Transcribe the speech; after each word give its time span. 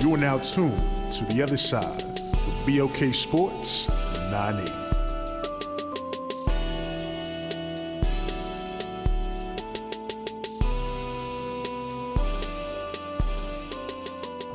You 0.00 0.14
are 0.14 0.18
now 0.18 0.38
tuned 0.38 0.78
to 1.12 1.24
the 1.24 1.42
other 1.42 1.56
side 1.56 2.02
with 2.04 2.66
BOK 2.66 3.12
Sports 3.14 3.88
980. 4.30 4.72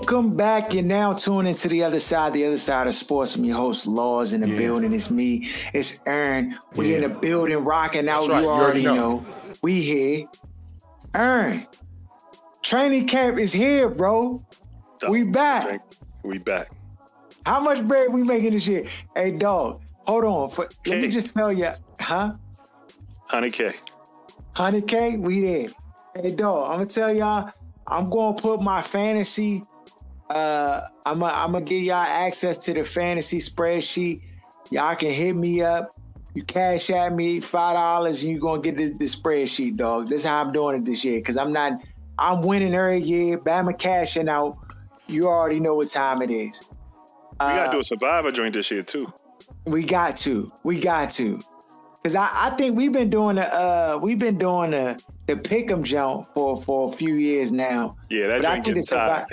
Welcome 0.01 0.33
back. 0.35 0.73
You're 0.73 0.83
now 0.83 1.13
tuning 1.13 1.49
into 1.51 1.69
the 1.69 1.83
other 1.83 1.99
side, 1.99 2.33
the 2.33 2.45
other 2.45 2.57
side 2.57 2.87
of 2.87 2.93
sports. 2.93 3.35
I'm 3.35 3.45
your 3.45 3.55
host, 3.55 3.87
Laws 3.87 4.33
in 4.33 4.41
the 4.41 4.49
Yeah. 4.49 4.57
building. 4.57 4.93
It's 4.93 5.09
me. 5.09 5.47
It's 5.73 6.01
Aaron. 6.05 6.57
We 6.75 6.89
Yeah. 6.91 6.95
in 6.97 7.01
the 7.03 7.09
building 7.09 7.63
rocking 7.63 8.09
out. 8.09 8.27
right. 8.29 8.37
You 8.41 8.43
You 8.43 8.49
already 8.49 8.63
already 8.63 8.83
know. 8.83 8.95
know. 9.19 9.25
We 9.61 9.81
here. 9.81 10.25
Aaron, 11.15 11.65
training 12.61 13.07
camp 13.07 13.37
is 13.39 13.53
here, 13.53 13.87
bro. 13.89 14.41
We 15.09 15.23
back. 15.23 15.81
We 16.23 16.37
back. 16.39 16.69
How 17.45 17.59
much 17.59 17.85
bread 17.87 18.13
we 18.13 18.23
making 18.23 18.51
this 18.51 18.67
year? 18.67 18.85
Hey, 19.15 19.31
dog, 19.31 19.81
hold 20.05 20.25
on. 20.25 20.49
For, 20.49 20.69
let 20.85 20.99
me 20.99 21.09
just 21.09 21.33
tell 21.33 21.51
you, 21.51 21.71
huh? 21.99 22.33
100K. 23.29 23.75
100K, 24.55 25.19
we 25.19 25.41
there. 25.41 25.69
Hey, 26.15 26.31
dog, 26.35 26.71
I'm 26.71 26.77
gonna 26.77 26.85
tell 26.85 27.13
y'all, 27.13 27.51
I'm 27.87 28.09
gonna 28.09 28.37
put 28.37 28.61
my 28.61 28.81
fantasy. 28.81 29.63
Uh, 30.29 30.87
I'm 31.05 31.19
gonna 31.19 31.33
I'm 31.33 31.65
give 31.65 31.81
y'all 31.81 31.95
access 31.95 32.57
to 32.59 32.73
the 32.73 32.83
fantasy 32.83 33.39
spreadsheet. 33.39 34.21
Y'all 34.69 34.95
can 34.95 35.11
hit 35.11 35.35
me 35.35 35.61
up. 35.61 35.91
You 36.33 36.43
cash 36.43 36.89
at 36.91 37.13
me 37.13 37.39
five 37.41 37.75
dollars, 37.75 38.23
and 38.23 38.31
you're 38.31 38.39
gonna 38.39 38.61
get 38.61 38.77
the, 38.77 38.89
the 38.89 39.05
spreadsheet, 39.05 39.77
dog. 39.77 40.07
This 40.07 40.21
is 40.21 40.27
how 40.27 40.41
I'm 40.41 40.51
doing 40.51 40.77
it 40.77 40.85
this 40.85 41.03
year, 41.03 41.21
cause 41.21 41.37
I'm 41.37 41.51
not. 41.51 41.81
I'm 42.19 42.41
winning 42.41 42.75
every 42.75 43.01
year. 43.01 43.37
Bama 43.39 43.77
cashing 43.77 44.29
out. 44.29 44.57
You 45.11 45.27
already 45.27 45.59
know 45.59 45.75
what 45.75 45.87
time 45.89 46.21
it 46.21 46.31
is. 46.31 46.61
We 46.63 47.47
Uh, 47.47 47.55
gotta 47.55 47.71
do 47.71 47.79
a 47.79 47.83
survivor 47.83 48.31
joint 48.31 48.53
this 48.53 48.71
year 48.71 48.83
too. 48.83 49.11
We 49.65 49.83
got 49.83 50.15
to. 50.17 50.51
We 50.63 50.79
got 50.79 51.09
to. 51.11 51.39
Cause 52.03 52.15
I, 52.15 52.29
I 52.33 52.49
think 52.51 52.75
we've 52.75 52.91
been 52.91 53.09
doing 53.11 53.35
the 53.35 53.53
uh 53.53 53.99
we've 54.01 54.17
been 54.17 54.37
doing 54.37 54.71
the 54.71 54.99
the 55.27 55.35
pick'em 55.35 55.83
jump 55.83 56.29
for 56.33 56.61
for 56.63 56.91
a 56.93 56.97
few 56.97 57.13
years 57.13 57.51
now. 57.51 57.95
Yeah, 58.09 58.27
that 58.27 58.41
But 58.41 58.45
I 58.51 58.59
think 58.61 58.75
the 58.75 58.81
tired. 58.81 59.25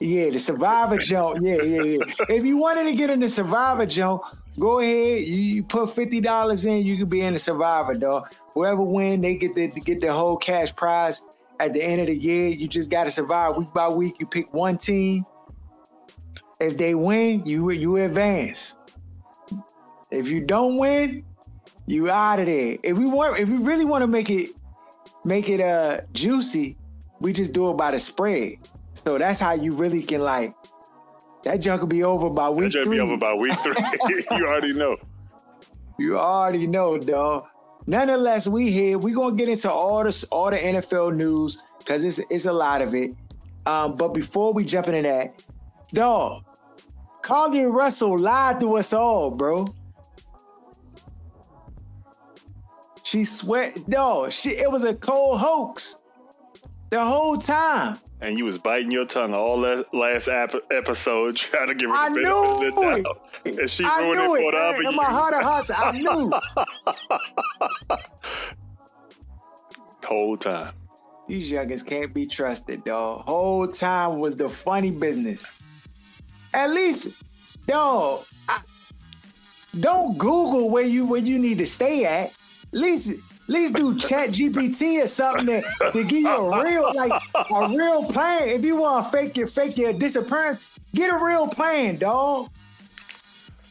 yeah, 0.00 0.30
the 0.30 0.38
survivor 0.38 0.96
jump. 0.98 1.38
Yeah, 1.40 1.62
yeah, 1.62 1.82
yeah. 1.82 1.98
if 2.28 2.44
you 2.44 2.56
wanted 2.56 2.84
to 2.90 2.94
get 2.96 3.10
in 3.10 3.20
the 3.20 3.28
survivor 3.28 3.86
jump, 3.86 4.22
go 4.58 4.80
ahead. 4.80 5.28
You, 5.28 5.36
you 5.36 5.62
put 5.62 5.94
fifty 5.94 6.20
dollars 6.20 6.64
in, 6.64 6.84
you 6.84 6.96
could 6.96 7.08
be 7.10 7.20
in 7.20 7.34
the 7.34 7.38
survivor, 7.38 7.94
dog. 7.94 8.32
Whoever 8.54 8.82
win, 8.82 9.20
they 9.20 9.36
get 9.36 9.54
the 9.54 9.68
get 9.68 10.00
the 10.00 10.12
whole 10.12 10.36
cash 10.36 10.74
prize 10.74 11.22
at 11.60 11.72
the 11.72 11.82
end 11.82 12.00
of 12.00 12.06
the 12.06 12.16
year. 12.16 12.46
You 12.46 12.68
just 12.68 12.90
gotta 12.90 13.10
survive 13.10 13.56
week 13.56 13.72
by 13.72 13.88
week. 13.88 14.14
You 14.18 14.26
pick 14.26 14.52
one 14.52 14.76
team. 14.78 15.24
If 16.60 16.76
they 16.76 16.94
win, 16.94 17.44
you 17.46 17.70
you 17.70 17.96
advance. 17.96 18.76
If 20.10 20.28
you 20.28 20.40
don't 20.40 20.78
win, 20.78 21.24
you 21.86 22.10
out 22.10 22.40
of 22.40 22.46
there. 22.46 22.76
If 22.82 22.98
we 22.98 23.06
want, 23.06 23.38
if 23.38 23.48
we 23.48 23.58
really 23.58 23.84
want 23.84 24.02
to 24.02 24.06
make 24.08 24.30
it 24.30 24.50
make 25.24 25.48
it 25.48 25.60
uh 25.60 26.00
juicy, 26.12 26.76
we 27.20 27.32
just 27.32 27.52
do 27.52 27.70
it 27.70 27.76
by 27.76 27.90
the 27.92 27.98
spread. 27.98 28.54
So 28.94 29.18
that's 29.18 29.38
how 29.40 29.52
you 29.52 29.72
really 29.72 30.02
can 30.02 30.22
like 30.22 30.52
that 31.44 31.60
junk 31.60 31.80
will 31.82 31.88
be 31.88 32.02
over 32.02 32.28
by 32.30 32.46
That 32.46 32.52
week 32.52 32.72
three. 32.72 32.88
be 32.96 33.00
over 33.00 33.16
by 33.16 33.34
week 33.34 33.56
three. 33.60 33.74
you 34.38 34.46
already 34.46 34.72
know. 34.72 34.96
You 36.00 36.16
already 36.16 36.68
know, 36.68 36.96
dog. 36.96 37.48
Nonetheless, 37.88 38.46
we 38.46 38.70
here. 38.70 38.98
We're 38.98 39.14
gonna 39.14 39.34
get 39.34 39.48
into 39.48 39.72
all 39.72 40.04
the 40.04 40.28
all 40.30 40.50
the 40.50 40.58
NFL 40.58 41.16
news 41.16 41.62
because 41.78 42.04
it's 42.04 42.18
it's 42.28 42.44
a 42.44 42.52
lot 42.52 42.82
of 42.82 42.94
it. 42.94 43.14
Um, 43.64 43.96
but 43.96 44.12
before 44.12 44.52
we 44.52 44.66
jump 44.66 44.88
into 44.88 45.08
that, 45.08 45.42
dog, 45.94 46.44
Carlee 47.22 47.64
Russell 47.64 48.18
lied 48.18 48.60
to 48.60 48.76
us 48.76 48.92
all, 48.92 49.30
bro. 49.30 49.68
She 53.04 53.24
sweat, 53.24 53.88
dog. 53.88 54.32
She 54.32 54.50
it 54.50 54.70
was 54.70 54.84
a 54.84 54.94
cold 54.94 55.40
hoax 55.40 55.96
the 56.90 57.04
whole 57.04 57.36
time. 57.36 57.98
And 58.20 58.36
you 58.36 58.44
was 58.44 58.58
biting 58.58 58.90
your 58.90 59.04
tongue 59.06 59.32
all 59.32 59.60
that 59.60 59.94
last 59.94 60.26
ap- 60.28 60.54
episode 60.72 61.36
trying 61.36 61.68
to 61.68 61.74
give 61.74 61.88
her 61.90 61.96
I 61.96 62.08
the 62.08 62.14
benefit 62.22 62.24
knew 62.24 62.42
of 62.68 62.74
the 62.74 62.98
it. 62.98 63.04
doubt. 63.04 63.40
And 63.60 63.70
she 63.70 63.84
I 63.84 64.00
ruined 64.02 64.20
it 64.20 64.26
for 64.42 64.50
the 64.52 64.58
other 64.58 64.82
In 64.88 64.96
my 64.96 65.04
heart 65.04 65.34
of 65.34 65.42
hearts, 65.42 65.70
I 65.70 65.92
knew. 65.92 66.32
Whole 70.04 70.36
time. 70.36 70.72
These 71.28 71.52
youngins 71.52 71.86
can't 71.86 72.12
be 72.14 72.26
trusted, 72.26 72.82
dog. 72.84 73.24
Whole 73.26 73.68
time 73.68 74.18
was 74.18 74.36
the 74.36 74.48
funny 74.48 74.90
business. 74.90 75.52
At 76.54 76.70
least, 76.70 77.08
dog, 77.66 78.24
I, 78.48 78.60
don't 79.78 80.16
Google 80.16 80.70
where 80.70 80.84
you 80.84 81.04
where 81.04 81.20
you 81.20 81.38
need 81.38 81.58
to 81.58 81.66
stay 81.66 82.06
at. 82.06 82.28
At 82.28 82.32
least, 82.72 83.12
at 83.48 83.54
least 83.54 83.74
do 83.74 83.96
Chat 83.98 84.30
GPT 84.30 85.02
or 85.02 85.06
something 85.06 85.46
to, 85.46 85.62
to 85.92 86.04
give 86.04 86.20
you 86.20 86.28
a 86.28 86.62
real 86.62 86.92
like 86.94 87.22
a 87.34 87.68
real 87.68 88.04
plan. 88.04 88.48
If 88.48 88.64
you 88.64 88.76
want 88.76 89.06
to 89.06 89.10
fake 89.10 89.36
your 89.36 89.46
fake 89.46 89.78
your 89.78 89.92
disappearance, 89.94 90.60
get 90.94 91.10
a 91.10 91.24
real 91.24 91.48
plan, 91.48 91.96
dog. 91.96 92.50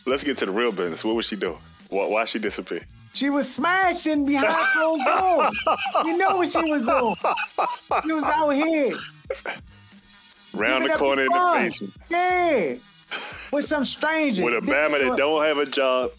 Let's 0.06 0.24
get 0.24 0.38
to 0.40 0.46
the 0.46 0.52
real 0.52 0.72
business. 0.72 1.04
What 1.06 1.16
was 1.16 1.28
she 1.28 1.36
doing? 1.36 1.60
Why, 1.90 2.08
why 2.08 2.26
she 2.26 2.40
disappear? 2.40 2.82
She 3.14 3.30
was 3.30 3.52
smashing 3.54 4.26
behind 4.26 4.48
closed 4.74 5.06
doors. 5.06 5.64
You 6.06 6.18
know 6.18 6.38
what 6.38 6.50
she 6.50 6.72
was 6.72 6.82
doing. 6.82 7.16
She 8.04 8.14
was 8.14 8.26
out 8.26 8.50
here. 8.52 8.92
Round 10.54 10.86
the 10.86 10.90
corner 10.90 11.24
in 11.24 11.28
the 11.28 11.54
basement 11.56 11.94
Yeah. 12.10 12.76
With 13.52 13.66
some 13.66 13.86
stranger. 13.86 14.44
with 14.44 14.56
a 14.56 14.62
Bama 14.62 15.00
that 15.08 15.18
don't 15.18 15.44
have 15.46 15.58
a 15.58 15.66
job. 15.66 16.12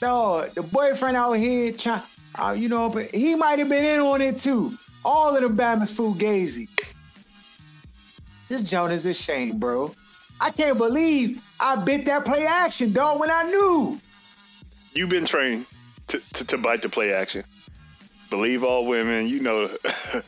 The 0.00 0.66
boyfriend 0.70 1.16
out 1.16 1.34
here 1.34 1.72
trying, 1.72 2.02
uh, 2.34 2.52
you 2.52 2.68
know, 2.68 2.88
but 2.88 3.14
he 3.14 3.34
might 3.34 3.58
have 3.58 3.68
been 3.68 3.84
in 3.84 4.00
on 4.00 4.20
it 4.22 4.36
too. 4.36 4.76
All 5.04 5.36
of 5.36 5.42
the 5.42 5.48
Bama's 5.48 5.90
fugazi. 5.90 6.68
This 8.48 8.62
joint 8.62 8.92
is 8.92 9.06
a 9.06 9.14
shame, 9.14 9.58
bro. 9.58 9.94
I 10.40 10.50
can't 10.50 10.78
believe 10.78 11.42
I 11.60 11.76
bit 11.76 12.06
that 12.06 12.24
play 12.24 12.46
action, 12.46 12.92
dog, 12.92 13.20
when 13.20 13.30
I 13.30 13.44
knew. 13.44 13.98
You've 14.92 15.10
been 15.10 15.26
trained 15.26 15.66
to, 16.08 16.20
to, 16.32 16.46
to 16.46 16.58
bite 16.58 16.82
the 16.82 16.88
play 16.88 17.12
action. 17.12 17.44
Believe 18.30 18.64
all 18.64 18.86
women. 18.86 19.28
You 19.28 19.40
know, 19.40 19.68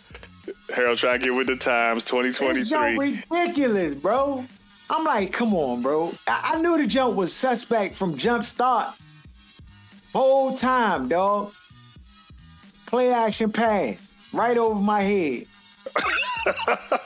Harold 0.74 0.98
trying 0.98 1.20
to 1.20 1.26
get 1.26 1.34
with 1.34 1.46
the 1.46 1.56
times. 1.56 2.04
This 2.04 2.10
joint 2.10 2.34
2023. 2.36 3.22
ridiculous, 3.30 3.94
bro. 3.94 4.44
I'm 4.90 5.04
like, 5.04 5.32
come 5.32 5.54
on, 5.54 5.82
bro. 5.82 6.12
I, 6.26 6.52
I 6.54 6.60
knew 6.60 6.76
the 6.76 6.86
jump 6.86 7.16
was 7.16 7.32
suspect 7.32 7.94
from 7.94 8.16
jump 8.16 8.44
start. 8.44 8.94
Whole 10.12 10.54
time, 10.54 11.08
dog. 11.08 11.52
Play 12.86 13.12
action 13.12 13.50
pass 13.50 13.96
right 14.32 14.56
over 14.58 14.80
my 14.80 15.00
head. 15.00 15.46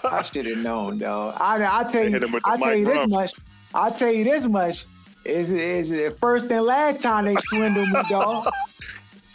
I 0.04 0.22
should 0.32 0.46
have 0.46 0.58
known, 0.58 0.98
dog. 0.98 1.36
I 1.38 1.80
I 1.80 1.84
tell 1.84 2.04
you, 2.04 2.10
hit 2.10 2.22
him 2.22 2.32
with 2.32 2.42
the 2.42 2.48
I 2.50 2.56
tell 2.56 2.74
you 2.74 2.84
this 2.84 3.08
much. 3.08 3.32
I 3.74 3.90
tell 3.90 4.10
you 4.12 4.24
this 4.24 4.46
much. 4.46 4.86
Is 5.24 5.50
is 5.50 5.90
the 5.90 6.16
first 6.20 6.50
and 6.50 6.64
last 6.64 7.00
time 7.00 7.24
they 7.26 7.36
swindled 7.40 7.88
me, 7.88 8.00
dog. 8.08 8.46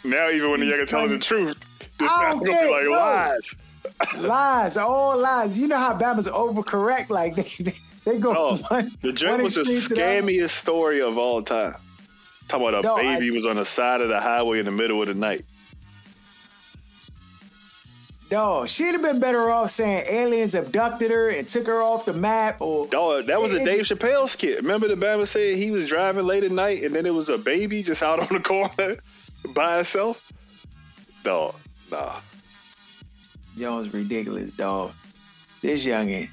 Now, 0.04 0.30
even 0.30 0.50
when 0.50 0.60
are 0.62 0.84
telling 0.84 1.10
the 1.10 1.18
truth, 1.18 1.64
it's 1.80 1.88
I 2.00 2.30
don't 2.30 2.42
be 2.42 2.50
like 2.50 2.84
bro. 2.84 2.90
lies. 2.90 3.54
lies, 4.18 4.76
all 4.76 5.16
lies. 5.16 5.56
You 5.56 5.68
know 5.68 5.78
how 5.78 5.96
Bama's 5.96 6.26
overcorrect. 6.26 7.08
Like 7.08 7.36
they, 7.36 7.62
they, 7.62 7.74
they 8.04 8.18
go. 8.18 8.34
Oh, 8.36 8.56
one- 8.68 8.90
the 9.00 9.12
one 9.28 9.44
was 9.44 9.54
the 9.54 9.62
scammiest 9.62 10.50
story 10.50 11.00
of 11.00 11.18
all 11.18 11.40
time. 11.42 11.76
Talking 12.52 12.68
about 12.68 12.84
a 12.84 12.86
No, 12.86 12.96
I- 12.96 13.14
baby 13.18 13.30
was 13.30 13.46
on 13.46 13.56
the 13.56 13.64
side 13.64 14.00
of 14.02 14.08
the 14.10 14.20
highway 14.20 14.58
in 14.58 14.66
the 14.66 14.70
middle 14.70 15.00
of 15.00 15.08
the 15.08 15.14
night. 15.14 15.42
Dog, 18.28 18.68
she'd 18.68 18.92
have 18.92 19.02
been 19.02 19.20
better 19.20 19.50
off 19.50 19.70
saying 19.70 20.04
aliens 20.08 20.54
abducted 20.54 21.10
her 21.10 21.28
and 21.28 21.46
took 21.46 21.66
her 21.66 21.82
off 21.82 22.06
the 22.06 22.14
map, 22.14 22.56
or 22.60 22.86
Dog, 22.86 23.26
that 23.26 23.40
was 23.42 23.52
a 23.52 23.62
Dave 23.62 23.82
Chappelle 23.82 24.26
skit. 24.26 24.56
Remember 24.62 24.88
the 24.88 24.94
Bama 24.94 25.26
said 25.26 25.56
he 25.56 25.70
was 25.70 25.86
driving 25.86 26.24
late 26.24 26.42
at 26.42 26.50
night 26.50 26.82
and 26.82 26.94
then 26.94 27.04
it 27.04 27.12
was 27.12 27.28
a 27.28 27.36
baby 27.36 27.82
just 27.82 28.02
out 28.02 28.20
on 28.20 28.28
the 28.30 28.40
corner 28.40 28.96
by 29.50 29.80
itself? 29.80 30.22
Dog, 31.24 31.56
nah. 31.90 32.20
Jones 33.56 33.92
ridiculous, 33.92 34.50
dog. 34.52 34.92
This 35.60 35.84
youngin, 35.86 36.30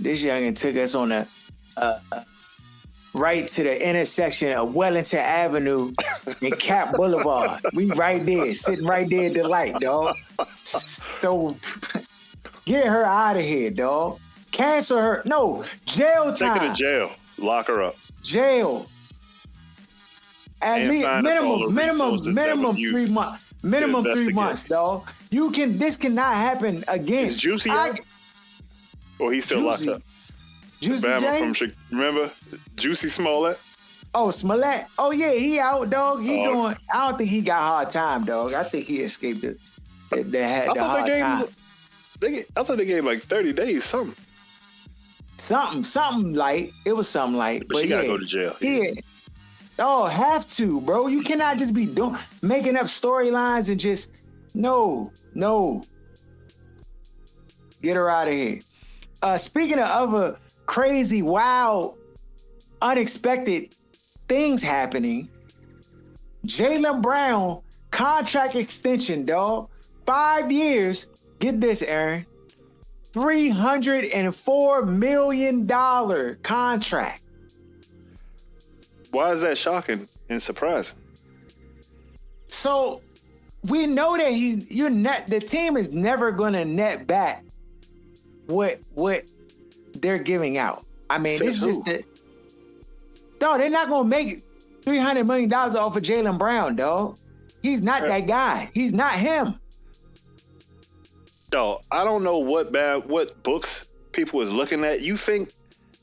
this 0.00 0.24
youngin 0.24 0.56
took 0.56 0.74
us 0.74 0.96
on 0.96 1.12
a, 1.12 1.28
a, 1.76 2.00
a 2.10 2.24
right 3.14 3.46
to 3.48 3.62
the 3.62 3.88
intersection 3.88 4.52
of 4.52 4.74
Wellington 4.74 5.20
Avenue 5.20 5.92
and 6.42 6.58
Cap 6.58 6.94
Boulevard. 6.94 7.60
We 7.74 7.90
right 7.92 8.24
there, 8.24 8.52
sitting 8.54 8.86
right 8.86 9.08
there 9.08 9.26
at 9.28 9.34
the 9.34 9.46
light, 9.48 9.74
dog. 9.80 10.14
So 10.64 11.56
get 12.64 12.86
her 12.86 13.04
out 13.04 13.36
of 13.36 13.42
here, 13.42 13.70
dog. 13.70 14.18
Cancel 14.52 15.00
her. 15.00 15.22
No, 15.26 15.64
jail 15.86 16.32
time. 16.32 16.54
Take 16.54 16.62
her 16.62 16.68
to 16.68 16.74
jail. 16.74 17.10
Lock 17.38 17.66
her 17.68 17.82
up. 17.82 17.96
jail. 18.22 18.88
At 20.60 20.80
And 20.80 20.90
least 20.90 21.06
find 21.06 21.24
us 21.26 21.40
all 21.40 21.70
minimum, 21.70 22.34
minimum, 22.34 22.34
minimum 22.34 22.74
three 22.76 23.06
months. 23.08 23.44
Minimum 23.62 24.04
three 24.04 24.32
months, 24.32 24.64
dog. 24.66 25.08
You 25.30 25.50
can. 25.52 25.78
This 25.78 25.96
cannot 25.96 26.34
happen 26.34 26.84
again. 26.88 27.26
Is 27.26 27.36
Juicy 27.36 27.70
I- 27.70 27.98
Or 29.20 29.32
he's 29.32 29.44
still 29.44 29.60
locked 29.60 29.86
up? 29.86 30.00
Juicy 30.80 31.06
Bama 31.08 31.20
J. 31.20 31.38
from 31.38 31.54
Chi- 31.54 31.74
remember 31.90 32.30
Juicy 32.76 33.08
Smollett. 33.08 33.58
oh, 34.14 34.30
Smollett. 34.30 34.86
Oh 34.98 35.10
yeah, 35.10 35.32
he 35.32 35.58
out, 35.58 35.90
dog. 35.90 36.22
He 36.22 36.38
Oh. 36.46 36.52
doing. 36.52 36.76
I 36.92 37.08
don't 37.08 37.18
think 37.18 37.30
he 37.30 37.40
got 37.40 37.60
hard 37.62 37.90
time, 37.90 38.24
dog. 38.24 38.54
I 38.54 38.64
think 38.64 38.86
he 38.86 39.00
escaped 39.00 39.44
it. 39.44 39.58
The, 40.10 40.22
the, 40.22 40.44
I 40.44 40.60
the 40.68 40.74
thought 40.74 40.78
hard 40.78 41.04
they 41.06 41.10
gave 41.10 41.20
time. 41.22 41.38
him. 41.40 41.48
They, 42.20 42.38
I 42.56 42.62
thought 42.62 42.78
they 42.78 42.84
gave 42.86 43.04
like 43.04 43.22
thirty 43.22 43.52
days, 43.52 43.84
something. 43.84 44.14
Something, 45.36 45.84
something 45.84 46.34
light. 46.34 46.72
It 46.84 46.92
was 46.94 47.08
something 47.08 47.36
like. 47.38 47.60
But, 47.68 47.74
But, 47.74 47.82
she 47.82 47.88
yeah, 47.88 47.96
gotta 47.96 48.08
go 48.08 48.18
to 48.18 48.24
jail. 48.24 48.56
yeah. 48.60 48.90
Oh, 49.80 50.06
have 50.06 50.46
to, 50.56 50.80
bro. 50.80 51.06
You 51.06 51.22
cannot 51.22 51.58
just 51.58 51.72
be 51.74 51.86
doing 51.86 52.16
making 52.42 52.74
up 52.76 52.86
storylines 52.86 53.70
and 53.70 53.78
just 53.78 54.10
no, 54.54 55.12
no. 55.34 55.84
Get 57.82 57.94
her 57.94 58.10
out 58.10 58.26
of 58.26 58.34
here. 58.34 58.60
Uh, 59.22 59.38
speaking 59.38 59.78
of 59.78 59.88
other 59.88 60.36
crazy, 60.68 61.22
wild, 61.22 61.98
unexpected 62.80 63.74
things 64.28 64.62
happening, 64.62 65.28
Jaylen 66.46 67.02
Brown 67.02 67.60
contract 67.90 68.54
extension, 68.54 69.24
dog. 69.24 69.68
Five 70.06 70.52
years. 70.52 71.08
Get 71.40 71.60
this, 71.60 71.82
Aaron. 71.82 72.24
$304 73.12 74.88
million 74.88 75.66
contract. 76.42 77.22
Why 79.10 79.32
is 79.32 79.40
that 79.40 79.56
shocking 79.58 80.06
and 80.28 80.40
surprising? 80.40 80.98
So 82.48 83.00
we 83.64 83.86
know 83.86 84.16
that 84.16 84.32
he's 84.32 84.70
you're 84.70 84.90
net 84.90 85.28
the 85.28 85.40
team 85.40 85.76
is 85.76 85.90
never 85.90 86.30
gonna 86.30 86.64
net 86.64 87.06
back 87.06 87.44
what 88.46 88.78
what 88.94 89.22
they're 90.00 90.18
giving 90.18 90.58
out. 90.58 90.84
I 91.10 91.18
mean, 91.18 91.38
Says 91.38 91.62
it's 91.62 91.66
just 91.66 91.84
that 91.86 92.04
no, 93.40 93.56
they're 93.56 93.70
not 93.70 93.88
gonna 93.88 94.08
make 94.08 94.42
three 94.82 94.98
hundred 94.98 95.26
million 95.26 95.48
dollars 95.48 95.74
off 95.74 95.96
of 95.96 96.02
Jaylen 96.02 96.38
Brown, 96.38 96.76
dog. 96.76 97.18
He's 97.62 97.82
not 97.82 98.02
that 98.02 98.26
guy. 98.26 98.70
He's 98.74 98.92
not 98.92 99.12
him. 99.12 99.58
Dog, 101.50 101.82
I 101.90 102.04
don't 102.04 102.24
know 102.24 102.38
what 102.38 102.72
bad 102.72 103.08
what 103.08 103.42
books 103.42 103.86
people 104.12 104.40
is 104.42 104.52
looking 104.52 104.84
at. 104.84 105.00
You 105.00 105.16
think 105.16 105.50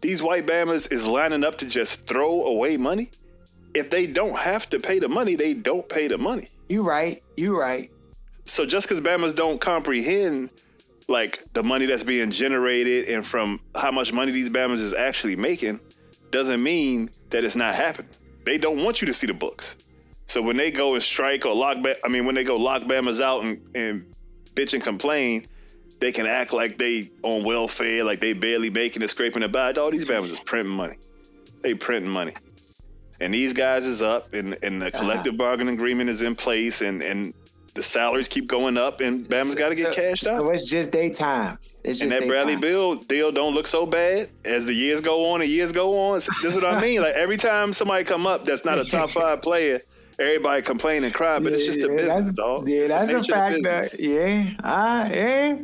these 0.02 0.22
white 0.22 0.46
bammers 0.46 0.92
is 0.92 1.06
lining 1.06 1.44
up 1.44 1.60
to 1.60 1.66
just 1.66 2.06
throw 2.08 2.44
away 2.46 2.78
money? 2.78 3.10
If 3.74 3.90
they 3.90 4.08
don't 4.08 4.38
have 4.38 4.70
to 4.70 4.80
pay 4.80 5.00
the 5.00 5.10
money, 5.10 5.36
they 5.36 5.54
don't 5.54 5.88
pay 5.88 6.08
the 6.08 6.18
money. 6.18 6.48
You 6.70 6.84
right. 6.84 7.22
You 7.36 7.60
right. 7.60 7.92
So 8.46 8.66
just 8.66 8.88
because 8.88 9.04
bammers 9.04 9.36
don't 9.36 9.60
comprehend 9.60 10.50
like 11.08 11.40
the 11.54 11.64
money 11.64 11.86
that's 11.86 12.04
being 12.04 12.32
generated 12.32 13.10
and 13.10 13.26
from 13.26 13.60
how 13.76 13.92
much 13.92 14.12
money 14.12 14.32
these 14.32 14.50
bammers 14.50 14.80
is 14.80 14.94
actually 14.94 15.36
making, 15.36 15.80
doesn't 16.32 16.62
mean 16.62 17.10
that 17.30 17.44
it's 17.44 17.56
not 17.56 17.76
happening. 17.76 18.10
They 18.46 18.58
don't 18.58 18.84
want 18.84 19.02
you 19.02 19.08
to 19.08 19.14
see 19.14 19.28
the 19.28 19.34
books. 19.34 19.76
So 20.28 20.42
when 20.42 20.58
they 20.58 20.72
go 20.72 20.96
and 20.96 21.04
strike 21.04 21.46
or 21.46 21.54
lock, 21.54 21.82
ba- 21.82 21.98
I 22.04 22.10
mean, 22.10 22.26
when 22.26 22.36
they 22.36 22.44
go 22.44 22.58
lock 22.58 22.84
bammers 22.84 23.22
out 23.22 23.44
and, 23.44 23.62
and 23.76 24.14
bitch 24.56 24.74
and 24.74 24.84
complain, 24.84 25.48
they 26.00 26.12
can 26.12 26.26
act 26.26 26.52
like 26.54 26.78
they 26.78 27.12
on 27.24 27.44
welfare, 27.44 28.04
like 28.04 28.20
they 28.20 28.34
barely 28.34 28.70
making 28.70 29.02
it, 29.02 29.10
scraping 29.10 29.42
the 29.42 29.48
by. 29.48 29.72
All 29.74 29.92
these 29.92 30.06
bammers 30.06 30.32
is 30.32 30.40
printing 30.40 30.74
money. 30.74 30.98
They 31.62 31.74
printing 31.74 32.12
money. 32.12 32.34
And 33.20 33.34
these 33.34 33.54
guys 33.54 33.86
is 33.86 34.02
up 34.02 34.34
and, 34.34 34.58
and 34.62 34.82
the 34.82 34.88
ah. 34.94 34.98
collective 34.98 35.38
bargaining 35.38 35.76
agreement 35.76 36.10
is 36.10 36.22
in 36.22 36.36
place 36.36 36.82
and, 36.82 37.02
and 37.02 37.34
the 37.76 37.84
salaries 37.84 38.28
keep 38.30 38.48
going 38.48 38.78
up 38.78 39.02
and 39.02 39.22
Bama's 39.26 39.56
got 39.56 39.70
to 39.70 39.76
get 39.76 39.94
so, 39.94 40.02
cashed 40.02 40.26
out. 40.28 40.40
So 40.40 40.50
it's 40.50 40.66
just 40.66 40.92
daytime. 40.92 41.58
It's 41.84 42.00
just 42.00 42.04
And 42.04 42.12
that 42.12 42.28
Bradley. 42.28 42.56
Beal 42.56 42.96
deal 42.96 43.32
don't 43.32 43.54
look 43.54 43.68
so 43.68 43.86
bad 43.86 44.30
as 44.46 44.66
the 44.66 44.74
years 44.74 45.02
go 45.02 45.32
on 45.32 45.42
and 45.42 45.50
years 45.50 45.72
go 45.72 46.08
on. 46.08 46.16
This 46.16 46.30
is 46.44 46.56
what 46.56 46.66
I 46.66 46.82
mean. 46.82 47.02
Like 47.02 47.16
every 47.16 47.38
time 47.38 47.74
somebody 47.74 48.06
come 48.06 48.26
up 48.26 48.46
that's 48.46 48.66
not 48.66 48.80
a 48.80 48.86
top 48.86 49.10
five 49.10 49.42
player, 49.42 49.82
everybody 50.18 50.62
complain 50.62 51.04
and 51.04 51.14
cry, 51.14 51.38
but 51.38 51.52
it's 51.52 51.66
just 51.66 51.80
a 51.80 51.82
Yeah, 51.82 52.16
business, 52.16 52.34
dog. 52.34 52.68
Yeah, 52.70 52.80
It's 52.80 52.90
that's 52.90 53.12
a 53.12 53.24
fact. 53.24 53.64
That, 53.64 54.00
yeah, 54.00 54.52
uh, 54.64 55.10
yeah, 55.14 55.58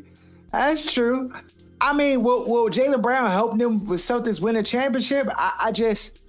that's 0.51 0.93
true. 0.93 1.33
I 1.79 1.93
mean, 1.93 2.21
will, 2.21 2.45
will 2.47 2.69
Jaylen 2.69 3.01
Brown 3.01 3.31
help 3.31 3.57
them 3.57 3.87
with 3.87 4.01
Celtics 4.01 4.39
win 4.41 4.57
a 4.57 4.63
championship? 4.63 5.27
I, 5.35 5.53
I 5.59 5.71
just 5.71 6.19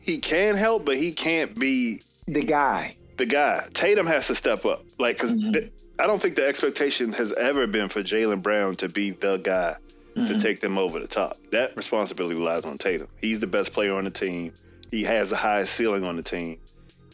He 0.00 0.18
can 0.18 0.54
help, 0.54 0.86
but 0.86 0.96
he 0.96 1.10
can't 1.12 1.58
be 1.58 2.00
the 2.26 2.44
guy. 2.44 2.94
The 3.18 3.26
guy. 3.26 3.62
Tatum 3.74 4.06
has 4.06 4.28
to 4.28 4.34
step 4.34 4.64
up. 4.64 4.84
Like, 4.98 5.16
because 5.16 5.32
Mm-hmm. 5.32 5.68
I 6.00 6.06
don't 6.06 6.22
think 6.22 6.36
the 6.36 6.46
expectation 6.46 7.12
has 7.14 7.32
ever 7.32 7.66
been 7.66 7.88
for 7.88 8.02
Jaylen 8.02 8.40
Brown 8.42 8.76
to 8.76 8.88
be 8.88 9.10
the 9.10 9.36
guy 9.36 9.76
Mm-hmm. 10.16 10.32
to 10.32 10.40
take 10.40 10.60
them 10.60 10.78
over 10.78 10.98
the 10.98 11.06
top. 11.06 11.36
That 11.52 11.76
responsibility 11.76 12.34
lies 12.40 12.64
on 12.64 12.76
Tatum. 12.78 13.06
He's 13.20 13.38
the 13.38 13.46
best 13.46 13.72
player 13.72 13.94
on 13.94 14.02
the 14.04 14.10
team. 14.10 14.52
He 14.90 15.04
has 15.04 15.30
the 15.30 15.36
highest 15.36 15.74
ceiling 15.74 16.02
on 16.02 16.16
the 16.16 16.22
team. 16.24 16.58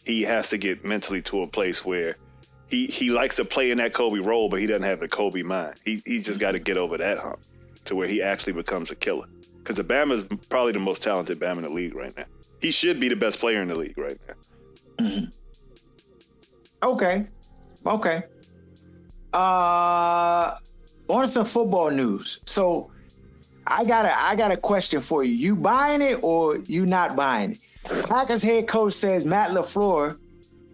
He 0.05 0.23
has 0.23 0.49
to 0.49 0.57
get 0.57 0.83
mentally 0.83 1.21
to 1.23 1.41
a 1.43 1.47
place 1.47 1.85
where 1.85 2.15
he 2.69 2.87
he 2.87 3.11
likes 3.11 3.35
to 3.35 3.45
play 3.45 3.69
in 3.69 3.77
that 3.77 3.93
Kobe 3.93 4.19
role, 4.19 4.49
but 4.49 4.59
he 4.59 4.65
doesn't 4.65 4.83
have 4.83 5.01
the 5.01 5.07
Kobe 5.07 5.43
mind. 5.43 5.75
He 5.83 6.01
he 6.03 6.21
just 6.21 6.39
got 6.39 6.53
to 6.53 6.59
get 6.59 6.77
over 6.77 6.97
that 6.97 7.19
hump 7.19 7.39
to 7.85 7.95
where 7.95 8.07
he 8.07 8.23
actually 8.23 8.53
becomes 8.53 8.89
a 8.89 8.95
killer. 8.95 9.27
Because 9.57 9.75
the 9.75 9.83
Bama 9.83 10.13
is 10.13 10.23
probably 10.49 10.71
the 10.71 10.79
most 10.79 11.03
talented 11.03 11.37
Bama 11.39 11.57
in 11.57 11.63
the 11.63 11.69
league 11.69 11.95
right 11.95 12.15
now. 12.17 12.25
He 12.61 12.71
should 12.71 12.99
be 12.99 13.09
the 13.09 13.15
best 13.15 13.39
player 13.39 13.61
in 13.61 13.67
the 13.67 13.75
league 13.75 13.97
right 13.99 14.17
now. 14.27 15.27
Okay, 16.85 17.25
okay. 17.85 18.23
Uh, 19.33 20.55
on 21.09 21.27
some 21.27 21.45
football 21.45 21.89
news. 21.89 22.39
So, 22.45 22.91
I 23.65 23.83
got 23.83 24.05
a 24.05 24.15
I 24.15 24.35
got 24.35 24.51
a 24.51 24.57
question 24.57 25.01
for 25.01 25.23
you. 25.23 25.33
You 25.33 25.55
buying 25.55 26.01
it 26.01 26.19
or 26.21 26.57
you 26.57 26.85
not 26.85 27.15
buying 27.15 27.53
it? 27.53 28.07
Packers 28.07 28.43
head 28.43 28.67
coach 28.67 28.93
says 28.93 29.25
Matt 29.25 29.51
LaFleur. 29.51 30.19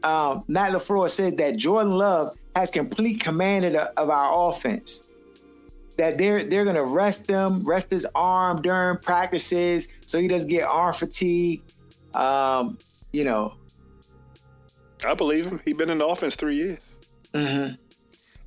Um, 0.04 0.44
Matt 0.50 0.72
LaFleur 0.72 1.10
says 1.10 1.36
that 1.36 1.56
Jordan 1.56 1.94
Love 1.94 2.36
has 2.58 2.72
complete 2.72 3.22
command 3.22 3.66
of, 3.66 3.76
of 3.76 4.10
our 4.10 4.50
offense. 4.50 5.04
That 5.98 6.18
they're 6.18 6.44
they're 6.44 6.66
gonna 6.66 6.84
rest 6.84 7.30
him, 7.30 7.64
rest 7.64 7.90
his 7.90 8.06
arm 8.16 8.62
during 8.62 8.98
practices, 8.98 9.88
so 10.06 10.20
he 10.20 10.28
doesn't 10.28 10.50
get 10.50 10.64
arm 10.64 10.94
fatigue. 10.94 11.62
Um, 12.14 12.78
you 13.14 13.24
know, 13.24 13.54
I 15.06 15.14
believe 15.14 15.46
him. 15.46 15.60
He's 15.66 15.76
been 15.76 15.90
in 15.90 15.98
the 16.00 16.06
offense 16.08 16.36
three 16.36 16.56
years. 16.56 16.80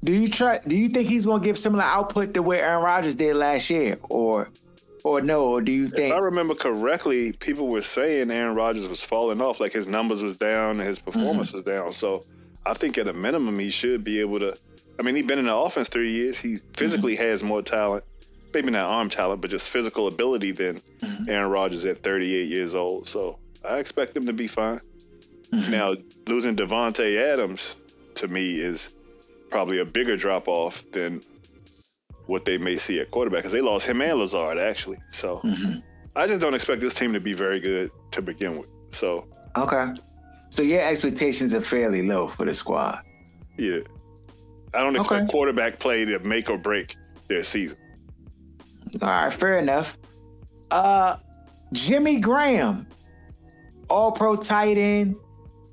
Do 0.03 0.13
you 0.13 0.29
try? 0.29 0.61
Do 0.67 0.77
you 0.77 0.89
think 0.91 1.09
he's 1.09 1.25
going 1.27 1.41
to 1.41 1.45
give 1.45 1.59
similar 1.59 1.83
output 1.85 2.35
to 2.35 2.43
what 2.43 2.59
Aaron 2.59 2.83
Rodgers 2.85 3.15
did 3.15 3.37
last 3.37 3.71
year, 3.71 3.99
or, 4.11 4.51
or 5.03 5.23
no? 5.23 5.47
Or 5.49 5.61
do 5.63 5.73
you 5.73 5.89
think? 5.89 6.11
If? 6.11 6.17
I 6.17 6.19
remember 6.19 6.55
correctly, 6.55 7.33
people 7.33 7.69
were 7.69 7.81
saying 7.83 8.31
Aaron 8.31 8.55
Rodgers 8.55 8.87
was 8.87 9.03
falling 9.03 9.41
off, 9.41 9.61
like 9.61 9.73
his 9.73 9.87
numbers 9.89 10.23
was 10.23 10.37
down 10.37 10.79
and 10.81 10.89
his 10.89 10.99
performance 10.99 11.49
Mm-hmm. 11.49 11.57
was 11.57 11.65
down. 11.65 11.93
So 11.93 12.23
I 12.67 12.75
think 12.75 12.99
at 12.99 13.09
a 13.09 13.15
minimum 13.15 13.59
he 13.59 13.71
should 13.71 14.05
be 14.05 14.21
able 14.21 14.41
to. 14.41 14.57
I 14.99 15.03
mean, 15.03 15.17
he's 15.17 15.27
been 15.27 15.39
in 15.39 15.47
the 15.47 15.55
offense 15.57 15.89
three 15.89 16.13
years. 16.13 16.39
He 16.39 16.59
physically 16.75 17.15
Mm-hmm. 17.15 17.25
has 17.25 17.43
more 17.43 17.63
talent, 17.63 18.05
maybe 18.53 18.71
not 18.71 18.89
arm 18.91 19.09
talent, 19.09 19.41
but 19.41 19.51
just 19.51 19.71
physical 19.71 20.07
ability 20.07 20.51
than 20.51 20.83
Mm-hmm. 21.01 21.31
Aaron 21.31 21.51
Rodgers 21.51 21.85
at 21.87 22.03
38 22.03 22.49
years 22.49 22.75
old. 22.75 23.09
So 23.09 23.39
I 23.67 23.79
expect 23.79 24.15
him 24.17 24.27
to 24.27 24.33
be 24.35 24.49
fine. 24.49 24.81
Mm-hmm. 25.53 25.71
Now 25.79 25.95
losing 26.27 26.57
Davante 26.57 27.17
Adams 27.33 27.77
to 28.17 28.29
me 28.29 28.55
is 28.57 28.91
probably 29.51 29.79
a 29.79 29.85
bigger 29.85 30.17
drop 30.17 30.49
off 30.49 30.83
than 30.93 31.21
what 32.27 32.45
they 32.45 32.59
may 32.59 32.77
see 32.77 33.01
at 33.01 33.11
quarterback 33.11 33.41
because 33.41 33.53
they 33.53 33.61
lost 33.61 33.87
him 33.87 34.01
and 34.01 34.19
Lazard 34.19 34.59
actually. 34.59 34.99
So 35.11 35.37
Mm-hmm. 35.39 35.79
I 36.17 36.27
just 36.29 36.41
don't 36.41 36.55
expect 36.55 36.81
this 36.81 36.95
team 36.95 37.13
to 37.15 37.21
be 37.21 37.33
very 37.35 37.59
good 37.61 37.91
to 38.13 38.23
begin 38.23 38.57
with. 38.59 38.69
So 38.93 39.27
Okay, 39.57 39.93
so 40.51 40.63
your 40.63 40.81
expectations 40.81 41.55
are 41.55 41.61
fairly 41.61 42.07
low 42.07 42.29
for 42.29 42.45
the 42.47 42.55
squad. 42.55 43.01
yeah, 43.59 43.81
I 44.73 44.83
don't 44.83 44.95
expect 44.97 45.23
Okay. 45.25 45.31
quarterback 45.31 45.79
play 45.81 46.05
to 46.05 46.19
make 46.21 46.49
or 46.51 46.59
break 46.59 46.97
their 47.29 47.43
season. 47.45 47.79
All 49.03 49.09
right, 49.09 49.33
fair 49.33 49.59
enough. 49.59 49.97
Uh, 50.71 51.17
Jimmy 51.73 52.21
Graham, 52.21 52.87
All 53.91 54.13
Pro 54.13 54.37
tight 54.37 54.79
end 54.79 55.17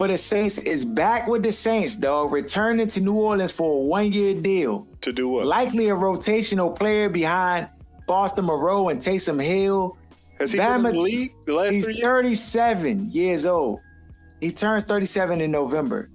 for 0.01 0.07
the 0.07 0.17
Saints, 0.17 0.57
is 0.57 0.83
back 0.83 1.27
with 1.27 1.43
the 1.43 1.51
Saints, 1.51 1.95
dog, 1.95 2.31
returning 2.31 2.87
to 2.87 3.01
New 3.01 3.13
Orleans 3.13 3.51
for 3.51 3.83
a 3.83 3.85
one-year 3.85 4.41
deal. 4.41 4.87
To 5.01 5.13
do 5.13 5.29
what? 5.29 5.45
Likely 5.45 5.89
a 5.89 5.95
rotational 5.95 6.75
player 6.75 7.07
behind 7.07 7.67
Foster 8.07 8.41
Moreau 8.41 8.89
and 8.89 8.99
Taysom 8.99 9.39
Hill. 9.39 9.95
Has 10.39 10.53
he 10.53 10.57
been 10.57 10.87
in 10.87 10.95
the 10.95 10.99
league 10.99 11.35
the 11.45 11.53
last 11.53 11.73
He's 11.73 11.85
three 11.85 11.93
years? 11.93 12.01
37 12.01 13.11
years 13.11 13.45
old. 13.45 13.79
He 14.39 14.51
turns 14.51 14.85
37 14.85 15.39
in 15.39 15.51
November. 15.51 16.09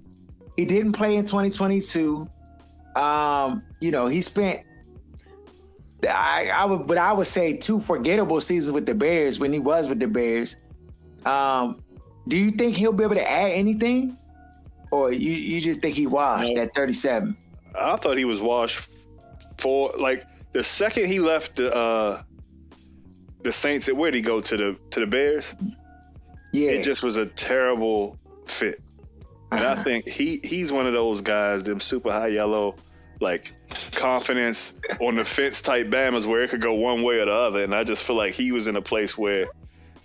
He 0.57 0.65
didn't 0.65 0.91
play 0.91 1.15
in 1.15 1.23
2022. 1.23 2.27
Um, 2.97 3.63
you 3.79 3.91
know, 3.91 4.07
he 4.07 4.19
spent 4.19 4.65
I, 6.03 6.51
I 6.53 6.65
would 6.65 6.87
but 6.87 6.97
I 6.97 7.13
would 7.13 7.27
say 7.27 7.55
two 7.55 7.79
forgettable 7.79 8.41
seasons 8.41 8.73
with 8.73 8.85
the 8.85 8.95
Bears 8.95 9.39
when 9.39 9.53
he 9.53 9.59
was 9.59 9.87
with 9.87 9.99
the 9.99 10.07
Bears. 10.07 10.57
Um, 11.25 11.81
do 12.27 12.37
you 12.37 12.51
think 12.51 12.75
he'll 12.75 12.91
be 12.93 13.03
able 13.03 13.15
to 13.15 13.29
add 13.29 13.51
anything? 13.51 14.17
Or 14.91 15.11
you, 15.11 15.31
you 15.31 15.61
just 15.61 15.81
think 15.81 15.95
he 15.95 16.07
washed 16.07 16.53
No. 16.53 16.61
at 16.61 16.73
37? 16.73 17.35
I 17.79 17.95
thought 17.97 18.17
he 18.17 18.25
was 18.25 18.39
washed 18.41 18.87
for 19.57 19.91
like 19.97 20.25
the 20.53 20.63
second 20.63 21.07
he 21.07 21.19
left 21.19 21.55
the 21.57 21.73
uh 21.75 22.21
the 23.43 23.51
Saints. 23.51 23.91
Where 23.91 24.11
did 24.11 24.17
he 24.17 24.23
go 24.23 24.41
to 24.41 24.57
the 24.57 24.79
to 24.91 24.99
the 25.01 25.07
Bears? 25.07 25.53
Yeah. 26.53 26.71
It 26.71 26.83
just 26.83 27.03
was 27.03 27.17
a 27.17 27.25
terrible 27.25 28.17
fit. 28.45 28.81
And 29.51 29.65
I 29.65 29.75
think 29.81 30.07
he 30.07 30.39
he's 30.43 30.71
one 30.71 30.87
of 30.87 30.93
those 30.93 31.21
guys, 31.21 31.63
them 31.63 31.79
super 31.79 32.11
high 32.11 32.27
yellow, 32.27 32.75
like 33.19 33.51
confidence 33.93 34.75
on 34.99 35.15
the 35.15 35.25
fence 35.25 35.61
type 35.61 35.87
Bamas 35.87 36.25
where 36.25 36.41
it 36.41 36.49
could 36.49 36.61
go 36.61 36.73
one 36.75 37.03
way 37.03 37.19
or 37.19 37.25
the 37.25 37.33
other. 37.33 37.63
And 37.63 37.73
I 37.75 37.83
just 37.83 38.03
feel 38.03 38.15
like 38.15 38.33
he 38.33 38.51
was 38.51 38.67
in 38.67 38.75
a 38.75 38.81
place 38.81 39.17
where 39.17 39.47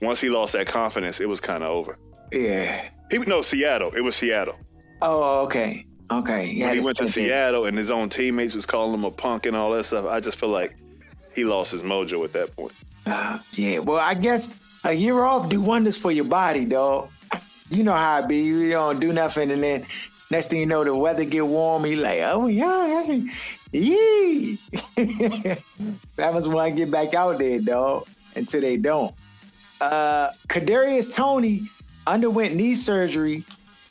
once 0.01 0.21
he 0.21 0.29
lost 0.29 0.53
that 0.55 0.67
confidence, 0.67 1.21
it 1.21 1.29
was 1.29 1.41
kind 1.41 1.63
of 1.63 1.71
over. 1.71 1.97
Yeah. 2.33 2.89
He 3.11 3.19
no 3.19 3.43
Seattle. 3.43 3.93
It 3.93 4.01
was 4.01 4.17
Seattle. 4.17 4.59
Oh, 5.03 5.45
okay. 5.45 5.85
Okay. 6.11 6.47
Yeah. 6.47 6.69
when 6.69 6.77
he 6.77 6.85
went 6.85 6.97
to 6.99 7.09
Seattle 7.09 7.67
and 7.67 7.77
his 7.77 7.91
own 7.91 8.09
teammates 8.09 8.55
was 8.55 8.67
calling 8.67 8.95
him 8.95 9.05
a 9.05 9.11
punk 9.11 9.47
and 9.47 9.57
all 9.57 9.71
that 9.73 9.85
stuff, 9.85 10.07
I 10.07 10.21
just 10.21 10.39
feel 10.39 10.49
like 10.49 10.75
he 11.35 11.45
lost 11.45 11.73
his 11.73 11.83
mojo 11.83 12.25
at 12.25 12.33
that 12.33 12.55
point. 12.55 12.73
Uh, 13.07 13.39
yeah. 13.53 13.79
Well, 13.79 13.99
I 13.99 14.15
guess 14.15 14.53
a 14.85 14.93
year 14.93 15.23
off 15.23 15.49
do 15.49 15.61
wonders 15.61 15.97
for 15.97 16.11
your 16.11 16.25
body, 16.25 16.65
dog. 16.65 17.11
You 17.71 17.85
know 17.85 17.95
how 17.95 18.21
it 18.21 18.29
be. 18.29 18.39
You 18.39 18.71
don't 18.71 19.01
do 19.01 19.13
nothing, 19.13 19.51
and 19.51 19.63
then 19.63 19.87
next 20.31 20.49
thing 20.49 20.61
you 20.61 20.67
know, 20.67 20.85
the 20.85 20.95
weather 20.95 21.25
get 21.25 21.47
warm. 21.47 21.87
You 21.87 21.97
like, 21.97 22.21
oh 22.23 22.47
yeah, 22.47 23.03
yee. 23.73 24.59
that 24.97 26.35
was 26.35 26.49
when 26.49 26.59
I 26.59 26.71
get 26.71 26.91
back 26.91 27.15
out 27.15 27.39
there, 27.39 27.61
dog. 27.61 28.07
Until 28.35 28.61
they 28.61 28.77
don't. 28.77 29.15
Uh, 29.81 30.31
Kadarius 30.49 31.15
Toney 31.15 31.69
underwent 32.07 32.55
knee 32.55 32.75
surgery. 32.75 33.45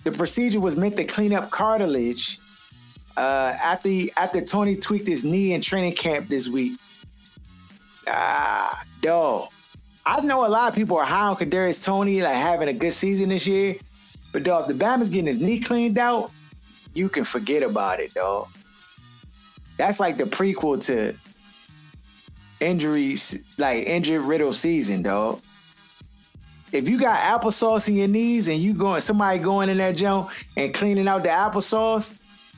The 0.04 0.12
procedure 0.12 0.60
was 0.60 0.78
meant 0.78 0.96
to 0.98 1.06
clean 1.06 1.34
up 1.34 1.50
cartilage. 1.52 2.40
Uh, 3.18 3.56
after 3.62 3.90
after 4.18 4.42
Toney 4.42 4.76
tweaked 4.76 5.08
his 5.08 5.24
knee 5.24 5.54
in 5.54 5.62
training 5.62 5.96
camp 5.96 6.30
this 6.30 6.48
week. 6.48 6.80
Ah, 8.08 8.84
dog. 9.02 9.50
I 10.06 10.20
know 10.22 10.46
a 10.46 10.50
lot 10.50 10.70
of 10.70 10.76
people 10.76 10.98
are 10.98 11.06
high 11.06 11.28
on 11.28 11.36
Kadarius 11.36 11.84
Toney, 11.84 12.22
like 12.24 12.36
having 12.36 12.68
a 12.68 12.74
good 12.74 12.94
season 12.94 13.30
this 13.30 13.46
year. 13.46 13.76
But 14.32 14.44
dog, 14.44 14.70
if 14.70 14.78
the 14.78 14.84
Bama's 14.84 15.10
getting 15.10 15.28
his 15.28 15.40
knee 15.40 15.60
cleaned 15.60 15.98
out, 15.98 16.32
you 16.94 17.10
can 17.10 17.24
forget 17.24 17.64
about 17.64 18.00
it, 18.00 18.14
dog. 18.14 18.48
That's 19.78 20.00
like 20.00 20.18
the 20.18 20.24
prequel 20.24 20.84
to 20.86 21.16
injuries, 22.60 23.44
like 23.58 23.86
injury 23.88 24.20
riddle 24.20 24.54
season, 24.54 25.04
dog. 25.04 25.42
If 26.72 26.88
you 26.88 26.98
got 27.00 27.20
applesauce 27.20 27.88
in 27.90 27.96
your 27.96 28.08
knees 28.08 28.48
and 28.48 28.60
you 28.62 28.74
going 28.74 29.02
somebody 29.02 29.40
going 29.40 29.70
in 29.70 29.78
that 29.80 29.96
junk 29.98 30.30
and 30.56 30.74
cleaning 30.74 31.08
out 31.08 31.24
the 31.24 31.30
applesauce, 31.30 32.14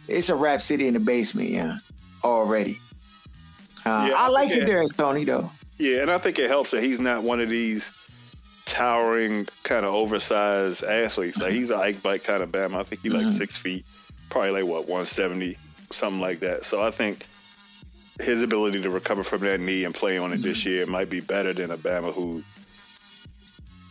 it's 0.07 0.29
a 0.29 0.35
rap 0.35 0.61
city 0.61 0.87
in 0.87 0.93
the 0.93 0.99
basement, 0.99 1.49
yeah. 1.49 1.77
Already. 2.23 2.79
Uh, 3.85 4.07
Yeah, 4.09 4.15
I 4.15 4.25
I 4.25 4.27
like 4.29 4.49
think 4.49 4.63
it- 4.63 4.69
Kadarius 4.69 4.95
Toney 4.95 5.23
though. 5.25 5.49
Yeah, 5.79 6.01
and 6.01 6.11
I 6.11 6.17
think 6.19 6.37
it 6.39 6.47
helps 6.49 6.71
that 6.71 6.83
he's 6.83 6.99
not 6.99 7.23
one 7.23 7.41
of 7.41 7.49
these 7.49 7.91
towering, 8.65 9.47
kind 9.63 9.85
of 9.85 9.93
oversized 9.93 10.83
athletes. 10.83 11.39
Like 11.39 11.51
he's 11.53 11.69
an 11.71 11.79
Ike 11.79 12.01
Bike 12.01 12.23
kind 12.23 12.43
of 12.43 12.51
Bama. 12.51 12.75
I 12.75 12.83
think 12.83 13.01
he's 13.01 13.11
like 13.13 13.27
six 13.29 13.57
feet, 13.57 13.85
probably 14.29 14.51
like 14.51 14.65
what 14.65 14.81
170, 14.87 15.57
something 15.91 16.21
like 16.21 16.41
that. 16.41 16.63
So 16.63 16.81
I 16.81 16.91
think 16.91 17.25
his 18.21 18.43
ability 18.43 18.81
to 18.83 18.89
recover 18.91 19.23
from 19.23 19.41
that 19.41 19.59
knee 19.59 19.83
and 19.83 19.93
play 19.93 20.17
on 20.19 20.31
it 20.31 20.41
this 20.43 20.65
year 20.65 20.85
might 20.85 21.09
be 21.09 21.19
better 21.19 21.51
than 21.53 21.71
a 21.71 21.77
Bama 21.77 22.13
who 22.13 22.43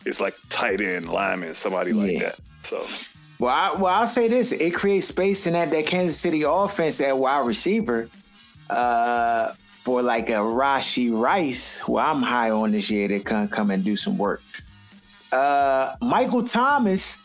is 0.05 0.21
like 0.21 0.35
tight 0.49 0.81
end 0.81 1.09
lineman, 1.09 1.55
somebody 1.55 1.93
like 1.93 2.13
Yeah. 2.13 2.19
that. 2.21 2.39
So 2.63 2.87
Well, 3.39 3.53
I, 3.55 3.75
well, 3.75 3.93
I'll 3.93 4.07
say 4.07 4.29
this: 4.29 4.53
it 4.53 4.73
creates 4.75 5.07
space 5.09 5.47
in 5.47 5.55
that 5.55 5.71
that 5.71 5.87
Kansas 5.87 6.19
City 6.19 6.43
offense 6.43 7.01
at 7.01 7.17
wide 7.17 7.47
receiver 7.47 8.09
uh, 8.71 9.53
for 9.85 10.03
like 10.03 10.29
a 10.29 10.35
Rashee 10.35 11.11
Rice, 11.13 11.79
who 11.81 11.99
I'm 11.99 12.23
high 12.23 12.51
on 12.51 12.73
this 12.73 12.89
year, 12.91 13.09
that 13.09 13.25
can 13.25 13.49
come 13.49 13.71
and 13.71 13.83
do 13.85 13.97
some 13.97 14.17
work. 14.17 14.43
Uh, 15.33 15.95
Michael 16.01 16.45
Thomas, 16.45 17.19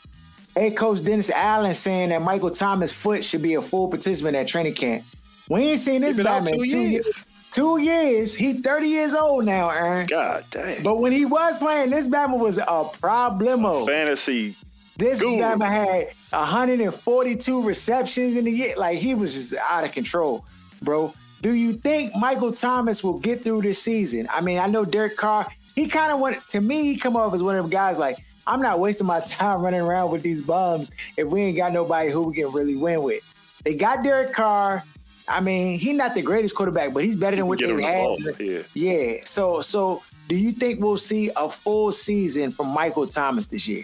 head 0.56 0.76
coach 0.78 1.04
Dennis 1.04 1.30
Allen 1.30 1.74
saying 1.74 2.10
that 2.10 2.22
Michael 2.22 2.52
Thomas' 2.52 2.92
foot 2.92 3.24
should 3.24 3.42
be 3.42 3.56
a 3.56 3.62
full 3.62 3.90
participant 3.90 4.36
at 4.36 4.48
training 4.48 4.74
camp. 4.76 5.04
We 5.50 5.62
ain't 5.64 5.80
seen 5.80 6.02
this 6.02 6.18
he's 6.18 6.18
been 6.18 6.26
Batman 6.26 6.54
two 6.56 6.66
two 6.66 6.80
years. 6.80 7.06
years. 7.06 7.26
Two 7.52 7.80
years. 7.80 8.36
He 8.36 8.54
30 8.54 8.88
years 8.88 9.14
old 9.14 9.46
now, 9.46 9.70
Aaron. 9.70 10.06
God 10.08 10.44
damn. 10.52 10.84
But 10.84 11.00
when 11.00 11.12
he 11.12 11.26
was 11.26 11.58
playing, 11.58 11.90
this 11.92 12.08
Batman 12.08 12.40
was 12.40 12.58
a 12.58 12.64
problemo. 13.02 13.86
fantasy. 13.86 14.56
This 14.98 15.20
Guru. 15.22 15.38
guy 15.40 15.70
had 15.70 16.08
142 16.32 17.62
receptions 17.64 18.36
in 18.36 18.46
the 18.46 18.52
year. 18.52 18.74
Like 18.78 18.98
he 18.98 19.14
was 19.16 19.34
just 19.34 19.56
out 19.70 19.84
of 19.84 19.92
control, 19.92 20.46
bro. 20.82 21.14
Do 21.42 21.54
you 21.54 21.74
think 21.74 22.16
Michael 22.16 22.52
Thomas 22.52 23.04
will 23.04 23.20
get 23.20 23.44
through 23.44 23.62
this 23.62 23.82
season? 23.82 24.28
I 24.32 24.42
mean, 24.42 24.58
I 24.60 24.68
know 24.68 24.86
Derek 24.86 25.16
Carr. 25.16 25.48
He 25.76 25.88
kind 25.88 26.12
of 26.12 26.20
went 26.20 26.46
to 26.50 26.62
me. 26.62 26.82
He 26.84 26.98
come 26.98 27.16
off 27.16 27.34
as 27.34 27.44
one 27.44 27.56
of 27.56 27.64
them 27.64 27.70
guys. 27.70 28.00
Like 28.00 28.18
I'm 28.48 28.62
not 28.62 28.80
wasting 28.80 29.06
my 29.08 29.20
time 29.28 29.62
running 29.62 29.82
around 29.82 30.12
with 30.12 30.24
these 30.24 30.42
bums 30.42 30.92
if 31.16 31.28
we 31.28 31.44
ain't 31.44 31.58
got 31.58 31.74
nobody 31.74 32.10
who 32.10 32.24
we 32.24 32.36
can 32.36 32.52
really 32.52 32.76
win 32.76 33.04
with. 33.04 33.22
They 33.64 33.76
got 33.76 34.04
Derek 34.04 34.34
Carr. 34.34 34.84
I 35.28 35.42
mean, 35.42 35.78
he's 35.78 35.96
not 35.96 36.16
the 36.16 36.22
greatest 36.22 36.56
quarterback, 36.56 36.94
but 36.94 37.04
he's 37.04 37.16
better 37.18 37.36
than 37.36 37.48
what 37.48 37.60
Get 37.60 37.68
they 37.68 37.74
him 37.74 37.78
the 37.82 37.84
had. 37.86 37.96
ball. 38.04 38.18
Yeah. 38.40 38.60
Yeah. 38.74 39.18
So, 39.26 39.62
so 39.62 40.02
do 40.30 40.36
you 40.38 40.52
think 40.54 40.80
we'll 40.82 40.98
see 40.98 41.32
a 41.36 41.50
full 41.50 41.92
season 41.92 42.52
from 42.52 42.68
Michael 42.68 43.08
Thomas 43.08 43.48
this 43.48 43.68
year? 43.68 43.84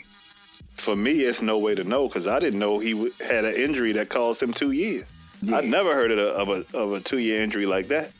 For 0.78 0.96
me, 0.96 1.12
it's 1.22 1.42
no 1.42 1.58
way 1.60 1.76
to 1.76 1.84
know 1.84 2.08
because 2.08 2.28
I 2.28 2.40
didn't 2.40 2.60
know 2.60 2.80
he 2.80 2.92
w- 2.92 3.14
had 3.26 3.46
an 3.46 3.56
injury 3.56 3.92
that 3.94 4.10
caused 4.10 4.42
him 4.42 4.54
two 4.54 4.72
years. 4.72 5.06
Yeah. 5.42 5.58
I'd 5.58 5.66
never 5.66 5.94
heard 5.94 6.12
of 6.12 6.18
a, 6.18 6.28
of 6.30 6.50
a 6.50 6.78
of 6.78 6.94
a 6.94 7.00
two 7.02 7.20
year 7.20 7.42
injury 7.42 7.66
like 7.66 7.90
that. 7.90 8.12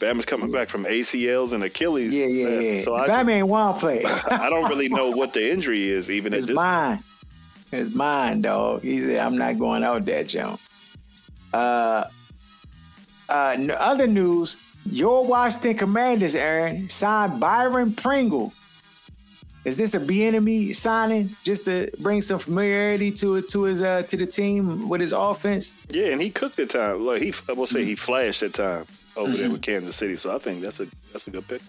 Bama's 0.00 0.24
coming 0.24 0.50
back 0.50 0.70
from 0.70 0.84
ACLs 0.86 1.52
and 1.52 1.62
Achilles. 1.62 2.12
Yeah, 2.12 2.24
yeah, 2.26 2.58
yeah. 2.60 2.80
So 2.80 2.94
I, 2.94 3.06
Batman 3.06 3.48
one 3.48 3.78
play. 3.78 4.02
I 4.30 4.48
don't 4.48 4.66
really 4.70 4.88
know 4.88 5.10
what 5.10 5.34
the 5.34 5.50
injury 5.52 5.88
is 5.90 6.10
even 6.10 6.32
at 6.32 6.38
it's 6.38 6.46
this. 6.46 6.56
mine. 6.56 7.00
It's 7.70 7.90
mine, 7.94 8.40
dog. 8.40 8.82
He 8.82 8.98
said, 9.00 9.18
I'm 9.18 9.36
not 9.36 9.58
going 9.58 9.84
out 9.84 10.06
that 10.06 10.26
jump. 10.28 10.58
Uh, 11.52 12.04
uh, 13.30 13.56
other 13.78 14.06
news, 14.06 14.56
your 14.84 15.24
Washington 15.24 15.76
Commanders, 15.76 16.34
Aaron, 16.34 16.88
signed 16.88 17.40
Byron 17.40 17.92
Pringle. 17.92 18.52
Is 19.64 19.76
this 19.76 19.94
a 19.94 20.00
enemy 20.24 20.72
signing 20.72 21.36
just 21.44 21.66
to 21.66 21.90
bring 21.98 22.22
some 22.22 22.38
familiarity 22.38 23.12
to 23.12 23.36
it 23.36 23.48
to 23.50 23.64
his 23.64 23.82
uh 23.82 24.02
to 24.04 24.16
the 24.16 24.24
team 24.26 24.88
with 24.88 25.02
his 25.02 25.12
offense? 25.12 25.74
Yeah, 25.90 26.06
and 26.06 26.20
he 26.22 26.30
cooked 26.30 26.58
at 26.58 26.70
times. 26.70 27.02
Like 27.02 27.20
he, 27.20 27.34
I 27.46 27.52
will 27.52 27.66
say 27.66 27.80
Mm-hmm. 27.80 27.88
he 27.88 27.94
flashed 27.94 28.42
at 28.42 28.54
times 28.54 28.88
over 29.16 29.36
there 29.36 29.50
with 29.50 29.60
Kansas 29.60 29.96
City. 29.96 30.16
So 30.16 30.34
I 30.34 30.38
think 30.38 30.62
that's 30.62 30.80
a 30.80 30.86
that's 31.12 31.26
a 31.26 31.30
good 31.30 31.46
pick. 31.46 31.60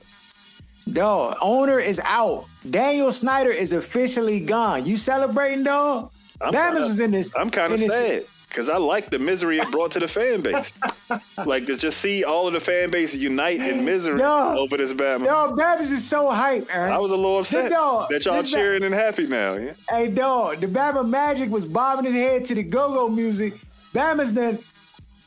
Dog, 0.92 1.36
owner 1.42 1.80
is 1.80 2.00
out. 2.06 2.46
Daniel 2.70 3.12
Snyder 3.12 3.52
is 3.52 3.74
officially 3.74 4.40
gone. 4.40 4.86
You 4.86 4.96
celebrating, 4.96 5.64
dog? 5.66 6.12
I'm 6.44 6.76
was 6.76 7.00
in 7.00 7.12
this. 7.12 7.36
I'm 7.36 7.50
kind 7.50 7.74
of 7.74 7.80
sad 7.80 8.26
because 8.52 8.68
I 8.68 8.78
like 8.78 9.10
the 9.10 9.18
misery 9.18 9.60
it 9.60 9.72
brought 9.72 9.92
to 9.92 10.00
the 10.00 10.08
fan 10.08 10.42
base. 10.42 10.76
like 11.46 11.66
to 11.68 11.78
just 11.78 12.00
see 12.00 12.26
all 12.26 12.48
of 12.48 12.54
the 12.54 12.60
fan 12.60 12.92
base 12.92 13.16
unite 13.16 13.62
in 13.62 13.86
misery 13.86 14.18
Dog. 14.18 14.58
over 14.58 14.76
this 14.76 14.92
Bama. 14.92 15.26
Yo, 15.26 15.56
Bama's 15.56 15.92
is 15.92 16.08
so 16.08 16.30
hype, 16.30 16.68
Aaron. 16.74 16.92
I 16.92 16.98
was 16.98 17.14
a 17.14 17.16
little 17.16 17.40
upset 17.40 17.72
dog, 17.72 18.10
that 18.10 18.26
y'all 18.26 18.42
this 18.42 18.52
ba- 18.52 18.58
cheering 18.58 18.84
and 18.84 18.94
happy 18.94 19.26
now. 19.26 19.54
Yeah? 19.54 19.74
Hey, 19.90 20.10
dog, 20.10 20.60
the 20.60 20.68
Bama 20.68 21.08
Magic 21.08 21.50
was 21.50 21.66
bobbing 21.66 22.06
his 22.06 22.16
head 22.16 22.44
to 22.46 22.56
the 22.56 22.64
go-go 22.64 23.08
music. 23.08 23.54
Bama's 23.94 24.34
done. 24.34 24.60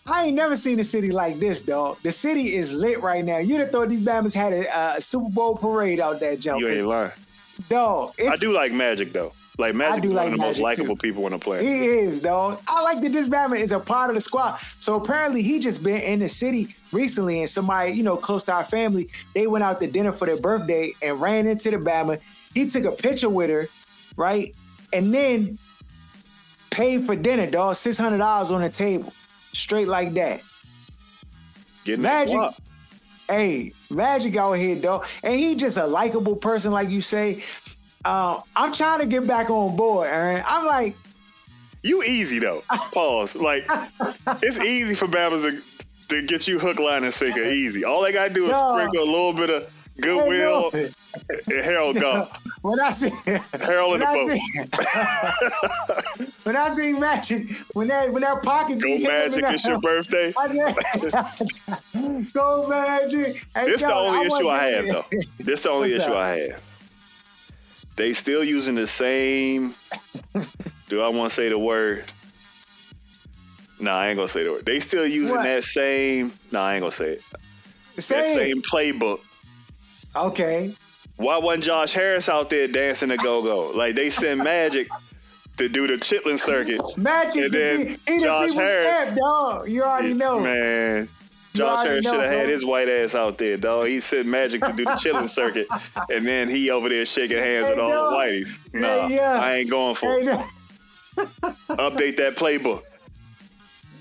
I 0.06 0.26
ain't 0.26 0.36
never 0.36 0.54
seen 0.54 0.78
a 0.80 0.84
city 0.84 1.10
like 1.10 1.40
this, 1.40 1.62
dog. 1.62 1.96
The 2.02 2.12
city 2.12 2.56
is 2.56 2.74
lit 2.74 3.00
right 3.00 3.24
now. 3.24 3.38
You'd 3.38 3.60
have 3.60 3.70
thought 3.70 3.88
these 3.88 4.02
Bama's 4.02 4.34
had 4.34 4.52
a, 4.52 4.96
a 4.96 5.00
Super 5.00 5.30
Bowl 5.30 5.56
parade 5.56 5.98
out 5.98 6.20
that 6.20 6.40
jump. 6.40 6.60
You 6.60 6.68
ain't 6.68 6.86
lying. 6.86 7.12
Dog, 7.70 8.14
I 8.20 8.36
do 8.36 8.52
like 8.52 8.72
Magic 8.72 9.12
though. 9.14 9.32
Like 9.56 9.76
Magic 9.76 10.04
is 10.04 10.12
one 10.12 10.16
like 10.16 10.26
of 10.26 10.32
the 10.32 10.38
most 10.38 10.58
likable 10.58 10.96
people 10.96 11.24
on 11.26 11.32
the 11.32 11.38
planet. 11.38 11.64
He 11.64 11.84
is, 11.84 12.20
though. 12.20 12.58
I 12.66 12.82
like 12.82 13.00
that 13.02 13.12
this 13.12 13.28
Batman 13.28 13.60
is 13.60 13.70
a 13.70 13.78
part 13.78 14.10
of 14.10 14.14
the 14.14 14.20
squad. 14.20 14.58
So 14.80 14.96
apparently 14.96 15.42
he 15.42 15.60
just 15.60 15.82
been 15.82 16.00
in 16.00 16.18
the 16.18 16.28
city 16.28 16.74
recently 16.90 17.40
and 17.40 17.48
somebody, 17.48 17.92
you 17.92 18.02
know, 18.02 18.16
close 18.16 18.42
to 18.44 18.52
our 18.52 18.64
family, 18.64 19.10
they 19.32 19.46
went 19.46 19.62
out 19.62 19.80
to 19.80 19.86
dinner 19.86 20.10
for 20.10 20.26
their 20.26 20.38
birthday 20.38 20.92
and 21.02 21.20
ran 21.20 21.46
into 21.46 21.70
the 21.70 21.78
Batman. 21.78 22.18
He 22.54 22.66
took 22.66 22.84
a 22.84 22.92
picture 22.92 23.28
with 23.28 23.48
her, 23.50 23.68
right? 24.16 24.52
And 24.92 25.14
then 25.14 25.58
paid 26.70 27.06
for 27.06 27.14
dinner, 27.14 27.46
dog. 27.46 27.76
$600 27.76 28.50
on 28.50 28.60
the 28.60 28.70
table. 28.70 29.12
Straight 29.52 29.86
like 29.86 30.14
that. 30.14 30.42
Getting 31.84 32.02
Magic. 32.02 32.34
guap. 32.34 32.58
Hey, 33.28 33.72
Magic 33.88 34.36
out 34.36 34.54
here, 34.54 34.76
dog. 34.76 35.06
And 35.22 35.34
he 35.34 35.54
just 35.54 35.78
a 35.78 35.86
likable 35.86 36.36
person, 36.36 36.72
like 36.72 36.90
you 36.90 37.00
say. 37.00 37.44
Uh, 38.04 38.40
I'm 38.54 38.72
trying 38.72 39.00
to 39.00 39.06
get 39.06 39.26
back 39.26 39.50
on 39.50 39.76
board, 39.76 40.08
Aaron. 40.08 40.42
I'm 40.46 40.66
like, 40.66 40.94
You 41.82 42.02
easy 42.02 42.38
though. 42.38 42.62
Pause. 42.92 43.36
Like 43.36 43.66
it's 44.42 44.58
easy 44.60 44.94
for 44.94 45.06
Bama's 45.06 45.42
to, 45.42 45.62
to 46.08 46.22
get 46.26 46.46
you 46.48 46.58
hook, 46.58 46.78
line, 46.78 47.04
and 47.04 47.12
sinker. 47.14 47.42
Easy. 47.44 47.84
All 47.84 48.02
they 48.02 48.12
gotta 48.12 48.32
do 48.32 48.44
is 48.46 48.52
No. 48.52 48.74
sprinkle 48.76 49.02
a 49.02 49.10
little 49.10 49.32
bit 49.32 49.50
of 49.50 49.70
goodwill 50.00 50.70
and 50.72 50.94
Harold 51.64 51.96
gone. 52.00 52.28
When 52.64 52.80
I 52.80 52.92
see 52.92 53.10
Harold 53.60 54.00
in 54.00 54.00
the 54.00 54.06
boat. 56.16 56.28
when 56.44 56.56
I 56.56 56.74
see 56.74 56.94
Magic, 56.94 57.50
when 57.74 57.88
that 57.88 58.10
when 58.10 58.22
that 58.22 58.42
pocket 58.42 58.78
Go 58.80 58.88
Magic, 59.00 59.44
it's 59.46 59.66
your 59.66 59.78
birthday. 59.80 60.32
I 60.38 60.48
said, 61.28 62.32
Go 62.32 62.66
Magic. 62.66 63.44
Hey, 63.54 63.66
This 63.66 63.82
the 63.82 63.88
yo, 63.88 63.94
only 63.94 64.26
issue 64.26 64.48
I 64.48 64.64
have 64.68 64.86
though. 64.86 65.04
This 65.38 65.60
the 65.60 65.70
only 65.70 65.92
What's 65.92 66.04
issue 66.04 66.12
up? 66.14 66.18
I 66.18 66.36
have. 66.38 66.62
They 67.96 68.12
still 68.12 68.42
using 68.42 68.74
the 68.74 68.86
same. 68.86 69.74
do 70.88 71.00
I 71.02 71.08
want 71.08 71.30
to 71.30 71.34
say 71.34 71.48
the 71.48 71.58
word? 71.58 72.04
Nah, 73.78 73.96
I 73.96 74.08
ain't 74.08 74.16
gonna 74.16 74.28
say 74.28 74.44
the 74.44 74.52
word. 74.52 74.66
They 74.66 74.80
still 74.80 75.06
using 75.06 75.36
What? 75.36 75.44
that 75.44 75.64
same. 75.64 76.32
Nah, 76.50 76.64
I 76.64 76.74
ain't 76.74 76.82
gonna 76.82 76.92
say 76.92 77.12
it. 77.14 77.22
That 77.96 78.02
Say 78.02 78.32
it. 78.32 78.46
same 78.46 78.62
playbook. 78.62 79.20
Okay. 80.16 80.74
Why 81.16 81.38
wasn't 81.38 81.64
Josh 81.64 81.92
Harris 81.92 82.28
out 82.28 82.50
there 82.50 82.66
dancing 82.66 83.08
the 83.10 83.16
go 83.16 83.42
go? 83.42 83.70
Like 83.76 83.94
they 83.94 84.10
sent 84.10 84.42
Magic 84.42 84.88
to 85.58 85.68
do 85.68 85.86
the 85.86 85.94
Chitlin 85.94 86.38
circuit. 86.38 86.80
Magic, 86.96 87.44
And 87.44 87.52
then 87.54 87.84
be- 87.84 87.90
he 88.06 88.18
the 88.18 88.24
Josh 88.24 88.52
Harris- 88.54 89.14
dog. 89.14 89.68
You 89.68 89.82
already 89.84 90.14
know. 90.14 90.40
Man. 90.40 91.08
You 91.54 91.60
Josh 91.60 91.86
Harris 91.86 92.04
should 92.04 92.20
have 92.20 92.30
had 92.32 92.48
his 92.48 92.64
white 92.64 92.88
ass 92.88 93.14
out 93.14 93.38
there, 93.38 93.56
dog. 93.56 93.86
He 93.86 94.00
sent 94.00 94.26
Magic 94.26 94.60
to 94.60 94.72
do 94.72 94.84
the 94.84 94.90
Chitlin 94.90 95.28
circuit, 95.40 95.68
and 96.10 96.26
then 96.26 96.48
he 96.48 96.70
over 96.70 96.88
there 96.88 97.06
shaking 97.06 97.38
hands 97.38 97.68
with 97.68 97.78
all 97.78 97.90
dog. 97.90 98.10
the 98.12 98.16
whiteys. 98.16 98.58
Nah, 98.72 99.06
Hey, 99.06 99.14
yeah. 99.14 99.40
I 99.40 99.54
ain't 99.56 99.70
going 99.70 99.94
for 99.94 100.06
Hey, 100.18 100.22
it. 100.22 100.24
no- 100.24 100.46
Update 101.70 102.16
that 102.16 102.34
playbook. 102.36 102.82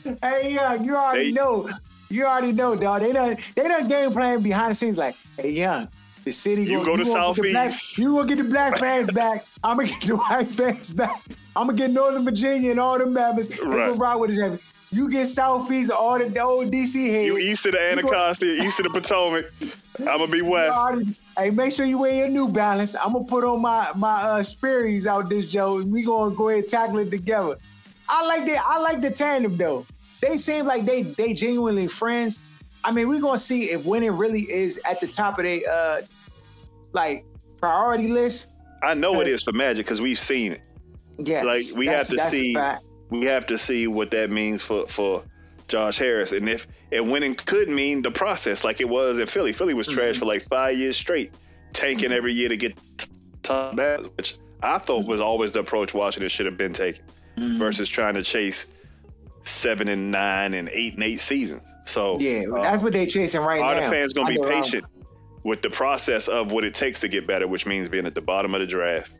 hey, 0.03 0.53
yeah, 0.55 0.73
you 0.73 0.95
already 0.95 1.25
They- 1.25 1.31
know. 1.31 1.69
You 2.09 2.25
already 2.25 2.51
know, 2.51 2.75
dog. 2.75 3.01
They 3.01 3.11
done 3.11 3.37
they 3.55 3.67
done 3.67 3.87
game 3.87 4.11
plan 4.11 4.41
behind 4.41 4.71
the 4.71 4.75
scenes 4.75 4.97
like, 4.99 5.15
hey, 5.37 5.49
young, 5.49 5.87
the 6.23 6.31
city 6.31 6.63
You 6.63 6.77
gonna- 6.77 6.85
go 6.85 6.97
to 6.97 7.03
gonna 7.05 7.33
the 7.33 7.41
black- 7.51 7.71
Southeast. 7.71 7.97
You 7.97 8.15
gonna 8.15 8.27
get 8.27 8.37
the 8.37 8.43
black 8.43 8.77
fans 8.79 9.11
back. 9.11 9.45
I'm 9.63 9.77
gonna 9.77 9.89
get 9.89 10.01
the 10.01 10.15
white 10.29 10.49
fans 10.49 10.91
back. 10.91 11.21
I'm 11.55 11.67
gonna 11.67 11.77
get 11.77 11.91
Northern 11.91 12.23
Virginia 12.25 12.71
and 12.71 12.79
all 12.79 12.97
them 12.99 13.13
members. 13.13 13.47
They 13.49 13.55
Right. 13.63 13.87
gonna 13.89 13.93
ride 13.93 14.15
with 14.15 14.31
us. 14.31 14.59
You 14.93 15.09
get 15.09 15.27
Southeast, 15.27 15.91
all 15.91 16.17
the, 16.19 16.39
old 16.41 16.71
DC 16.71 17.09
heads. 17.09 17.25
You 17.25 17.37
east 17.37 17.65
of 17.65 17.73
the 17.73 17.81
Anacostia, 17.81 18.63
east 18.63 18.79
of 18.79 18.83
the 18.85 18.89
Potomac. 18.91 19.45
I'm 19.99 20.05
gonna 20.05 20.27
be 20.27 20.41
west. 20.41 20.75
already- 20.77 21.15
Hey, 21.37 21.49
make 21.49 21.71
sure 21.71 21.85
you 21.87 21.97
wear 21.97 22.13
your 22.13 22.27
New 22.29 22.47
Balance. 22.47 22.95
I'm 22.95 23.13
gonna 23.13 23.25
put 23.25 23.43
on 23.43 23.59
my 23.61 23.89
my 23.95 24.21
uh, 24.21 24.43
Sperry's 24.43 25.07
out 25.07 25.29
this 25.29 25.51
Joe. 25.51 25.79
and 25.79 25.91
We 25.91 26.03
gonna 26.03 26.35
go 26.35 26.49
ahead 26.49 26.63
and 26.63 26.69
tackle 26.71 26.99
it 26.99 27.09
together. 27.09 27.57
I 28.07 28.23
like 28.25 28.45
that. 28.45 28.63
I 28.67 28.77
like 28.79 29.01
the 29.01 29.09
tandem 29.09 29.57
though. 29.57 29.85
They 30.21 30.37
seem 30.37 30.65
like 30.67 30.85
they 30.85 31.01
they 31.03 31.33
genuinely 31.33 31.87
friends. 31.87 32.39
I 32.83 32.91
mean, 32.91 33.07
we 33.07 33.19
gonna 33.19 33.39
see 33.39 33.71
if 33.71 33.83
winning 33.83 34.11
really 34.11 34.41
is 34.41 34.79
at 34.85 34.99
the 35.01 35.07
top 35.07 35.39
of 35.39 35.45
their 35.45 35.61
uh 35.67 36.01
like 36.93 37.25
priority 37.59 38.09
list. 38.09 38.51
I 38.83 38.93
know 38.93 39.19
it 39.21 39.27
is 39.27 39.41
for 39.41 39.53
Magic 39.53 39.85
because 39.85 40.01
we've 40.01 40.19
seen 40.19 40.51
it. 40.51 40.61
Yeah, 41.17 41.43
Like 41.43 41.63
we 41.75 41.87
have 41.87 42.07
to 42.07 42.19
see. 42.29 42.55
We 43.13 43.25
have 43.27 43.45
to 43.47 43.57
see 43.57 43.87
what 43.87 44.11
that 44.11 44.29
means 44.31 44.61
for 44.61 44.87
for 44.87 45.23
Josh 45.67 45.97
Harris, 45.97 46.31
and 46.31 46.49
if 46.49 46.67
and 46.91 47.11
winning 47.11 47.35
could 47.35 47.69
mean 47.69 48.01
the 48.01 48.11
process, 48.11 48.63
like 48.63 48.81
it 48.81 48.89
was 48.89 49.19
in 49.19 49.27
Philly. 49.27 49.53
Philly 49.53 49.73
was 49.73 49.87
Mm-hmm. 49.87 49.95
trash 49.97 50.17
for 50.17 50.25
like 50.25 50.43
five 50.43 50.77
years 50.77 50.97
straight, 50.97 51.31
tanking 51.73 52.11
every 52.11 52.33
year 52.33 52.49
to 52.49 52.57
get 52.57 52.77
top 53.43 53.75
balance, 53.75 54.11
which 54.17 54.35
I 54.61 54.77
thought 54.79 55.05
was 55.05 55.21
always 55.21 55.51
the 55.51 55.59
approach 55.59 55.93
Washington 55.93 56.29
should 56.29 56.45
have 56.47 56.57
been 56.57 56.73
taking, 56.73 57.03
Mm-hmm. 57.37 57.57
versus 57.59 57.87
trying 57.89 58.15
to 58.15 58.23
chase 58.23 58.67
seven 59.43 59.87
and 59.87 60.11
nine 60.11 60.53
and 60.53 60.69
eight 60.69 60.93
and 60.95 61.03
eight 61.03 61.19
seasons. 61.19 61.61
So 61.85 62.17
Yeah, 62.19 62.43
uh, 62.53 62.61
that's 62.61 62.81
what 62.83 62.93
they're 62.93 63.05
chasing 63.07 63.41
right 63.41 63.61
all 63.61 63.75
now. 63.75 63.81
the 63.89 63.95
fans 63.95 64.13
gonna 64.13 64.29
I 64.29 64.33
be 64.35 64.39
um, 64.39 64.47
patient 64.49 64.85
with 65.43 65.61
the 65.61 65.69
process 65.69 66.27
of 66.29 66.51
what 66.51 66.63
it 66.63 66.73
takes 66.73 67.01
to 67.01 67.07
get 67.09 67.27
better, 67.27 67.47
which 67.47 67.65
means 67.65 67.89
being 67.89 68.05
at 68.05 68.15
the 68.15 68.21
bottom 68.21 68.53
of 68.55 68.61
the 68.61 68.67
draft, 68.67 69.11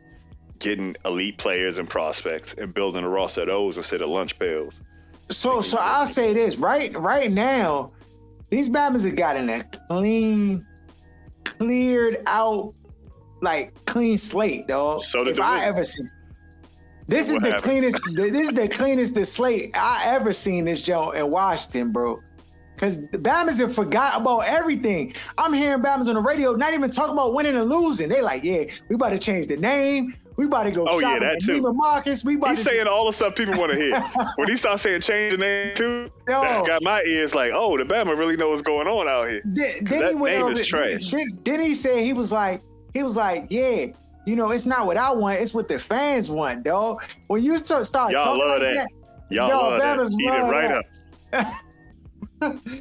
getting 0.64 0.96
elite 1.04 1.36
players 1.38 1.78
and 1.78 1.88
prospects, 1.88 2.54
and 2.54 2.72
building 2.74 3.04
a 3.04 3.08
roster 3.08 3.42
of 3.42 3.48
those 3.48 3.76
instead 3.76 4.00
of 4.00 4.08
lunch 4.08 4.38
pails. 4.38 4.80
So 5.30 5.60
so 5.60 5.78
I'll 5.78 6.08
say 6.08 6.32
this 6.34 6.56
right 6.56 6.94
right 6.96 7.30
now, 7.30 7.92
these 8.50 8.68
Bama's 8.68 9.04
have 9.04 9.14
gotten 9.16 9.48
a 9.50 9.62
clean, 9.88 10.66
cleared 11.44 12.18
out, 12.26 12.74
like 13.42 13.72
clean 13.84 14.18
slate, 14.18 14.66
dog. 14.66 15.00
So 15.00 15.22
did 15.24 15.32
if 15.32 15.36
the 15.36 15.44
I 15.44 15.68
Wizards. 15.68 15.76
ever 15.76 15.84
seen. 15.84 16.10
This 17.06 17.28
is 17.30 17.38
the 17.40 17.50
happened? 17.52 17.62
cleanest. 17.62 17.98
this 18.16 18.48
is 18.48 18.54
the 18.54 18.68
cleanest 18.68 19.14
the 19.14 19.26
slate 19.26 19.76
I 19.76 20.04
ever 20.06 20.32
seen 20.32 20.64
this 20.64 20.82
Joe 20.82 21.10
in 21.12 21.30
Washington, 21.30 21.92
bro. 21.92 22.20
Cause 22.76 23.06
the 23.10 23.18
Bama's 23.18 23.58
have 23.60 23.74
forgot 23.74 24.20
about 24.20 24.40
everything. 24.40 25.14
I'm 25.38 25.52
hearing 25.52 25.80
Bama's 25.82 26.08
on 26.08 26.16
the 26.16 26.20
radio, 26.20 26.54
not 26.54 26.74
even 26.74 26.90
talking 26.90 27.12
about 27.12 27.32
winning 27.32 27.54
and 27.56 27.68
losing. 27.70 28.08
They 28.08 28.20
like, 28.20 28.42
yeah, 28.42 28.64
we 28.88 28.96
about 28.96 29.10
to 29.10 29.18
change 29.18 29.46
the 29.46 29.56
name. 29.56 30.14
We 30.36 30.46
about 30.46 30.64
to 30.64 30.70
go 30.72 30.84
Oh, 30.88 30.98
yeah, 30.98 31.18
that 31.20 31.40
too. 31.40 31.72
Marcus. 31.72 32.24
We 32.24 32.34
about 32.34 32.50
He's 32.50 32.58
to 32.58 32.64
saying 32.64 32.86
all 32.88 33.06
the 33.06 33.12
stuff 33.12 33.36
people 33.36 33.56
want 33.58 33.70
to 33.72 33.78
hear. 33.78 34.00
when 34.36 34.48
he 34.48 34.56
starts 34.56 34.82
saying 34.82 35.02
change 35.02 35.32
the 35.32 35.38
name 35.38 35.74
too, 35.76 36.10
Yo. 36.28 36.42
that 36.42 36.66
got 36.66 36.82
my 36.82 37.02
ears 37.06 37.34
like, 37.34 37.52
oh, 37.54 37.76
the 37.78 37.84
Bama 37.84 38.18
really 38.18 38.36
know 38.36 38.50
what's 38.50 38.62
going 38.62 38.88
on 38.88 39.06
out 39.08 39.28
here. 39.28 39.42
'Cause 39.42 39.54
then 39.54 40.00
that 40.00 40.08
he 40.10 40.14
went 40.16 40.34
name 40.36 40.44
over, 40.46 40.60
is 40.60 40.66
trash. 40.66 41.08
Did, 41.10 41.44
did 41.44 41.60
he 41.60 41.74
say 41.74 42.04
he 42.04 42.12
was 42.12 42.32
like 42.32 42.62
he 42.92 43.02
was 43.02 43.14
like 43.16 43.46
yeah 43.50 43.86
you 44.26 44.36
know 44.36 44.50
it's 44.50 44.66
not 44.66 44.86
what 44.86 44.96
I 44.96 45.12
want 45.12 45.40
it's 45.40 45.52
what 45.54 45.68
the 45.68 45.78
fans 45.78 46.30
want 46.30 46.62
dog 46.64 47.04
when 47.28 47.42
you 47.42 47.58
start 47.58 47.86
start 47.86 48.12
Y'all 48.12 48.24
talking 48.24 48.40
love 48.40 48.60
like 48.62 48.74
that. 48.74 48.88
Y'all 49.30 49.48
Yo, 49.48 49.58
love 49.58 49.80
that. 49.80 49.98
Bama's 49.98 50.12
Eat 50.12 50.26
it 50.26 50.30
right 50.50 50.82
that. 51.30 51.46
up. 51.46 51.54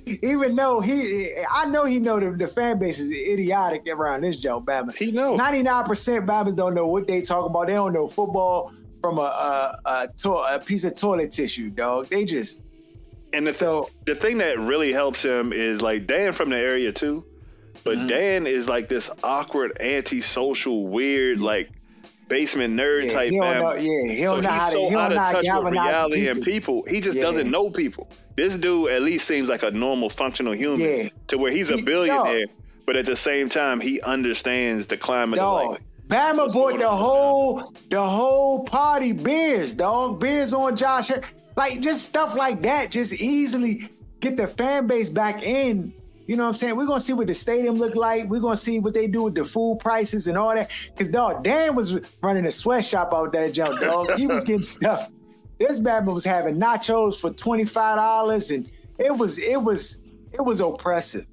even 0.05 0.55
though 0.55 0.79
he 0.81 1.31
I 1.51 1.65
know 1.65 1.85
he 1.85 1.99
know 1.99 2.19
the, 2.19 2.31
the 2.31 2.47
fan 2.47 2.79
base 2.79 2.99
is 2.99 3.11
idiotic 3.11 3.87
around 3.89 4.21
this 4.21 4.37
Joe 4.37 4.61
Bama 4.61 4.95
He 4.95 5.11
know. 5.11 5.37
99% 5.37 6.25
Bama's 6.25 6.53
don't 6.55 6.73
know 6.73 6.87
what 6.87 7.07
they 7.07 7.21
talk 7.21 7.45
about 7.45 7.67
they 7.67 7.73
don't 7.73 7.93
know 7.93 8.07
football 8.07 8.71
from 9.01 9.17
a 9.17 9.21
a, 9.21 9.79
a, 9.85 10.07
to- 10.17 10.31
a 10.33 10.59
piece 10.59 10.85
of 10.85 10.95
toilet 10.95 11.31
tissue 11.31 11.69
dog 11.69 12.07
they 12.09 12.25
just 12.25 12.61
And 13.33 13.45
the, 13.47 13.51
th- 13.51 13.57
so 13.59 13.89
the 14.05 14.15
thing 14.15 14.37
that 14.39 14.59
really 14.59 14.93
helps 14.93 15.23
him 15.23 15.53
is 15.53 15.81
like 15.81 16.05
Dan 16.07 16.33
from 16.33 16.49
the 16.49 16.57
area 16.57 16.91
too, 16.91 17.25
but 17.83 17.97
Mm-hmm. 17.97 18.07
Dan 18.07 18.47
is 18.47 18.69
like 18.69 18.87
this 18.89 19.09
awkward, 19.23 19.77
antisocial, 19.79 20.87
weird, 20.87 21.39
like 21.39 21.69
basement 22.33 22.73
nerd 22.73 23.03
yeah, 23.05 23.13
type. 23.13 23.29
he 23.29 23.37
know 23.39 23.73
yeah 23.73 24.11
he 24.11 24.23
so 24.23 24.41
don't 24.41 24.43
know 24.43 24.49
he's 24.49 24.59
how 24.59 24.65
to 24.65 24.71
so 24.71 24.89
he 24.89 24.95
out 24.95 25.11
of 25.11 25.17
to 25.17 25.33
touch 25.49 25.63
with 25.63 25.73
reality 25.73 26.27
and 26.27 26.43
people. 26.43 26.83
He 26.89 26.99
just 26.99 27.17
Yeah. 27.17 27.23
doesn't 27.23 27.51
know 27.51 27.69
people. 27.69 28.09
This 28.35 28.55
dude 28.57 28.89
at 28.89 29.03
least 29.03 29.27
seems 29.27 29.49
like 29.49 29.61
a 29.61 29.69
normal, 29.69 30.09
functional 30.09 30.53
human. 30.53 30.81
Yeah. 30.81 31.09
To 31.27 31.37
where 31.37 31.51
he's 31.51 31.69
a 31.69 31.77
billionaire, 31.77 32.45
but 32.87 32.95
at 32.95 33.05
the 33.05 33.15
same 33.15 33.49
time, 33.49 33.79
he 33.79 34.01
understands 34.01 34.87
the 34.87 34.97
climate 34.97 35.39
of. 35.39 35.77
Bama 36.07 36.51
bought 36.51 36.79
the 36.79 36.89
whole 36.89 37.61
the 37.89 38.03
whole 38.03 38.63
party 38.63 39.11
beers, 39.11 39.75
dog. 39.75 40.19
Beers 40.19 40.53
on 40.53 40.75
Josh, 40.75 41.11
like 41.55 41.79
just 41.81 42.05
stuff 42.05 42.35
like 42.35 42.63
that. 42.63 42.89
Just 42.89 43.13
easily 43.21 43.89
get 44.19 44.37
the 44.37 44.47
fan 44.47 44.87
base 44.87 45.09
back 45.09 45.43
in. 45.43 45.93
You 46.25 46.37
know 46.37 46.43
what 46.43 46.49
I'm 46.49 46.55
saying? 46.55 46.75
We're 46.75 46.85
gonna 46.85 47.01
see 47.01 47.13
what 47.13 47.27
the 47.27 47.33
stadium 47.33 47.75
look 47.75 47.95
like. 47.95 48.29
We're 48.29 48.39
gonna 48.39 48.55
see 48.55 48.79
what 48.79 48.93
they 48.93 49.07
do 49.07 49.23
with 49.23 49.35
the 49.35 49.43
food 49.43 49.79
prices 49.79 50.27
and 50.27 50.37
all 50.37 50.55
that. 50.55 50.71
Cause 50.97 51.09
dog, 51.09 51.43
Dan 51.43 51.75
was 51.75 51.95
running 52.21 52.45
a 52.45 52.51
sweatshop 52.51 53.13
out 53.13 53.33
there, 53.33 53.51
jump 53.51 53.79
dog. 53.79 54.17
He 54.17 54.27
was 54.27 54.43
getting 54.43 54.61
stuff. 54.63 55.09
This 55.59 55.79
Bama 55.79 56.13
was 56.13 56.25
having 56.25 56.55
nachos 56.55 57.19
for 57.19 57.31
twenty 57.31 57.65
five 57.65 57.97
dollars, 57.97 58.51
and 58.51 58.69
it 58.97 59.15
was 59.15 59.37
it 59.39 59.61
was 59.61 59.99
it 60.31 60.41
was 60.41 60.61
oppressive 60.61 61.25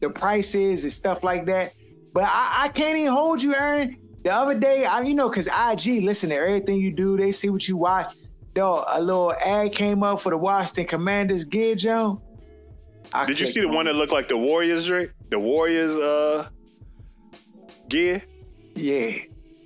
the 0.00 0.10
prices 0.10 0.84
and 0.84 0.92
stuff 0.92 1.22
like 1.22 1.46
that. 1.46 1.72
But 2.12 2.24
I, 2.24 2.64
I 2.64 2.68
can't 2.68 2.96
even 2.96 3.12
hold 3.12 3.42
you, 3.42 3.54
Aaron. 3.54 3.96
The 4.22 4.32
other 4.32 4.58
day, 4.58 4.84
I 4.84 5.00
you 5.00 5.14
know, 5.14 5.28
cause 5.30 5.48
IG 5.48 6.02
listen 6.02 6.30
to 6.30 6.36
everything 6.36 6.80
you 6.80 6.92
do. 6.92 7.16
They 7.16 7.32
see 7.32 7.50
what 7.50 7.66
you 7.68 7.76
watch. 7.76 8.14
Dog, 8.54 8.84
a 8.88 9.00
little 9.00 9.32
ad 9.34 9.72
came 9.72 10.02
up 10.02 10.20
for 10.20 10.30
the 10.30 10.38
Washington 10.38 10.86
Commanders 10.86 11.44
gear, 11.44 11.74
Joe. 11.74 12.22
I 13.12 13.26
Did 13.26 13.40
you 13.40 13.46
see 13.46 13.60
the 13.60 13.68
one 13.68 13.86
that 13.86 13.94
looked 13.94 14.12
like 14.12 14.28
the 14.28 14.36
Warriors 14.36 14.86
drink? 14.86 15.10
The 15.30 15.38
Warriors 15.38 15.96
uh 15.96 16.48
gear? 17.88 18.22
Yeah, 18.74 19.18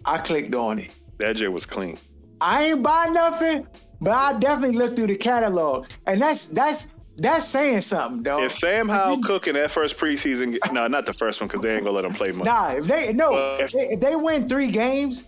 I 0.04 0.18
clicked 0.18 0.54
on 0.54 0.78
it. 0.78 0.90
That 1.18 1.36
J 1.36 1.48
was 1.48 1.66
clean. 1.66 1.98
I 2.40 2.64
ain't 2.64 2.82
buy 2.82 3.06
nothing, 3.06 3.66
but 4.00 4.12
I 4.12 4.38
definitely 4.38 4.76
looked 4.76 4.96
through 4.96 5.08
the 5.08 5.16
catalog, 5.16 5.88
and 6.06 6.20
that's 6.20 6.48
that's 6.48 6.92
that's 7.16 7.46
saying 7.46 7.82
something, 7.82 8.22
though. 8.22 8.42
If 8.42 8.52
Sam 8.52 8.88
Howell 8.88 9.22
Cook 9.22 9.46
in 9.46 9.54
that 9.54 9.70
first 9.70 9.98
preseason, 9.98 10.58
no, 10.72 10.88
not 10.88 11.06
the 11.06 11.12
first 11.12 11.40
one 11.40 11.48
because 11.48 11.62
they 11.62 11.74
ain't 11.74 11.84
gonna 11.84 11.94
let 11.94 12.04
him 12.04 12.14
play 12.14 12.32
much. 12.32 12.46
Nah, 12.46 12.72
if 12.72 12.86
they 12.86 13.12
no, 13.12 13.30
But 13.30 13.60
if, 13.60 13.74
if 13.74 14.00
they 14.00 14.16
win 14.16 14.48
three 14.48 14.70
games 14.70 15.24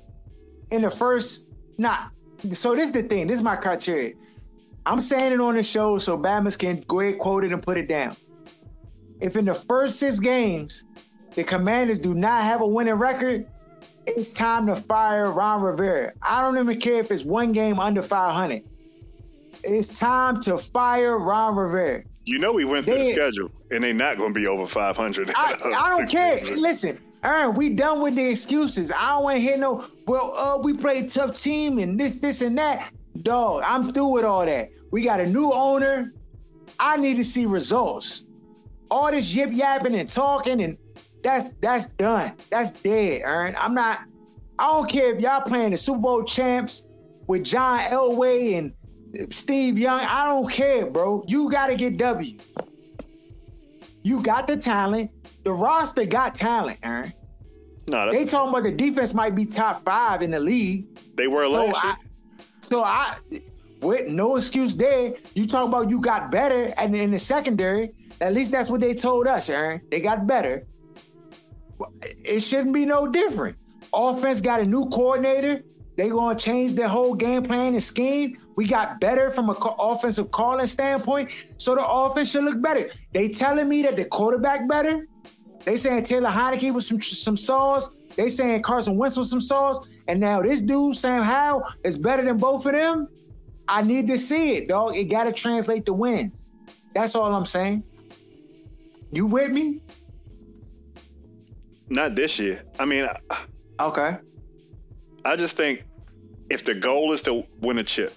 in 0.70 0.82
the 0.82 0.90
first, 0.90 1.46
nah. 1.78 2.08
So 2.52 2.74
this 2.74 2.86
is 2.86 2.92
the 2.92 3.02
thing. 3.02 3.26
This 3.26 3.38
is 3.38 3.44
my 3.44 3.56
criteria. 3.56 4.14
I'm 4.86 5.00
saying 5.00 5.32
it 5.32 5.40
on 5.40 5.54
the 5.56 5.62
show 5.62 5.98
so 5.98 6.16
Bama's 6.18 6.56
can 6.56 6.82
go 6.86 7.00
ahead, 7.00 7.18
quote 7.18 7.44
it, 7.44 7.52
and 7.52 7.62
put 7.62 7.78
it 7.78 7.88
down. 7.88 8.16
If 9.20 9.36
in 9.36 9.44
the 9.46 9.54
first 9.54 9.98
six 9.98 10.18
games 10.20 10.84
the 11.34 11.44
Commanders 11.44 11.98
do 11.98 12.14
not 12.14 12.42
have 12.42 12.60
a 12.60 12.66
winning 12.66 12.94
record, 12.94 13.46
it's 14.06 14.30
time 14.32 14.66
to 14.66 14.76
fire 14.76 15.30
Ron 15.32 15.62
Rivera. 15.62 16.12
I 16.22 16.42
don't 16.42 16.58
even 16.58 16.78
care 16.80 17.00
if 17.00 17.10
it's 17.10 17.24
one 17.24 17.52
game 17.52 17.80
under 17.80 18.02
500. 18.02 18.62
It's 19.62 19.98
time 19.98 20.42
to 20.42 20.58
fire 20.58 21.18
Ron 21.18 21.56
Rivera. 21.56 22.02
You 22.26 22.38
know 22.38 22.52
we 22.52 22.64
went 22.66 22.84
through 22.84 22.94
They- 22.96 23.08
the 23.08 23.14
schedule, 23.14 23.50
and 23.70 23.82
they're 23.84 23.94
not 23.94 24.18
gonna 24.18 24.34
be 24.34 24.46
over 24.46 24.66
500. 24.66 25.30
I, 25.34 25.56
I 25.76 25.96
don't 25.96 26.08
care. 26.10 26.36
games. 26.38 26.50
Listen, 26.60 26.98
Aaron, 27.22 27.54
we 27.54 27.70
done 27.70 28.02
with 28.02 28.16
the 28.16 28.28
excuses. 28.28 28.92
I 28.92 29.12
don't 29.12 29.24
want 29.24 29.36
to 29.36 29.40
hear 29.40 29.56
no. 29.56 29.86
Well, 30.06 30.34
uh, 30.36 30.58
we 30.62 30.74
played 30.74 31.08
tough 31.08 31.40
team 31.40 31.78
and 31.78 31.98
this, 31.98 32.16
this, 32.20 32.42
and 32.42 32.58
that. 32.58 32.90
Dog, 33.22 33.62
I'm 33.66 33.92
through 33.92 34.08
with 34.08 34.24
all 34.24 34.44
that. 34.46 34.70
We 34.90 35.02
got 35.02 35.20
a 35.20 35.26
new 35.26 35.52
owner. 35.52 36.12
I 36.78 36.96
need 36.96 37.16
to 37.16 37.24
see 37.24 37.46
results. 37.46 38.24
All 38.90 39.10
this 39.10 39.34
yip 39.34 39.50
yapping 39.52 39.94
and 39.94 40.08
talking 40.08 40.62
and 40.62 40.76
that's 41.22 41.54
that's 41.54 41.86
done. 41.86 42.32
That's 42.50 42.70
dead, 42.72 43.22
Aaron. 43.22 43.56
I'm 43.58 43.74
not. 43.74 44.00
I 44.58 44.66
don't 44.72 44.88
care 44.90 45.14
if 45.14 45.20
y'all 45.20 45.40
playing 45.40 45.70
the 45.70 45.76
Super 45.76 45.98
Bowl 45.98 46.22
champs 46.24 46.84
with 47.26 47.44
John 47.44 47.80
Elway 47.80 48.58
and 48.58 49.32
Steve 49.32 49.78
Young. 49.78 50.00
I 50.00 50.26
don't 50.26 50.50
care, 50.50 50.86
bro. 50.86 51.24
You 51.26 51.50
got 51.50 51.68
to 51.68 51.76
get 51.76 51.96
W. 51.96 52.38
You 54.02 54.20
got 54.22 54.46
the 54.46 54.56
talent. 54.56 55.10
The 55.44 55.52
roster 55.52 56.04
got 56.04 56.34
talent, 56.34 56.78
Aaron. 56.82 57.12
No, 57.88 58.10
They 58.10 58.24
talking 58.24 58.50
about 58.50 58.62
the 58.62 58.72
defense 58.72 59.12
might 59.12 59.34
be 59.34 59.44
top 59.44 59.84
five 59.84 60.22
in 60.22 60.30
the 60.30 60.40
league. 60.40 60.86
they 61.16 61.26
were 61.28 61.44
So 61.44 61.50
last 61.50 61.84
I, 61.84 61.88
year. 61.88 61.96
So 62.64 62.82
I, 62.82 63.16
with 63.84 64.08
no 64.08 64.36
excuse 64.36 64.74
there. 64.74 65.14
You 65.34 65.46
talk 65.46 65.68
about 65.68 65.90
you 65.90 66.00
got 66.00 66.30
better, 66.30 66.72
and 66.78 66.96
in 66.96 67.10
the 67.10 67.18
secondary, 67.18 67.92
at 68.20 68.32
least 68.32 68.50
that's 68.50 68.70
what 68.70 68.80
they 68.80 68.94
told 68.94 69.26
us, 69.26 69.50
Aaron. 69.50 69.82
They 69.90 70.00
got 70.00 70.26
better. 70.26 70.66
It 72.24 72.40
shouldn't 72.40 72.72
be 72.72 72.86
no 72.86 73.06
different. 73.06 73.56
Offense 73.92 74.40
got 74.40 74.60
a 74.60 74.64
new 74.64 74.88
coordinator. 74.88 75.62
They 75.96 76.08
gonna 76.08 76.38
change 76.38 76.72
their 76.72 76.88
whole 76.88 77.14
game 77.14 77.42
plan 77.42 77.74
and 77.74 77.82
scheme. 77.82 78.38
We 78.56 78.66
got 78.66 79.00
better 79.00 79.30
from 79.32 79.50
an 79.50 79.56
offensive 79.60 80.30
calling 80.30 80.66
standpoint, 80.66 81.30
so 81.58 81.74
the 81.74 81.86
offense 81.86 82.30
should 82.30 82.44
look 82.44 82.60
better. 82.62 82.90
They 83.12 83.28
telling 83.28 83.68
me 83.68 83.82
that 83.82 83.96
the 83.96 84.04
quarterback 84.06 84.68
better. 84.68 85.06
They 85.64 85.76
saying 85.76 86.04
Taylor 86.04 86.30
Heinicke 86.30 86.72
with 86.72 86.84
some 86.84 87.00
some 87.00 87.36
sauce. 87.36 87.94
They 88.16 88.28
saying 88.28 88.62
Carson 88.62 88.96
Wentz 88.96 89.16
with 89.16 89.26
some 89.26 89.40
sauce. 89.40 89.86
And 90.08 90.20
now 90.20 90.42
this 90.42 90.60
dude, 90.60 90.96
Sam 90.96 91.22
Howell, 91.22 91.64
is 91.82 91.96
better 91.98 92.24
than 92.24 92.36
both 92.36 92.66
of 92.66 92.72
them. 92.72 93.08
I 93.66 93.82
need 93.82 94.06
to 94.08 94.18
see 94.18 94.56
it, 94.56 94.68
dog. 94.68 94.94
It 94.96 95.04
got 95.04 95.24
to 95.24 95.32
translate 95.32 95.86
to 95.86 95.92
wins. 95.94 96.50
That's 96.94 97.14
all 97.14 97.34
I'm 97.34 97.46
saying. 97.46 97.82
You 99.10 99.26
with 99.26 99.50
me? 99.50 99.80
Not 101.88 102.14
this 102.14 102.38
year. 102.38 102.62
I 102.78 102.84
mean, 102.84 103.08
I, 103.30 103.46
Okay. 103.80 104.16
I 105.24 105.36
just 105.36 105.56
think 105.56 105.84
if 106.50 106.64
the 106.64 106.74
goal 106.74 107.12
is 107.12 107.22
to 107.22 107.44
win 107.60 107.78
a 107.78 107.84
chip, 107.84 108.14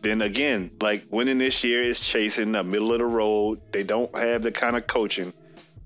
then 0.00 0.22
again, 0.22 0.70
like 0.80 1.06
winning 1.10 1.38
this 1.38 1.64
year 1.64 1.82
is 1.82 1.98
chasing 1.98 2.52
the 2.52 2.62
middle 2.62 2.92
of 2.92 2.98
the 2.98 3.06
road. 3.06 3.60
They 3.72 3.82
don't 3.82 4.14
have 4.16 4.42
the 4.42 4.52
kind 4.52 4.76
of 4.76 4.86
coaching 4.86 5.32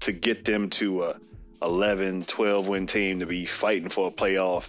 to 0.01 0.13
get 0.13 0.45
them 0.45 0.71
to 0.71 1.05
a 1.05 1.21
11, 1.63 2.25
12 2.25 2.69
win 2.69 2.87
team 2.87 3.21
to 3.21 3.27
be 3.27 3.45
fighting 3.45 3.89
for 3.89 4.09
a 4.09 4.11
playoff, 4.11 4.69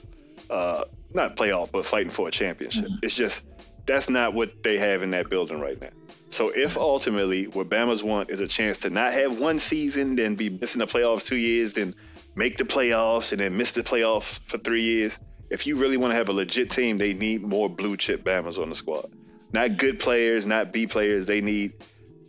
uh, 0.50 0.86
not 1.14 1.36
playoff, 1.36 1.72
but 1.72 1.86
fighting 1.86 2.12
for 2.12 2.28
a 2.28 2.32
championship. 2.32 2.90
It's 3.02 3.16
just 3.16 3.46
that's 3.86 4.10
not 4.10 4.34
what 4.34 4.62
they 4.64 4.78
have 4.78 5.02
in 5.02 5.12
that 5.12 5.30
building 5.30 5.60
right 5.60 5.80
now. 5.80 5.90
So 6.30 6.50
if 6.50 6.78
ultimately 6.78 7.46
what 7.46 7.70
Bama's 7.70 8.04
want 8.04 8.30
is 8.30 8.40
a 8.40 8.48
chance 8.48 8.80
to 8.80 8.90
not 8.90 9.14
have 9.14 9.40
one 9.40 9.58
season, 9.60 10.16
then 10.16 10.36
be 10.36 10.50
missing 10.50 10.80
the 10.80 10.86
playoffs 10.86 11.26
two 11.26 11.36
years, 11.36 11.74
then 11.74 11.96
make 12.36 12.58
the 12.58 12.66
playoffs 12.66 13.32
and 13.32 13.42
then 13.42 13.58
miss 13.58 13.72
the 13.72 13.82
playoffs 13.82 14.40
for 14.46 14.58
three 14.60 14.84
years. 14.84 15.20
If 15.50 15.66
you 15.66 15.78
really 15.78 15.98
want 15.98 16.12
to 16.12 16.16
have 16.16 16.30
a 16.30 16.34
legit 16.34 16.70
team, 16.70 16.98
they 16.98 17.14
need 17.14 17.42
more 17.42 17.68
blue 17.68 17.98
chip 17.98 18.24
Bamas 18.24 18.62
on 18.62 18.70
the 18.70 18.76
squad. 18.76 19.10
Not 19.52 19.78
good 19.78 20.00
players, 20.00 20.46
not 20.46 20.72
B 20.72 20.86
players. 20.86 21.26
They 21.26 21.42
need 21.42 21.74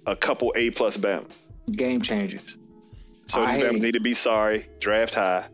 a 0.07 0.16
couple 0.16 0.55
A 0.57 0.70
plus 0.70 0.96
Bama. 0.96 1.31
Game 1.70 2.01
changers. 2.01 2.57
So 3.30 3.42
I 3.44 3.54
these 3.54 3.62
hear 3.62 3.72
Bama 3.72 3.80
need 3.80 3.94
to 3.94 4.00
be 4.00 4.14
sorry, 4.14 4.66
draft 4.80 5.14
high, 5.14 5.46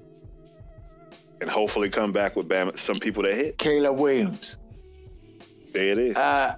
and 1.41 1.51
hopefully 1.51 1.91
come 1.91 2.13
back 2.13 2.35
with 2.37 2.49
Bama, 2.49 2.79
some 2.79 2.99
people 2.99 3.23
that 3.25 3.35
hit. 3.35 3.59
Caleb 3.59 3.99
Williams. 3.99 4.59
There 5.73 5.85
it 5.93 5.99
is. 5.99 6.17
Uh, 6.17 6.57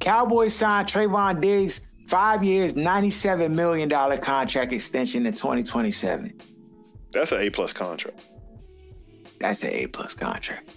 Cowboys 0.00 0.54
signed 0.54 0.88
Trevon 0.88 1.40
Diggs, 1.40 1.86
five 2.08 2.42
years, 2.42 2.74
$97 2.74 3.52
million 3.52 3.88
contract 4.20 4.72
extension 4.72 5.24
in 5.26 5.34
2027. 5.34 6.40
That's 7.12 7.32
an 7.32 7.38
A 7.40 7.50
plus 7.50 7.72
contract. 7.72 8.20
That's 9.40 9.62
an 9.62 9.70
A 9.70 9.86
plus 9.86 10.14
contract. 10.14 10.68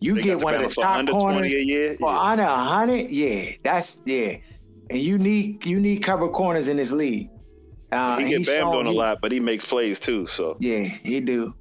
You 0.00 0.14
They 0.16 0.22
get 0.22 0.42
one 0.42 0.54
of 0.54 0.62
the 0.62 0.68
top 0.74 0.96
under 0.96 1.12
corners 1.12 1.50
20 1.52 1.54
a 1.54 1.58
year. 1.60 1.94
for 1.98 2.10
Yeah. 2.10 2.20
under 2.20 2.42
a 2.42 2.54
hundred. 2.54 3.08
Yeah, 3.10 3.52
that's 3.62 4.02
yeah. 4.04 4.36
And 4.90 4.98
you 4.98 5.16
need 5.16 5.64
you 5.64 5.80
need 5.80 6.02
cover 6.02 6.28
corners 6.28 6.68
in 6.68 6.76
this 6.76 6.92
league. 6.92 7.30
Uh, 7.92 8.18
he 8.18 8.28
get 8.28 8.42
bammed 8.42 8.74
on 8.74 8.86
a 8.86 8.90
he- 8.90 8.96
lot, 8.96 9.20
but 9.20 9.30
he 9.32 9.40
makes 9.40 9.64
plays 9.64 10.00
too. 10.00 10.26
So 10.26 10.56
Yeah, 10.60 10.80
he 10.84 11.20
do. 11.20 11.54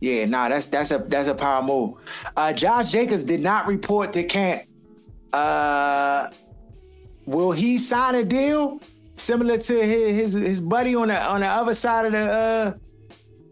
Yeah, 0.00 0.24
nah, 0.26 0.48
that's 0.48 0.66
that's 0.66 0.90
a 0.90 0.98
that's 0.98 1.28
a 1.28 1.34
power 1.34 1.62
move. 1.62 1.94
Uh, 2.36 2.52
Josh 2.52 2.90
Jacobs 2.92 3.24
did 3.24 3.40
not 3.40 3.66
report 3.66 4.12
to 4.14 4.24
camp. 4.24 4.62
Uh, 5.32 6.30
will 7.24 7.50
he 7.52 7.78
sign 7.78 8.14
a 8.14 8.24
deal 8.24 8.80
similar 9.16 9.58
to 9.58 9.74
his 9.86 10.34
his, 10.34 10.46
his 10.46 10.60
buddy 10.60 10.94
on 10.94 11.08
the 11.08 11.20
on 11.22 11.40
the 11.40 11.46
other 11.46 11.74
side 11.74 12.06
of 12.06 12.12
the 12.12 12.18
uh, 12.30 12.72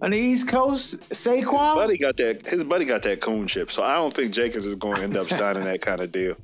on 0.02 0.10
the 0.10 0.18
East 0.18 0.48
Coast, 0.48 1.00
Saquon? 1.10 1.74
buddy 1.76 1.96
got 1.96 2.16
that. 2.18 2.46
His 2.46 2.62
buddy 2.64 2.84
got 2.84 3.02
that 3.02 3.20
coon 3.20 3.46
chip. 3.46 3.70
So 3.70 3.82
I 3.82 3.94
don't 3.94 4.12
think 4.14 4.32
Jacobs 4.32 4.66
is 4.66 4.74
going 4.74 4.96
to 4.96 5.02
end 5.02 5.16
up 5.16 5.28
signing 5.28 5.64
that 5.64 5.80
kind 5.80 6.00
of 6.02 6.12
deal. 6.12 6.36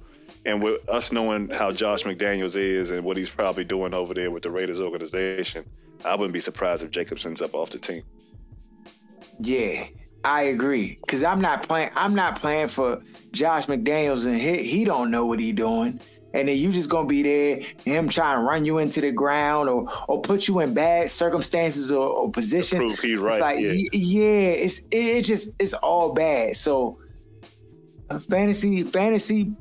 And 0.47 0.63
with 0.63 0.89
us 0.89 1.13
knowing 1.13 1.51
how 1.51 1.71
Josh 1.71 2.05
McDaniels 2.05 2.57
is 2.57 2.91
and 2.91 3.05
what 3.05 3.17
he's 3.17 3.29
probably 3.29 3.65
doing 3.65 3.93
over 3.93 4.15
there 4.15 4.31
with 4.31 4.43
the 4.43 4.51
Raiders 4.51 4.81
organization, 4.81 5.67
I 6.05 6.15
wouldn't 6.15 6.33
be 6.33 6.41
surprised 6.41 6.83
if 6.83 6.91
Jacobs 6.91 7.27
ends 7.27 7.43
up 7.43 7.55
off 7.55 7.71
the 7.71 7.79
team. 7.79 8.03
Yeah, 9.39 9.87
I 10.25 10.43
agree. 10.43 10.99
Cause 11.07 11.23
I'm 11.23 11.41
not 11.41 11.63
playing. 11.63 11.91
I'm 11.95 12.15
not 12.15 12.37
playing 12.37 12.69
for 12.69 13.03
Josh 13.33 13.67
McDaniels, 13.67 14.27
and 14.27 14.37
he 14.37 14.63
he 14.63 14.85
don't 14.85 15.11
know 15.11 15.27
what 15.27 15.41
he 15.41 15.53
doing. 15.53 16.01
And 16.33 16.49
then 16.49 16.57
you 16.57 16.71
just 16.71 16.89
gonna 16.89 17.09
be 17.09 17.23
there, 17.23 17.61
him 17.85 18.09
trying 18.09 18.39
to 18.39 18.43
run 18.45 18.65
you 18.65 18.79
into 18.79 19.01
the 19.01 19.11
ground 19.11 19.69
or 19.69 19.89
or 20.09 20.21
put 20.21 20.47
you 20.47 20.61
in 20.61 20.75
bad 20.75 21.11
circumstances 21.11 21.91
or, 21.91 22.07
or 22.07 22.31
positions. 22.31 22.85
prove 22.85 22.99
he's 23.01 23.13
It's 23.15 23.23
right, 23.23 23.41
like, 23.41 23.61
yeah. 23.61 23.73
yeah, 23.93 24.51
it's 24.51 24.87
it, 24.87 25.05
it 25.05 25.25
just 25.25 25.57
it's 25.59 25.75
all 25.75 26.13
bad. 26.13 26.57
So 26.57 26.99
uh, 28.11 28.21
fantasy 28.21 28.85
fantasy 28.85 29.53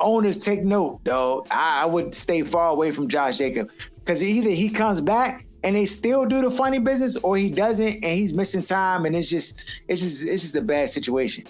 owners 0.00 0.38
take 0.38 0.62
note, 0.64 1.00
though. 1.04 1.46
I, 1.50 1.82
I 1.82 1.86
would 1.86 2.14
stay 2.14 2.42
far 2.42 2.70
away 2.70 2.90
from 2.90 3.08
Josh 3.08 3.38
Jacob 3.38 3.70
because 3.96 4.22
either 4.22 4.50
he 4.50 4.68
comes 4.68 5.00
back 5.00 5.46
and 5.62 5.74
they 5.76 5.86
still 5.86 6.26
do 6.26 6.42
the 6.42 6.50
funny 6.50 6.78
business, 6.78 7.16
or 7.16 7.36
he 7.36 7.50
doesn't 7.50 7.86
and 7.86 8.04
he's 8.04 8.34
missing 8.34 8.62
time, 8.62 9.06
and 9.06 9.16
it's 9.16 9.28
just 9.28 9.64
it's 9.88 10.00
just 10.00 10.24
it's 10.26 10.42
just 10.42 10.56
a 10.56 10.62
bad 10.62 10.90
situation. 10.90 11.44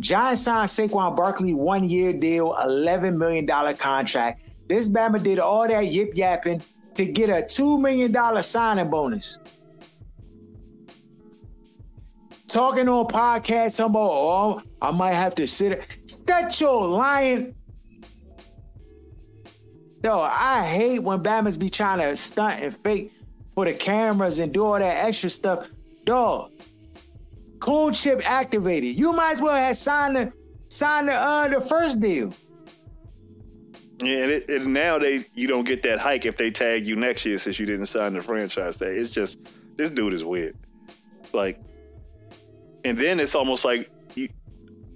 Giants 0.00 0.42
signed 0.42 0.68
Saquon 0.68 1.16
Barkley 1.16 1.54
one 1.54 1.88
year 1.88 2.12
deal, 2.12 2.56
eleven 2.62 3.18
million 3.18 3.46
dollar 3.46 3.74
contract. 3.74 4.48
This 4.68 4.88
Bama 4.88 5.22
did 5.22 5.38
all 5.38 5.66
that 5.66 5.86
yip 5.86 6.12
yapping 6.14 6.62
to 6.94 7.04
get 7.04 7.30
a 7.30 7.46
two 7.46 7.78
million 7.78 8.12
dollar 8.12 8.42
signing 8.42 8.90
bonus. 8.90 9.38
Talking 12.48 12.88
on 12.88 13.06
podcasts, 13.06 13.78
talking 13.78 13.92
about, 13.92 14.10
oh, 14.10 14.62
I 14.80 14.90
might 14.90 15.14
have 15.14 15.34
to 15.36 15.46
sit. 15.46 15.86
Shut 16.28 16.60
your 16.60 16.86
lying. 16.86 17.54
Yo, 20.04 20.20
I 20.20 20.66
hate 20.66 20.98
when 20.98 21.22
Bama's 21.22 21.56
be 21.56 21.70
trying 21.70 21.98
to 21.98 22.14
stunt 22.14 22.60
and 22.60 22.76
fake 22.76 23.10
for 23.54 23.64
the 23.64 23.72
cameras 23.72 24.38
and 24.38 24.52
do 24.52 24.62
all 24.62 24.78
that 24.78 25.06
extra 25.06 25.30
stuff. 25.30 25.70
Dog, 26.04 26.52
cool 27.58 27.90
chip 27.90 28.20
activated. 28.30 28.98
You 28.98 29.14
might 29.14 29.32
as 29.32 29.40
well 29.40 29.54
have 29.54 29.78
signed 29.78 30.16
the 30.16 30.32
signed 30.68 31.08
the 31.08 31.14
uh 31.14 31.48
the 31.48 31.62
first 31.62 32.00
deal. 32.00 32.34
Yeah, 34.02 34.24
and, 34.24 34.30
it, 34.30 34.50
and 34.50 34.74
now 34.74 34.98
they 34.98 35.24
you 35.32 35.48
don't 35.48 35.64
get 35.64 35.82
that 35.84 36.00
hike 36.00 36.26
if 36.26 36.36
they 36.36 36.50
tag 36.50 36.86
you 36.86 36.96
next 36.96 37.24
year 37.24 37.38
since 37.38 37.58
you 37.58 37.64
didn't 37.64 37.86
sign 37.86 38.12
the 38.12 38.20
franchise 38.20 38.76
tag. 38.76 38.98
It's 38.98 39.08
just 39.08 39.38
this 39.78 39.90
dude 39.90 40.12
is 40.12 40.22
weird. 40.22 40.54
Like, 41.32 41.58
and 42.84 42.98
then 42.98 43.20
it's 43.20 43.34
almost 43.34 43.64
like 43.64 43.90
you, 44.16 44.28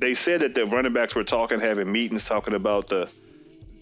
they 0.00 0.12
said 0.12 0.40
that 0.40 0.54
the 0.54 0.66
running 0.66 0.92
backs 0.92 1.14
were 1.14 1.24
talking, 1.24 1.60
having 1.60 1.90
meetings, 1.90 2.26
talking 2.26 2.52
about 2.52 2.88
the 2.88 3.08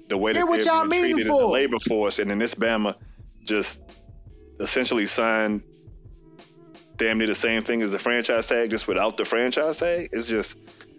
the 0.08 0.16
way 0.16 0.32
that 0.32 0.46
what 0.46 0.56
they're 0.56 0.66
y'all 0.66 0.88
being 0.88 1.02
treated 1.02 1.20
in 1.22 1.26
the 1.26 1.32
for? 1.32 1.50
labor 1.50 1.78
force, 1.80 2.18
and 2.18 2.30
then 2.30 2.38
this 2.38 2.54
Bama 2.54 2.94
just 3.44 3.82
essentially 4.60 5.06
signed 5.06 5.62
damn 6.96 7.18
near 7.18 7.26
the 7.26 7.34
same 7.34 7.62
thing 7.62 7.82
as 7.82 7.92
the 7.92 7.98
franchise 7.98 8.46
tag, 8.46 8.70
just 8.70 8.88
without 8.88 9.16
the 9.16 9.24
franchise 9.24 9.78
tag. 9.78 10.08
It's 10.12 10.26
just 10.26 10.56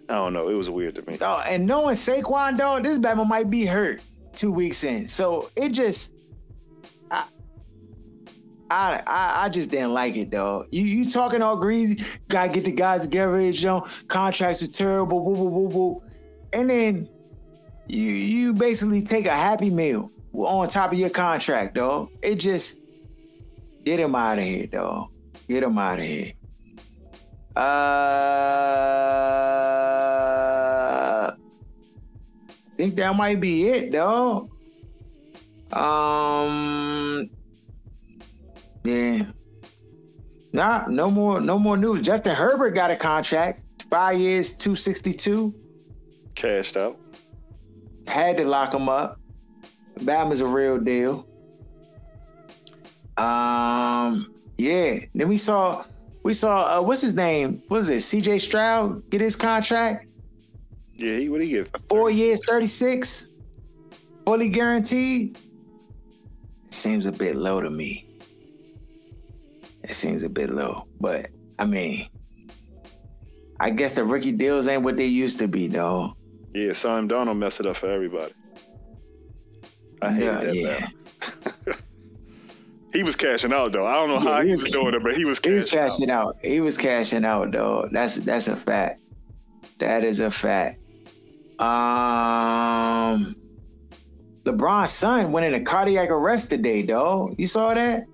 I 0.08 0.14
don't 0.14 0.32
know. 0.32 0.48
It 0.48 0.54
was 0.54 0.70
weird 0.70 0.94
to 0.96 1.10
me. 1.10 1.16
Dog, 1.18 1.44
and 1.46 1.66
knowing 1.66 1.96
Saquon, 1.96 2.56
dog, 2.56 2.84
this 2.84 2.98
Bama 2.98 3.26
might 3.26 3.50
be 3.50 3.66
hurt 3.66 4.00
two 4.34 4.52
weeks 4.52 4.84
in. 4.84 5.08
So 5.08 5.50
it 5.56 5.70
just 5.70 6.12
I 7.10 7.24
I 8.70 9.02
I, 9.06 9.44
I 9.44 9.48
just 9.48 9.70
didn't 9.70 9.92
like 9.92 10.16
it, 10.16 10.30
dog. 10.30 10.68
You 10.70 10.84
you 10.84 11.10
talking 11.10 11.42
all 11.42 11.56
greasy, 11.56 12.04
gotta 12.28 12.52
get 12.52 12.64
the 12.64 12.72
guys 12.72 13.02
together, 13.02 13.40
you 13.40 13.64
know, 13.64 13.86
contracts 14.08 14.62
are 14.62 14.68
terrible, 14.68 15.24
woo, 15.24 15.34
woo, 15.34 15.48
woo, 15.48 15.68
woo. 15.68 16.02
And 16.52 16.70
then 16.70 17.08
you 17.88 18.10
you 18.10 18.54
basically 18.54 19.02
take 19.02 19.26
a 19.26 19.34
happy 19.34 19.70
meal 19.70 20.10
on 20.32 20.68
top 20.68 20.92
of 20.92 20.98
your 20.98 21.10
contract, 21.10 21.74
dog. 21.74 22.10
It 22.22 22.36
just 22.36 22.78
get 23.84 23.98
him 23.98 24.14
out 24.14 24.38
of 24.38 24.44
here, 24.44 24.66
dog. 24.66 25.08
Get 25.48 25.62
him 25.62 25.78
out 25.78 25.98
of 25.98 26.04
here. 26.04 26.32
Uh 27.56 28.58
think 32.78 32.94
that 32.94 33.14
might 33.16 33.40
be 33.40 33.68
it, 33.68 33.92
though. 33.92 34.48
Um, 35.72 37.28
yeah. 38.84 39.26
Nah, 40.52 40.86
no 40.88 41.10
more, 41.10 41.40
no 41.40 41.58
more 41.58 41.76
news. 41.76 42.02
Justin 42.02 42.34
Herbert 42.34 42.70
got 42.70 42.90
a 42.90 42.96
contract, 42.96 43.62
five 43.90 44.18
years, 44.18 44.56
two 44.56 44.74
sixty 44.76 45.12
two. 45.12 45.54
Cashed 46.34 46.76
out. 46.76 46.96
Had 48.08 48.38
to 48.38 48.44
lock 48.44 48.74
him 48.74 48.88
up. 48.88 49.20
Bama's 50.00 50.40
a 50.40 50.46
real 50.46 50.78
deal. 50.78 51.26
Um, 53.16 54.34
yeah. 54.56 55.00
Then 55.14 55.28
we 55.28 55.36
saw, 55.36 55.84
we 56.22 56.32
saw, 56.32 56.78
uh, 56.78 56.82
what's 56.82 57.02
his 57.02 57.14
name? 57.14 57.62
What 57.68 57.80
is 57.80 57.90
it? 57.90 58.00
C.J. 58.00 58.38
Stroud 58.38 59.08
get 59.10 59.20
his 59.20 59.36
contract. 59.36 60.08
Yeah, 60.96 61.18
he 61.18 61.28
what 61.28 61.40
he 61.40 61.48
get? 61.48 61.70
Four 61.88 62.10
years, 62.10 62.40
thirty 62.44 62.66
six, 62.66 63.28
fully 64.24 64.48
guaranteed. 64.48 65.38
Seems 66.70 67.06
a 67.06 67.12
bit 67.12 67.36
low 67.36 67.60
to 67.60 67.70
me. 67.70 68.04
It 69.84 69.92
seems 69.92 70.24
a 70.24 70.28
bit 70.28 70.50
low, 70.50 70.88
but 71.00 71.30
I 71.58 71.66
mean, 71.66 72.08
I 73.60 73.70
guess 73.70 73.94
the 73.94 74.04
rookie 74.04 74.32
deals 74.32 74.66
ain't 74.66 74.82
what 74.82 74.96
they 74.96 75.06
used 75.06 75.38
to 75.38 75.46
be, 75.46 75.68
though. 75.68 76.16
Yeah, 76.66 76.72
Sam 76.72 77.08
Darnold 77.08 77.38
messed 77.38 77.60
it 77.60 77.66
up 77.66 77.76
for 77.76 77.90
everybody. 77.90 78.32
I 80.02 80.12
hate 80.12 80.24
Yeah, 80.24 80.38
that. 80.40 80.54
yeah. 80.54 80.88
man. 81.66 81.76
he 82.92 83.02
was 83.02 83.16
cashing 83.16 83.52
out 83.52 83.72
though. 83.72 83.86
I 83.86 83.94
don't 83.94 84.08
know 84.08 84.16
Yeah, 84.28 84.36
how 84.36 84.40
he 84.40 84.46
he 84.48 84.52
was 84.52 84.62
was 84.64 84.72
doing 84.72 84.94
it, 84.94 85.02
but 85.02 85.14
he 85.16 85.24
was 85.24 85.38
He 85.38 85.50
was 85.50 85.70
cashing 85.70 86.10
out. 86.10 86.28
out. 86.28 86.36
He 86.42 86.60
was 86.60 86.76
cashing 86.76 87.24
out, 87.24 87.52
though. 87.52 87.88
That's 87.92 88.16
that's 88.16 88.48
a 88.48 88.56
fact. 88.56 89.00
That 89.78 90.02
is 90.04 90.20
a 90.20 90.30
fact. 90.30 90.80
Um, 91.60 93.36
LeBron's 94.44 94.92
son 94.92 95.32
went 95.32 95.46
in 95.46 95.54
a 95.54 95.64
cardiac 95.64 96.10
arrest 96.10 96.50
today, 96.50 96.82
dog. 96.82 97.34
You 97.38 97.46
saw 97.46 97.74
that? 97.74 98.04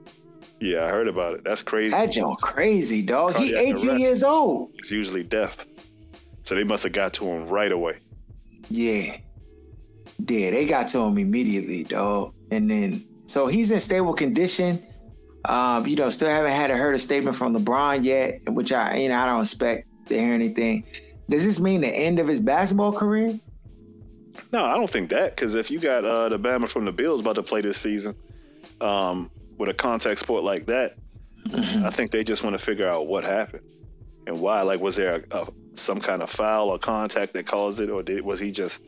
Yeah, 0.60 0.84
I 0.84 0.88
heard 0.88 1.08
about 1.08 1.34
it. 1.34 1.44
That's 1.44 1.62
crazy. 1.62 1.90
That 1.90 2.10
joint 2.12 2.38
crazy, 2.42 3.02
dog. 3.02 3.36
He 3.36 3.54
18 3.54 3.88
arrest. 3.88 4.00
years 4.00 4.24
old. 4.24 4.70
He's 4.78 4.90
usually 4.90 5.22
deaf, 5.22 5.56
so 6.44 6.54
they 6.54 6.64
must 6.64 6.82
have 6.84 6.92
got 6.92 7.12
to 7.14 7.24
him 7.26 7.46
right 7.46 7.72
away. 7.72 7.98
Yeah. 8.70 9.18
Yeah, 10.26 10.50
they 10.50 10.66
got 10.66 10.88
to 10.88 11.00
him 11.00 11.18
immediately, 11.18 11.84
dog. 11.84 12.34
And 12.50 12.70
then 12.70 13.04
so 13.26 13.46
he's 13.46 13.72
in 13.72 13.80
stable 13.80 14.14
condition. 14.14 14.82
Um, 15.46 15.86
you 15.86 15.96
know, 15.96 16.08
still 16.08 16.28
haven't 16.28 16.52
had 16.52 16.70
a 16.70 16.76
heard 16.76 16.94
a 16.94 16.98
statement 16.98 17.36
from 17.36 17.54
LeBron 17.56 18.04
yet, 18.04 18.48
which 18.48 18.72
I 18.72 18.96
you 18.96 19.08
know 19.08 19.18
I 19.18 19.26
don't 19.26 19.42
expect 19.42 19.88
to 20.08 20.18
hear 20.18 20.32
anything. 20.32 20.84
Does 21.28 21.44
this 21.44 21.58
mean 21.60 21.80
the 21.80 21.88
end 21.88 22.18
of 22.18 22.28
his 22.28 22.40
basketball 22.40 22.92
career? 22.92 23.38
No, 24.52 24.64
I 24.64 24.76
don't 24.76 24.90
think 24.90 25.10
that 25.10 25.34
because 25.34 25.54
if 25.54 25.70
you 25.70 25.78
got 25.78 26.04
uh, 26.04 26.28
the 26.28 26.38
Bama 26.38 26.68
from 26.68 26.84
the 26.84 26.92
Bills 26.92 27.20
about 27.20 27.36
to 27.36 27.42
play 27.42 27.60
this 27.60 27.78
season 27.78 28.14
um, 28.80 29.30
with 29.58 29.68
a 29.68 29.74
contact 29.74 30.20
sport 30.20 30.44
like 30.44 30.66
that, 30.66 30.94
I 31.52 31.90
think 31.90 32.10
they 32.10 32.24
just 32.24 32.44
want 32.44 32.58
to 32.58 32.64
figure 32.64 32.88
out 32.88 33.06
what 33.06 33.24
happened 33.24 33.64
and 34.26 34.40
why. 34.40 34.62
Like, 34.62 34.80
was 34.80 34.96
there 34.96 35.24
a, 35.30 35.36
a, 35.38 35.48
some 35.74 36.00
kind 36.00 36.22
of 36.22 36.30
foul 36.30 36.70
or 36.70 36.78
contact 36.78 37.32
that 37.34 37.46
caused 37.46 37.80
it, 37.80 37.90
or 37.90 38.02
did, 38.02 38.24
was 38.24 38.40
he 38.40 38.50
just 38.50 38.82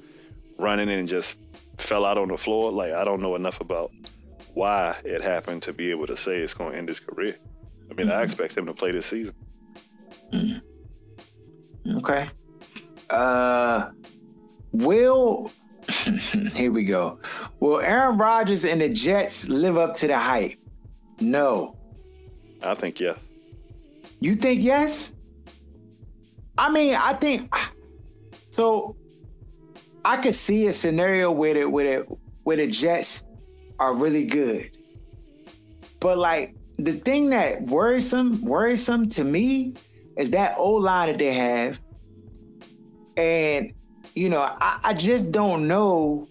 running 0.58 0.88
and 0.88 1.08
just 1.08 1.36
fell 1.78 2.04
out 2.04 2.18
on 2.18 2.28
the 2.28 2.38
floor? 2.38 2.72
Like, 2.72 2.92
I 2.92 3.04
don't 3.04 3.20
know 3.20 3.34
enough 3.34 3.60
about 3.60 3.92
why 4.54 4.96
it 5.04 5.22
happened 5.22 5.62
to 5.64 5.72
be 5.72 5.90
able 5.90 6.06
to 6.06 6.16
say 6.16 6.38
it's 6.38 6.54
going 6.54 6.72
to 6.72 6.78
end 6.78 6.88
his 6.88 7.00
career. 7.00 7.36
I 7.90 7.94
mean, 7.94 8.10
I 8.10 8.22
expect 8.22 8.56
him 8.56 8.66
to 8.66 8.74
play 8.74 8.90
this 8.90 9.06
season. 9.06 9.34
Okay. 11.86 12.28
Uh 13.10 13.90
will 14.72 15.50
here 16.54 16.72
we 16.72 16.84
go. 16.84 17.20
Will 17.60 17.80
Aaron 17.80 18.18
Rodgers 18.18 18.64
and 18.64 18.80
the 18.80 18.88
Jets 18.88 19.48
live 19.48 19.76
up 19.76 19.94
to 19.94 20.08
the 20.08 20.18
hype? 20.18 20.58
No. 21.20 21.76
I 22.62 22.74
think 22.74 22.98
yes. 22.98 23.18
You 24.20 24.34
think 24.34 24.62
yes? 24.62 25.14
I 26.58 26.70
mean, 26.70 26.94
I 26.94 27.12
think 27.12 27.54
so. 28.50 28.96
I 30.04 30.16
could 30.16 30.34
see 30.34 30.68
a 30.68 30.72
scenario 30.72 31.30
where 31.30 31.54
the 31.54 31.68
where 31.68 32.04
the 32.04 32.16
where 32.44 32.56
the 32.56 32.70
Jets 32.70 33.24
are 33.78 33.94
really 33.94 34.24
good, 34.24 34.70
but 36.00 36.16
like 36.16 36.54
the 36.78 36.92
thing 36.92 37.30
that 37.30 37.62
worrisome 37.62 38.42
worrisome 38.42 39.08
to 39.10 39.24
me 39.24 39.74
is 40.16 40.30
that 40.30 40.56
old 40.56 40.82
line 40.82 41.08
that 41.08 41.18
they 41.18 41.34
have, 41.34 41.80
and 43.16 43.72
you 44.14 44.28
know 44.28 44.40
I, 44.40 44.80
I 44.82 44.94
just 44.94 45.32
don't 45.32 45.68
know. 45.68 46.26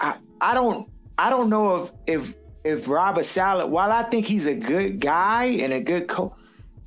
I 0.00 0.16
I 0.40 0.54
don't 0.54 0.90
I 1.18 1.30
don't 1.30 1.48
know 1.48 1.84
if 1.84 1.92
if 2.06 2.34
if 2.64 2.88
Robert 2.88 3.24
Saleh, 3.24 3.68
while 3.68 3.90
I 3.90 4.02
think 4.02 4.26
he's 4.26 4.46
a 4.46 4.54
good 4.54 5.00
guy 5.00 5.44
and 5.44 5.72
a 5.72 5.80
good 5.80 6.08
coach, 6.08 6.32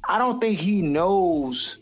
I 0.07 0.17
don't 0.17 0.39
think 0.39 0.59
he 0.59 0.81
knows. 0.81 1.77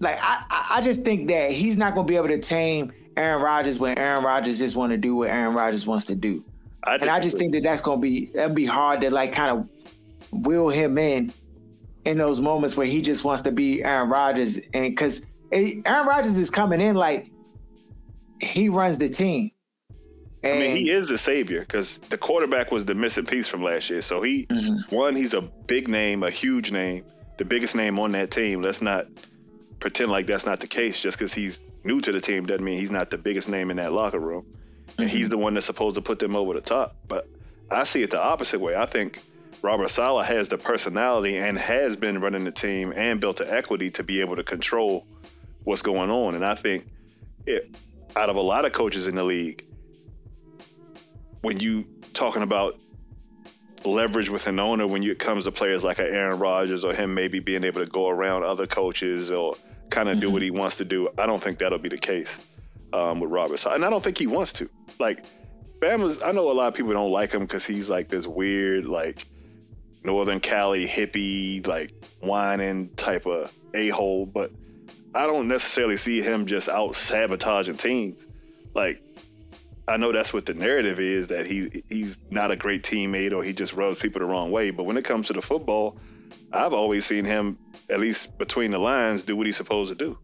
Like 0.00 0.18
I, 0.22 0.44
I- 0.70 0.80
just 0.82 1.04
think 1.04 1.28
that 1.28 1.50
he's 1.50 1.76
not 1.76 1.94
going 1.94 2.06
to 2.06 2.10
be 2.10 2.16
able 2.16 2.28
to 2.28 2.38
tame 2.38 2.92
Aaron 3.16 3.42
Rodgers 3.42 3.78
when 3.78 3.96
Aaron 3.98 4.22
Rodgers 4.24 4.58
just 4.58 4.76
want 4.76 4.90
to 4.92 4.98
do 4.98 5.16
what 5.16 5.30
Aaron 5.30 5.54
Rodgers 5.54 5.86
wants 5.86 6.04
to 6.06 6.14
do, 6.14 6.44
I 6.84 6.96
and 6.96 7.08
I 7.08 7.18
just 7.18 7.38
think 7.38 7.52
that 7.54 7.62
that's 7.62 7.80
going 7.80 7.98
to 7.98 8.02
be 8.02 8.26
that'd 8.34 8.54
be 8.54 8.66
hard 8.66 9.00
to 9.00 9.10
like 9.10 9.32
kind 9.32 9.50
of 9.50 10.44
wheel 10.46 10.68
him 10.68 10.98
in 10.98 11.32
in 12.04 12.18
those 12.18 12.40
moments 12.40 12.76
where 12.76 12.86
he 12.86 13.00
just 13.00 13.24
wants 13.24 13.42
to 13.42 13.52
be 13.52 13.82
Aaron 13.82 14.10
Rodgers, 14.10 14.58
and 14.74 14.84
because 14.84 15.24
Aaron 15.50 16.06
Rodgers 16.06 16.36
is 16.36 16.50
coming 16.50 16.80
in 16.80 16.94
like 16.94 17.30
he 18.40 18.68
runs 18.68 18.98
the 18.98 19.08
team. 19.08 19.50
I 20.52 20.58
mean, 20.58 20.76
he 20.76 20.90
is 20.90 21.08
the 21.08 21.18
savior 21.18 21.60
because 21.60 21.98
the 22.10 22.18
quarterback 22.18 22.70
was 22.70 22.84
the 22.84 22.94
missing 22.94 23.26
piece 23.26 23.48
from 23.48 23.62
last 23.62 23.90
year. 23.90 24.00
So 24.02 24.22
he, 24.22 24.46
Mm-hmm. 24.46 24.94
one, 24.94 25.16
he's 25.16 25.34
a 25.34 25.42
big 25.66 25.88
name, 25.88 26.22
a 26.22 26.30
huge 26.30 26.70
name, 26.72 27.04
the 27.36 27.44
biggest 27.44 27.74
name 27.76 27.98
on 27.98 28.12
that 28.12 28.30
team. 28.30 28.62
Let's 28.62 28.80
not 28.82 29.06
pretend 29.80 30.10
like 30.10 30.26
that's 30.26 30.46
not 30.46 30.60
the 30.60 30.66
case. 30.66 31.00
Just 31.00 31.18
because 31.18 31.32
he's 31.34 31.58
new 31.84 32.00
to 32.00 32.12
the 32.12 32.20
team 32.20 32.46
doesn't 32.46 32.64
mean 32.64 32.78
he's 32.78 32.90
not 32.90 33.10
the 33.10 33.18
biggest 33.18 33.48
name 33.48 33.70
in 33.70 33.76
that 33.78 33.92
locker 33.92 34.18
room. 34.18 34.44
And 34.98 35.08
Mm-hmm. 35.08 35.16
he's 35.16 35.28
the 35.28 35.38
one 35.38 35.54
that's 35.54 35.66
supposed 35.66 35.96
to 35.96 36.02
put 36.02 36.18
them 36.18 36.36
over 36.36 36.54
the 36.54 36.60
top. 36.60 36.94
But 37.08 37.28
I 37.70 37.84
see 37.84 38.02
it 38.02 38.10
the 38.12 38.22
opposite 38.22 38.60
way. 38.60 38.74
I 38.76 38.86
think 38.86 39.18
Robert 39.62 39.88
Saleh 39.90 40.24
has 40.26 40.48
the 40.48 40.56
personality 40.58 41.36
and 41.38 41.58
has 41.58 41.96
been 41.96 42.20
running 42.20 42.44
the 42.44 42.52
team 42.52 42.92
and 42.94 43.20
built 43.20 43.38
the 43.38 43.52
equity 43.52 43.90
to 43.92 44.02
be 44.04 44.20
able 44.20 44.36
to 44.36 44.44
control 44.44 45.04
what's 45.64 45.82
going 45.82 46.10
on. 46.10 46.34
And 46.36 46.44
I 46.46 46.54
think 46.54 46.86
it, 47.46 47.68
out 48.14 48.30
of 48.30 48.36
a 48.36 48.40
lot 48.40 48.64
of 48.64 48.72
coaches 48.72 49.06
in 49.08 49.16
the 49.16 49.24
league, 49.24 49.62
when 51.46 51.60
you 51.60 51.86
talking 52.12 52.42
about 52.42 52.76
leverage 53.84 54.28
with 54.28 54.48
an 54.48 54.58
owner 54.58 54.84
when 54.84 55.04
you, 55.04 55.12
it 55.12 55.20
comes 55.20 55.44
to 55.44 55.52
players 55.52 55.84
like 55.84 56.00
a 56.00 56.02
Aaron 56.02 56.40
Rodgers 56.40 56.82
or 56.82 56.92
him 56.92 57.14
maybe 57.14 57.38
being 57.38 57.62
able 57.62 57.84
to 57.84 57.88
go 57.88 58.08
around 58.08 58.42
other 58.42 58.66
coaches 58.66 59.30
or 59.30 59.56
kind 59.88 60.08
of 60.08 60.18
do 60.18 60.28
what 60.28 60.42
he 60.42 60.50
wants 60.50 60.78
to 60.78 60.84
do. 60.84 61.08
I 61.16 61.26
don't 61.26 61.40
think 61.40 61.58
that'll 61.58 61.78
be 61.78 61.88
the 61.88 61.98
case 61.98 62.36
um, 62.92 63.20
with 63.20 63.30
Robert. 63.30 63.64
And 63.64 63.84
I 63.84 63.90
don't 63.90 64.02
think 64.02 64.18
he 64.18 64.26
wants 64.26 64.54
to. 64.54 64.68
Like, 64.98 65.24
Bama's, 65.78 66.20
I 66.20 66.32
know 66.32 66.50
a 66.50 66.52
lot 66.52 66.66
of 66.66 66.74
people 66.74 66.92
don't 66.94 67.12
like 67.12 67.30
him 67.30 67.42
because 67.42 67.64
he's 67.64 67.88
like 67.88 68.08
this 68.08 68.26
weird, 68.26 68.86
like, 68.86 69.24
Northern 70.02 70.40
Cali 70.40 70.84
hippie, 70.84 71.64
like, 71.64 71.92
whining 72.18 72.88
type 72.96 73.24
of 73.24 73.52
a 73.72 73.88
hole, 73.90 74.26
but 74.26 74.50
I 75.14 75.28
don't 75.28 75.46
necessarily 75.46 75.96
see 75.96 76.22
him 76.22 76.46
just 76.46 76.68
out 76.68 76.96
sabotaging 76.96 77.76
teams. 77.76 78.26
Like, 78.74 79.00
I 79.88 79.96
know 79.96 80.10
that's 80.12 80.32
what 80.32 80.46
the 80.46 80.54
narrative 80.54 80.98
is 80.98 81.28
that 81.28 81.46
he 81.46 81.84
he's 81.88 82.18
not 82.30 82.50
a 82.50 82.56
great 82.56 82.82
teammate 82.82 83.32
or 83.32 83.42
he 83.42 83.52
just 83.52 83.72
rubs 83.72 84.00
people 84.00 84.20
the 84.20 84.26
wrong 84.26 84.50
way. 84.50 84.70
But 84.70 84.84
when 84.84 84.96
it 84.96 85.04
comes 85.04 85.28
to 85.28 85.32
the 85.32 85.42
football, 85.42 85.98
I've 86.52 86.72
always 86.72 87.04
seen 87.04 87.24
him, 87.24 87.58
at 87.88 88.00
least 88.00 88.36
between 88.38 88.72
the 88.72 88.78
lines, 88.78 89.22
do 89.22 89.36
what 89.36 89.46
he's 89.46 89.56
supposed 89.56 89.96
to 89.96 90.04
do. 90.04 90.18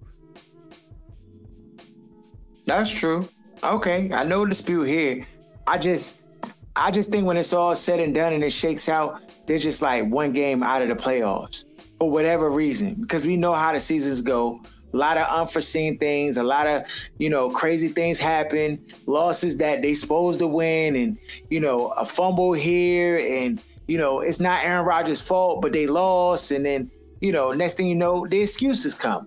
That's 2.66 2.90
true. 2.90 3.29
Okay, 3.62 4.12
I 4.12 4.25
no 4.25 4.44
dispute 4.44 4.85
here. 4.85 5.27
I 5.66 5.79
just, 5.79 6.18
I 6.75 6.90
just 6.90 7.11
think 7.11 7.27
when 7.27 7.37
it's 7.37 7.53
all 7.53 7.77
said 7.77 8.01
and 8.01 8.14
done 8.14 8.33
and 8.33 8.42
it 8.42 8.51
shakes 8.51 8.88
out, 8.88 9.22
they're 9.46 9.59
just 9.59 9.83
like 9.83 10.07
one 10.07 10.33
game 10.33 10.62
out 10.62 10.83
of 10.83 10.88
the 10.88 10.96
playoffs 10.96 11.64
for 11.98 12.11
whatever 12.11 12.51
reason. 12.51 12.94
Because 12.94 13.25
we 13.25 13.37
know 13.37 13.53
how 13.53 13.72
the 13.72 13.81
seasons 13.81 14.22
go. 14.22 14.61
A 14.92 14.96
lot 14.96 15.16
of 15.16 15.26
unforeseen 15.28 15.96
things, 15.98 16.37
a 16.37 16.42
lot 16.42 16.66
of 16.66 16.85
you 17.18 17.31
know 17.31 17.50
crazy 17.50 17.88
things 17.88 18.18
happen, 18.18 18.85
losses 19.07 19.57
that 19.59 19.83
they 19.83 19.94
supposed 19.94 20.38
to 20.40 20.46
win, 20.46 20.96
and 20.96 21.18
you 21.50 21.61
know 21.61 21.88
a 21.90 22.05
fumble 22.05 22.52
here, 22.52 23.18
and 23.18 23.61
you 23.88 23.98
know 23.98 24.20
it's 24.20 24.40
not 24.40 24.64
Aaron 24.64 24.85
Rodgers' 24.85 25.22
fault, 25.22 25.62
but 25.62 25.72
they 25.72 25.87
lost, 25.87 26.50
and 26.50 26.64
then 26.64 26.90
you 27.20 27.33
know 27.33 27.52
next 27.52 27.74
thing 27.74 27.88
you 27.88 27.94
know 27.94 28.26
the 28.26 28.42
excuses 28.42 28.94
come, 28.94 29.26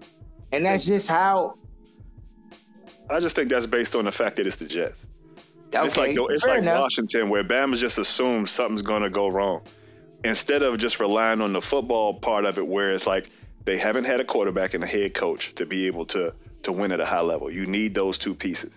and 0.51 0.65
that's 0.65 0.85
just 0.85 1.09
how. 1.09 1.55
I 3.09 3.19
just 3.19 3.35
think 3.35 3.49
that's 3.49 3.67
based 3.67 3.95
on 3.95 4.05
the 4.05 4.11
fact 4.11 4.35
that 4.37 4.47
it's 4.47 4.55
the 4.55 4.65
Jets. 4.65 5.05
Okay, 5.73 5.85
it's 5.85 5.97
like 5.97 6.17
it's 6.29 6.45
like 6.45 6.59
enough. 6.59 6.81
Washington 6.81 7.29
where 7.29 7.43
Bama 7.43 7.75
just 7.75 7.97
assumes 7.97 8.51
something's 8.51 8.81
going 8.81 9.03
to 9.03 9.09
go 9.09 9.27
wrong 9.27 9.63
instead 10.23 10.63
of 10.63 10.77
just 10.77 10.99
relying 10.99 11.41
on 11.41 11.53
the 11.53 11.61
football 11.61 12.13
part 12.13 12.45
of 12.45 12.57
it, 12.57 12.65
where 12.65 12.91
it's 12.91 13.05
like 13.05 13.29
They 13.65 13.77
haven't 13.77 14.05
had 14.05 14.19
a 14.19 14.23
quarterback 14.23 14.75
and 14.75 14.83
a 14.83 14.87
head 14.87 15.13
coach 15.13 15.55
to 15.55 15.65
be 15.65 15.87
able 15.87 16.05
to 16.07 16.33
to 16.63 16.71
win 16.71 16.91
at 16.91 16.99
a 16.99 17.05
high 17.05 17.21
level. 17.21 17.51
You 17.51 17.65
need 17.65 17.93
those 17.93 18.17
two 18.17 18.35
pieces. 18.35 18.71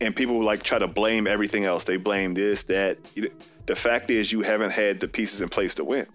And 0.00 0.14
people 0.14 0.44
like 0.44 0.62
try 0.62 0.78
to 0.78 0.86
blame 0.86 1.26
everything 1.26 1.64
else. 1.64 1.84
They 1.84 1.96
blame 1.96 2.34
this, 2.34 2.64
that. 2.64 2.98
The 3.66 3.76
fact 3.76 4.10
is, 4.10 4.30
you 4.30 4.42
haven't 4.42 4.70
had 4.70 5.00
the 5.00 5.08
pieces 5.08 5.40
in 5.40 5.48
place 5.48 5.74
to 5.74 5.84
win. 5.84 6.06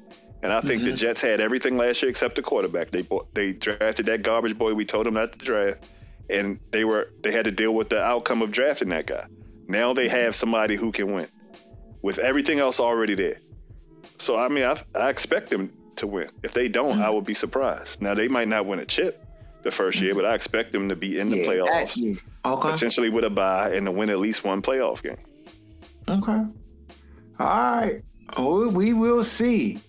And 0.42 0.52
I 0.52 0.60
think 0.60 0.82
mm-hmm. 0.82 0.92
the 0.92 0.98
Jets 0.98 1.22
had 1.22 1.39
everything 1.39 1.78
last 1.78 2.02
year 2.02 2.10
except 2.10 2.36
the 2.36 2.42
quarterback. 2.42 2.92
They 2.92 3.08
they 3.34 3.54
drafted 3.54 4.08
that 4.08 4.24
garbage 4.24 4.58
boy 4.58 4.74
we 4.74 4.86
told 4.86 5.06
them 5.06 5.13
not 5.13 5.32
to 5.34 5.38
draft, 5.38 5.86
and 6.30 6.60
they 6.72 6.84
were 6.84 7.10
they 7.22 7.32
had 7.32 7.46
to 7.46 7.52
deal 7.52 7.74
with 7.74 7.89
the 7.89 8.02
outcome 8.02 8.42
of 8.42 8.52
drafting 8.52 8.89
that 8.89 9.06
guy. 9.06 9.26
Now 9.68 9.94
they 9.94 10.10
have 10.10 10.36
somebody 10.36 10.76
who 10.76 10.92
can 10.92 11.13
win 11.13 11.28
with 12.02 12.20
everything 12.20 12.60
else 12.60 12.82
already 12.82 13.16
there. 13.16 13.38
So 14.20 14.38
I 14.38 14.50
mean, 14.50 14.66
I, 14.66 14.82
I 14.94 15.10
expect 15.10 15.50
them 15.50 15.72
to 15.97 16.08
win. 16.08 16.29
If 16.43 16.53
they 16.53 16.67
don't, 16.67 16.93
mm-hmm. 16.93 17.03
I 17.03 17.10
would 17.10 17.25
be 17.25 17.34
surprised. 17.34 18.01
Now 18.01 18.13
they 18.13 18.27
might 18.27 18.47
not 18.47 18.65
win 18.65 18.79
a 18.79 18.86
chip 18.86 19.23
the 19.63 19.69
1st 19.69 20.01
year, 20.01 20.15
but 20.15 20.25
I 20.25 20.36
expect 20.36 20.71
them 20.71 20.89
to 20.89 20.95
be 20.95 21.19
in 21.19 21.29
the 21.29 21.38
yeah, 21.38 21.45
playoffs, 21.45 22.19
okay. 22.45 22.71
potentially 22.71 23.10
with 23.10 23.23
a 23.23 23.29
bye, 23.29 23.71
and 23.73 23.86
to 23.86 23.91
win 23.91 24.10
at 24.10 24.19
least 24.19 24.43
one 24.43 24.62
playoff 24.62 25.01
game. 25.01 25.17
Okay. 26.08 26.45
All 27.39 27.47
right. 27.47 28.03
we 28.38 28.93
will 28.93 29.23
see. 29.23 29.79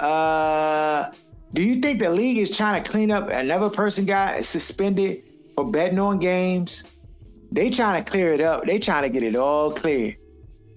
Uh, 0.00 1.10
do 1.54 1.62
you 1.62 1.80
think 1.80 2.00
the 2.00 2.10
league 2.10 2.38
is 2.38 2.56
trying 2.56 2.82
to 2.82 2.90
clean 2.90 3.10
up? 3.10 3.28
Another 3.28 3.70
person 3.70 4.04
got 4.04 4.44
suspended 4.44 5.22
for 5.54 5.70
betting 5.70 5.98
on 5.98 6.18
games. 6.18 6.84
They 7.52 7.70
trying 7.70 8.02
to 8.02 8.10
clear 8.10 8.32
it 8.32 8.40
up. 8.40 8.64
They 8.64 8.78
trying 8.78 9.02
to 9.02 9.10
get 9.10 9.22
it 9.22 9.36
all 9.36 9.72
clear. 9.72 10.16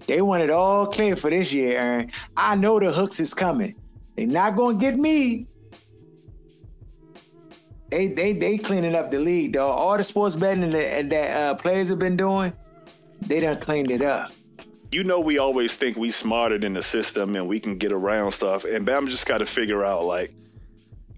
They 0.06 0.20
want 0.22 0.42
it 0.42 0.50
all 0.50 0.86
clear 0.86 1.16
for 1.16 1.30
this 1.30 1.52
year, 1.52 1.76
Aaron. 1.78 2.12
I 2.36 2.54
know 2.54 2.78
the 2.78 2.92
hooks 2.92 3.18
is 3.18 3.34
coming. 3.34 3.74
They 4.16 4.26
not 4.26 4.56
gonna 4.56 4.78
get 4.78 4.96
me. 4.96 5.46
They 7.90 8.08
they 8.08 8.32
they 8.32 8.58
cleaning 8.58 8.94
up 8.94 9.10
the 9.10 9.20
league, 9.20 9.52
though. 9.52 9.70
All 9.70 9.96
the 9.96 10.04
sports 10.04 10.36
betting 10.36 10.70
that, 10.70 11.10
that 11.10 11.36
uh, 11.36 11.54
players 11.54 11.90
have 11.90 11.98
been 11.98 12.16
doing, 12.16 12.52
they 13.20 13.40
done 13.40 13.60
cleaned 13.60 13.90
it 13.90 14.02
up 14.02 14.32
you 14.92 15.04
know 15.04 15.20
we 15.20 15.38
always 15.38 15.76
think 15.76 15.96
we 15.96 16.10
smarter 16.10 16.58
than 16.58 16.72
the 16.72 16.82
system 16.82 17.34
and 17.36 17.48
we 17.48 17.60
can 17.60 17.78
get 17.78 17.92
around 17.92 18.30
stuff. 18.32 18.64
And 18.64 18.86
Bama 18.86 19.08
just 19.08 19.26
got 19.26 19.38
to 19.38 19.46
figure 19.46 19.84
out 19.84 20.04
like, 20.04 20.32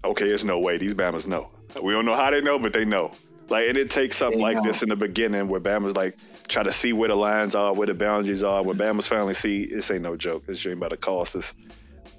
okay, 0.03 0.27
there's 0.27 0.43
no 0.43 0.59
way 0.59 0.77
these 0.77 0.93
Bamas 0.93 1.27
know. 1.27 1.49
We 1.81 1.93
don't 1.93 2.05
know 2.05 2.15
how 2.15 2.31
they 2.31 2.41
know, 2.41 2.59
but 2.59 2.73
they 2.73 2.85
know. 2.85 3.11
Like, 3.47 3.69
and 3.69 3.77
it 3.77 3.89
takes 3.89 4.17
something 4.17 4.39
like 4.39 4.61
this 4.63 4.83
in 4.83 4.89
the 4.89 4.95
beginning 4.95 5.47
where 5.47 5.59
Bama's 5.59 5.95
like 5.95 6.15
try 6.47 6.63
to 6.63 6.71
see 6.71 6.93
where 6.93 7.09
the 7.09 7.15
lines 7.15 7.55
are, 7.55 7.73
where 7.73 7.87
the 7.87 7.93
boundaries 7.93 8.43
are. 8.43 8.63
where 8.63 8.75
Bama's 8.75 9.07
finally 9.07 9.33
see 9.33 9.65
this 9.65 9.89
ain't 9.91 10.03
no 10.03 10.15
joke. 10.17 10.45
This 10.45 10.61
dream 10.61 10.77
about 10.77 10.91
to 10.91 10.97
cost 10.97 11.35
us. 11.35 11.53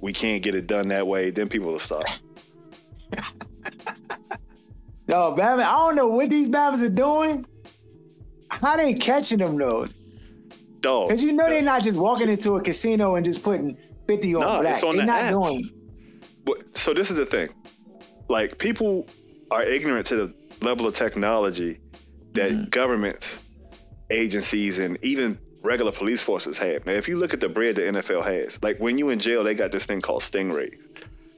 We 0.00 0.12
can't 0.12 0.42
get 0.42 0.54
it 0.54 0.66
done 0.66 0.88
that 0.88 1.06
way. 1.06 1.30
Then 1.30 1.48
people 1.48 1.72
will 1.72 1.78
stop. 1.78 2.04
no, 5.06 5.34
Bama. 5.36 5.62
I 5.62 5.72
don't 5.72 5.96
know 5.96 6.08
what 6.08 6.30
these 6.30 6.48
Bamas 6.48 6.82
are 6.82 6.88
doing. 6.88 7.46
How 8.50 8.76
they 8.76 8.94
catching 8.94 9.38
them 9.38 9.56
though? 9.56 9.86
dog. 10.80 11.08
Because 11.08 11.22
you 11.22 11.32
know 11.32 11.48
they're 11.48 11.62
not 11.62 11.82
just 11.82 11.98
walking 11.98 12.28
into 12.28 12.56
a 12.56 12.62
casino 12.62 13.16
and 13.16 13.24
just 13.24 13.42
putting 13.42 13.76
50 14.06 14.34
on 14.34 14.40
nah, 14.40 14.60
black. 14.60 14.74
It's 14.74 14.82
on 14.82 14.96
they're 14.96 15.06
the 15.06 15.12
not 15.12 15.22
apps. 15.22 15.30
doing. 15.30 15.70
But, 16.44 16.76
so 16.76 16.94
this 16.94 17.10
is 17.10 17.16
the 17.16 17.26
thing. 17.26 17.50
Like 18.28 18.58
people 18.58 19.06
are 19.50 19.62
ignorant 19.62 20.06
to 20.08 20.16
the 20.16 20.34
level 20.62 20.86
of 20.86 20.94
technology 20.94 21.80
that 22.32 22.52
mm-hmm. 22.52 22.68
governments, 22.70 23.40
agencies, 24.10 24.78
and 24.78 24.98
even 25.04 25.38
regular 25.62 25.92
police 25.92 26.20
forces 26.20 26.58
have. 26.58 26.86
Now, 26.86 26.92
if 26.92 27.08
you 27.08 27.18
look 27.18 27.34
at 27.34 27.40
the 27.40 27.48
bread 27.48 27.76
the 27.76 27.82
NFL 27.82 28.24
has, 28.24 28.62
like 28.62 28.78
when 28.78 28.98
you 28.98 29.10
in 29.10 29.18
jail, 29.18 29.44
they 29.44 29.54
got 29.54 29.72
this 29.72 29.84
thing 29.84 30.00
called 30.00 30.22
stingrays. 30.22 30.78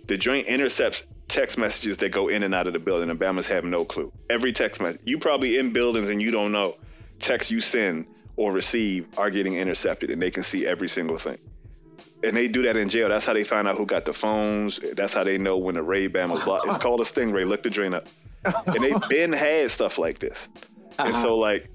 The 0.07 0.17
joint 0.17 0.47
intercepts 0.47 1.05
text 1.29 1.59
messages 1.59 1.99
that 1.99 2.11
go 2.11 2.29
in 2.29 2.43
and 2.43 2.55
out 2.55 2.67
of 2.67 2.73
the 2.73 2.79
building, 2.79 3.11
and 3.11 3.19
Bama's 3.19 3.47
have 3.49 3.65
no 3.65 3.85
clue. 3.85 4.13
Every 4.29 4.53
text 4.53 4.81
message, 4.81 5.01
you 5.05 5.19
probably 5.19 5.59
in 5.59 5.73
buildings 5.73 6.11
and 6.11 6.21
you 6.21 6.31
don't 6.31 6.53
know. 6.53 6.77
texts 7.19 7.51
you 7.51 7.61
send 7.61 8.07
or 8.37 8.53
receive 8.53 9.07
are 9.17 9.31
getting 9.31 9.55
intercepted 9.55 10.11
and 10.11 10.21
they 10.21 10.31
can 10.31 10.43
see 10.43 10.67
every 10.67 10.89
single 10.89 11.19
thing. 11.19 11.39
And 12.25 12.37
they 12.37 12.49
do 12.49 12.63
that 12.63 12.77
in 12.77 12.89
jail. 12.89 13.09
That's 13.09 13.27
how 13.27 13.33
they 13.33 13.45
find 13.45 13.67
out 13.67 13.77
who 13.77 13.87
got 13.87 14.05
the 14.05 14.13
phones. 14.13 14.79
That's 14.79 15.13
how 15.13 15.25
they 15.25 15.39
know 15.39 15.59
when 15.59 15.75
the 15.75 15.83
Ray 15.83 16.07
Ban 16.07 16.31
was 16.31 16.43
blocked. 16.45 16.67
It's 16.67 16.79
called 16.79 17.01
a 17.01 17.05
stingray. 17.05 17.47
Look 17.47 17.63
the 17.63 17.71
drain 17.71 17.95
up. 17.95 18.07
And 18.45 18.83
they've 18.83 19.01
been 19.09 19.33
had 19.33 19.71
stuff 19.71 19.99
like 19.99 20.19
this. 20.19 20.49
And 20.99 21.15
so 21.15 21.37
like 21.39 21.69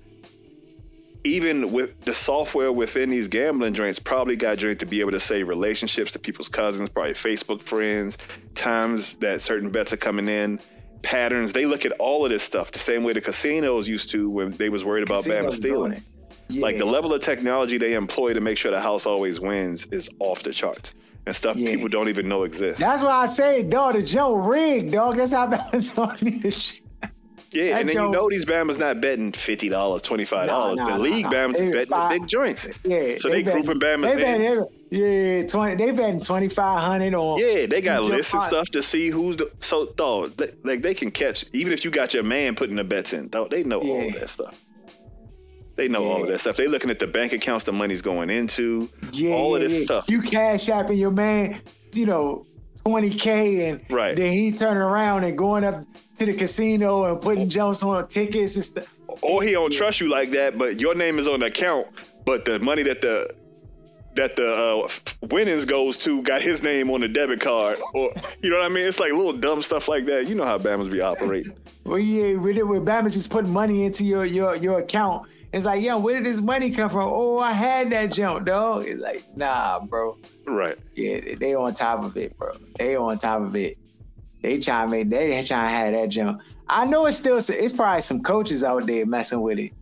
even 1.28 1.72
with 1.72 2.02
the 2.06 2.14
software 2.14 2.72
within 2.72 3.10
these 3.10 3.28
gambling 3.28 3.74
joints 3.74 4.00
probably 4.00 4.36
got 4.36 4.58
joined 4.58 4.80
to 4.80 4.86
be 4.86 5.02
able 5.02 5.12
to 5.12 5.20
say 5.20 5.44
relationships 5.44 6.14
to 6.14 6.20
people's 6.20 6.50
cousins, 6.50 6.90
probably 6.90 7.14
Facebook 7.14 7.62
friends, 7.62 8.18
times 8.56 9.14
that 9.16 9.42
certain 9.42 9.72
bets 9.72 9.94
are 9.94 9.98
coming 9.98 10.30
in, 10.30 10.60
patterns. 11.02 11.54
They 11.54 11.66
look 11.66 11.86
at 11.86 11.94
all 11.94 12.26
of 12.26 12.32
this 12.32 12.44
stuff 12.44 12.72
the 12.72 12.80
same 12.80 13.04
way 13.04 13.14
the 13.14 13.22
casinos 13.22 13.88
used 13.88 14.12
to 14.12 14.30
when 14.30 14.52
they 14.52 14.70
was 14.70 14.86
worried 14.86 15.04
about 15.04 15.24
Bama 15.26 15.52
stealing. 15.52 16.02
Yeah. 16.50 16.62
Like 16.62 16.78
the 16.78 16.86
level 16.86 17.14
of 17.14 17.22
technology 17.22 17.78
they 17.78 17.94
employ 17.94 18.34
to 18.34 18.42
make 18.42 18.58
sure 18.58 18.72
the 18.72 18.80
house 18.80 19.06
always 19.06 19.40
wins 19.40 19.88
is 19.88 20.10
off 20.20 20.44
the 20.44 20.54
charts 20.54 20.94
and 21.26 21.36
stuff 21.36 21.58
yeah. 21.58 21.72
people 21.72 21.90
don't 21.90 22.08
even 22.08 22.30
know 22.30 22.44
exists. 22.44 22.80
That's 22.80 23.04
why 23.04 23.24
I 23.24 23.28
say, 23.28 23.64
dog, 23.64 23.96
the 23.96 24.02
Joe 24.02 24.36
rigged, 24.36 24.94
dog. 24.94 25.18
That's 25.18 25.34
how 25.34 25.48
Bama's 25.48 25.98
on 25.98 26.18
this 26.42 26.58
shit. 26.58 26.87
Yeah, 27.52 27.66
that 27.66 27.80
and 27.80 27.90
then 27.90 27.96
Joe, 27.96 28.06
you 28.06 28.12
know 28.12 28.30
these 28.30 28.46
Bama's 28.46 28.78
not 28.78 29.00
betting 29.00 29.32
fifty 29.32 29.70
dollars, 29.70 30.02
twenty 30.02 30.26
five 30.26 30.48
dollars. 30.48 30.78
Nah, 30.78 30.90
nah, 30.90 30.98
the 30.98 31.02
league 31.02 31.26
nah, 31.26 31.32
Bama's 31.32 31.58
betting 31.58 31.90
the 31.90 32.08
big 32.10 32.28
joints. 32.28 32.68
Yeah, 32.84 33.16
so 33.16 33.30
they, 33.30 33.42
they 33.42 33.52
grouping 33.52 33.80
Bama's 33.80 34.18
they 34.18 34.48
in. 34.48 34.68
Yeah, 34.90 35.48
twenty. 35.48 35.76
They 35.76 35.92
betting 35.92 36.20
twenty 36.20 36.50
five 36.50 36.82
hundred 36.82 37.14
on. 37.14 37.40
Yeah, 37.40 37.66
they 37.66 37.82
got 37.82 38.04
lists 38.04 38.34
and 38.34 38.44
stuff 38.44 38.70
to 38.72 38.84
see 38.84 39.10
who's 39.10 39.38
the. 39.38 39.52
So 39.60 39.86
dog, 39.86 40.36
they, 40.36 40.52
like 40.64 40.82
they 40.82 40.94
can 40.94 41.12
catch 41.12 41.46
even 41.54 41.72
if 41.72 41.86
you 41.86 41.92
got 41.92 42.14
your 42.14 42.24
man 42.24 42.56
putting 42.56 42.76
the 42.76 42.84
bets 42.84 43.14
in. 43.14 43.30
Dog, 43.30 43.50
they 43.50 43.64
know 43.64 43.82
yeah. 43.82 43.92
all 43.94 44.12
that 44.12 44.30
stuff. 44.30 44.62
They 45.76 45.88
know 45.88 46.04
yeah. 46.04 46.10
all 46.10 46.22
of 46.24 46.28
that 46.30 46.40
stuff. 46.40 46.58
They 46.58 46.68
looking 46.68 46.90
at 46.90 47.00
the 47.00 47.08
bank 47.08 47.34
accounts 47.34 47.64
the 47.64 47.72
money's 47.72 48.02
going 48.02 48.30
into. 48.30 48.90
Yeah, 49.14 49.36
all 49.36 49.56
of 49.56 49.62
this 49.62 49.86
stuff. 49.86 50.10
You 50.10 50.22
cash 50.22 50.66
apping 50.66 50.98
your 50.98 51.12
man, 51.12 51.62
you 51.94 52.08
know, 52.08 52.46
20K 52.88 53.70
and 53.70 53.92
right. 53.92 54.16
then 54.16 54.32
he 54.34 54.52
turning 54.52 54.82
around 54.82 55.24
and 55.24 55.38
going 55.38 55.64
up 55.64 55.84
to 56.18 56.26
the 56.26 56.34
casino 56.34 57.06
and 57.06 57.22
putting 57.22 57.50
Jones 57.50 57.84
on 57.84 58.08
tickets 58.08 58.56
and 58.56 58.66
stuff. 58.66 58.94
Or 59.22 59.42
he 59.42 59.52
don't 59.52 59.72
trust 59.72 60.00
you 60.00 60.10
like 60.10 60.32
that, 60.32 60.58
but 60.58 60.80
your 60.80 60.96
name 60.96 61.20
is 61.20 61.28
on 61.28 61.40
the 61.40 61.48
account, 61.48 61.88
but 62.26 62.46
the 62.46 62.60
money 62.60 62.84
that 62.84 63.02
the 63.02 63.34
that 64.16 64.36
the 64.36 64.52
uh, 64.52 64.90
winnings 65.28 65.66
goes 65.66 66.00
to 66.00 66.24
got 66.24 66.42
his 66.42 66.64
name 66.64 66.90
on 66.90 67.02
the 67.02 67.08
debit 67.08 67.40
card, 67.40 67.80
or 67.94 68.12
you 68.42 68.50
know 68.50 68.58
what 68.58 68.66
I 68.66 68.70
mean? 68.70 68.86
It's 68.86 69.00
like 69.00 69.12
little 69.12 69.34
dumb 69.34 69.62
stuff 69.62 69.88
like 69.88 70.06
that. 70.08 70.28
You 70.28 70.36
know 70.36 70.46
how 70.46 70.58
Bama's 70.58 70.90
be 70.90 71.02
operating. 71.02 71.54
Well, 71.84 72.00
yeah, 72.00 72.36
where 72.36 72.82
Bama's 72.82 73.14
just 73.14 73.30
putting 73.30 73.52
money 73.52 73.86
into 73.86 74.06
your 74.06 74.26
your 74.26 74.56
your 74.56 74.80
account 74.80 75.28
it's 75.54 75.66
like, 75.66 75.82
yo, 75.82 75.98
where 75.98 76.16
did 76.16 76.26
this 76.26 76.42
money 76.42 76.72
come 76.72 76.90
from? 76.90 77.10
Oh, 77.12 77.40
I 77.40 77.52
had 77.52 77.92
that 77.92 78.12
jump, 78.12 78.46
dog. 78.46 78.86
It's 78.86 79.02
like, 79.02 79.24
nah, 79.38 79.80
bro. 79.80 80.18
Right. 80.46 80.78
Yeah, 80.96 81.36
they 81.40 81.56
on 81.56 81.74
top 81.74 82.04
of 82.04 82.18
it, 82.18 82.38
bro. 82.38 82.58
They 82.78 82.96
on 82.96 83.18
top 83.18 83.42
of 83.42 83.56
it. 83.56 83.78
They 84.48 84.60
trying 84.60 84.88
to 84.88 84.92
make, 84.92 85.10
they 85.10 85.44
trying 85.44 85.66
to 85.66 85.70
have 85.70 85.94
that 85.94 86.08
jump. 86.08 86.42
I 86.70 86.86
know 86.86 87.06
it's 87.06 87.18
still, 87.18 87.38
it's 87.38 87.74
probably 87.74 88.02
some 88.02 88.24
coaches 88.24 88.64
out 88.64 88.86
there 88.86 89.06
messing 89.06 89.42
with 89.42 89.60
it. 89.60 89.74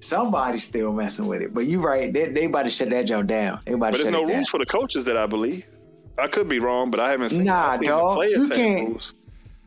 Somebody's 0.00 0.64
still 0.64 0.92
messing 0.92 1.26
with 1.26 1.40
it, 1.40 1.54
but 1.54 1.64
you 1.64 1.80
right. 1.80 2.12
They, 2.12 2.28
they 2.28 2.44
about 2.44 2.64
to 2.64 2.70
shut 2.70 2.90
that 2.90 3.06
jump 3.06 3.28
down. 3.28 3.60
They 3.64 3.72
about 3.72 3.92
but 3.92 4.02
there's 4.02 4.12
no 4.12 4.24
rules 4.24 4.50
for 4.50 4.58
the 4.58 4.66
coaches 4.66 5.06
that 5.06 5.16
I 5.16 5.24
believe. 5.24 5.66
I 6.18 6.28
could 6.28 6.50
be 6.50 6.58
wrong, 6.58 6.90
but 6.90 7.00
I 7.00 7.10
haven't 7.10 7.30
seen. 7.30 7.44
Nah, 7.44 7.78
dog. 7.78 8.22
You 8.26 8.48
can't. 8.50 8.88
Rules. 8.88 9.14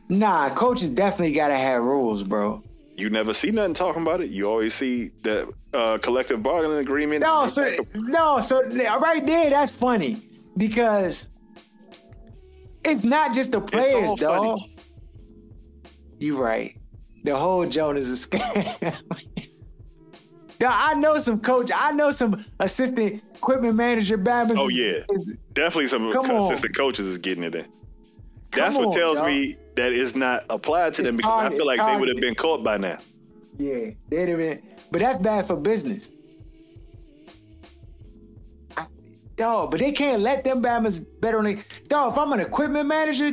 Nah, 0.08 0.50
coaches 0.50 0.90
definitely 0.90 1.32
gotta 1.32 1.56
have 1.56 1.82
rules, 1.82 2.22
bro 2.22 2.62
you 2.96 3.10
never 3.10 3.34
see 3.34 3.50
nothing 3.50 3.74
talking 3.74 4.02
about 4.02 4.20
it. 4.20 4.30
You 4.30 4.48
always 4.48 4.72
see 4.72 5.08
the 5.22 5.52
uh, 5.72 5.98
collective 5.98 6.44
bargaining 6.44 6.78
agreement. 6.78 7.22
No, 7.22 7.48
so 7.48 7.76
no, 7.94 8.40
so 8.40 8.62
right 8.62 9.26
there, 9.26 9.50
that's 9.50 9.74
funny 9.74 10.22
because 10.56 11.26
it's 12.86 13.04
not 13.04 13.34
just 13.34 13.52
the 13.52 13.60
players, 13.60 14.14
dog. 14.16 14.60
You 16.18 16.36
right. 16.36 16.76
The 17.24 17.36
whole 17.36 17.66
joint 17.66 17.98
is 17.98 18.24
a 18.24 18.28
scam. 18.28 19.02
I 20.66 20.94
know 20.94 21.18
some 21.18 21.40
coach. 21.40 21.70
I 21.74 21.92
know 21.92 22.10
some 22.10 22.44
assistant 22.60 23.22
equipment 23.34 23.74
manager. 23.74 24.16
Babbitt. 24.16 24.56
Oh 24.56 24.68
yeah, 24.68 25.00
is, 25.10 25.36
definitely 25.52 25.88
some 25.88 26.08
assistant 26.08 26.78
on. 26.78 26.86
coaches 26.86 27.06
is 27.06 27.18
getting 27.18 27.44
it 27.44 27.54
in. 27.54 27.66
That's 28.52 28.76
what 28.76 28.94
tells 28.94 29.20
me 29.22 29.56
that 29.74 29.92
it's 29.92 30.14
not 30.14 30.44
applied 30.48 30.94
to 30.94 31.02
it's 31.02 31.10
them 31.10 31.16
because 31.16 31.52
I 31.52 31.56
feel 31.56 31.66
like 31.66 31.80
they 31.80 31.98
would 31.98 32.08
have 32.08 32.20
been 32.20 32.34
caught 32.34 32.62
by 32.62 32.76
now. 32.76 32.98
Yeah, 33.58 33.90
they'd 34.08 34.28
have 34.28 34.38
been, 34.38 34.62
but 34.90 35.00
that's 35.00 35.18
bad 35.18 35.46
for 35.46 35.56
business. 35.56 36.10
Dog, 39.36 39.70
but 39.70 39.80
they 39.80 39.92
can't 39.92 40.22
let 40.22 40.44
them 40.44 40.62
Bama's 40.62 40.98
bet 40.98 41.34
on 41.34 41.46
it. 41.46 41.58
Dog, 41.88 42.12
if 42.12 42.18
I'm 42.18 42.32
an 42.32 42.40
equipment 42.40 42.86
manager, 42.86 43.30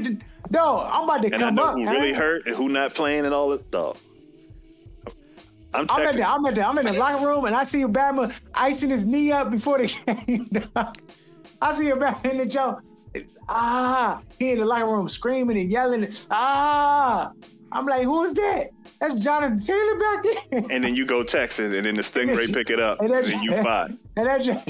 dog, 0.51 0.89
I'm 0.93 1.03
about 1.05 1.21
to 1.21 1.27
and 1.27 1.33
come 1.35 1.43
I 1.43 1.51
know 1.51 1.63
up. 1.65 1.73
Who 1.75 1.85
man. 1.85 1.93
really 1.95 2.13
hurt 2.13 2.45
and 2.47 2.55
who 2.55 2.69
not 2.69 2.93
playing 2.93 3.25
and 3.25 3.33
all 3.33 3.49
that, 3.49 3.69
dog. 3.71 3.97
I'm, 5.73 5.85
I'm, 5.89 6.05
at 6.05 6.15
the, 6.15 6.27
I'm, 6.29 6.45
at 6.45 6.55
the, 6.55 6.67
I'm 6.67 6.77
in 6.79 6.85
the 6.85 6.93
locker 6.93 7.25
room 7.25 7.45
and 7.45 7.55
I 7.55 7.63
see 7.63 7.81
a 7.83 7.87
Bama 7.87 8.37
icing 8.53 8.89
his 8.89 9.05
knee 9.05 9.31
up 9.31 9.49
before 9.51 9.77
the 9.77 9.87
game. 10.27 10.49
I 11.61 11.73
see 11.73 11.89
a 11.89 11.95
Bama 11.95 12.25
in 12.29 12.37
the 12.39 12.45
jump. 12.45 12.79
ah, 13.47 14.21
he 14.37 14.51
in 14.51 14.59
the 14.59 14.65
locker 14.65 14.87
room 14.87 15.07
screaming 15.07 15.57
and 15.57 15.71
yelling, 15.71 16.07
ah. 16.29 17.31
I'm 17.73 17.85
like, 17.85 18.03
who 18.03 18.23
is 18.25 18.33
that? 18.33 18.71
That's 18.99 19.15
Jonathan 19.15 19.57
Taylor 19.57 19.97
back 19.97 20.23
there. 20.23 20.63
And 20.71 20.83
then 20.83 20.93
you 20.93 21.05
go 21.05 21.23
texting, 21.23 21.73
and 21.73 21.85
then 21.85 21.95
the 21.95 22.01
Stingray 22.01 22.53
pick 22.53 22.69
it 22.69 22.81
up, 22.81 22.99
and, 22.99 23.09
that- 23.13 23.23
then 23.23 23.41
you 23.41 23.55
fight. 23.63 23.91
And 24.17 24.27
that 24.27 24.41
just, 24.41 24.67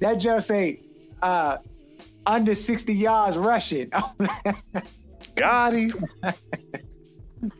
that 0.00 0.14
just 0.14 0.48
say, 0.48 0.80
uh, 1.22 1.58
under 2.26 2.54
60 2.54 2.94
yards 2.94 3.36
rushing. 3.36 3.90
Got 5.34 5.74
him. 5.74 5.92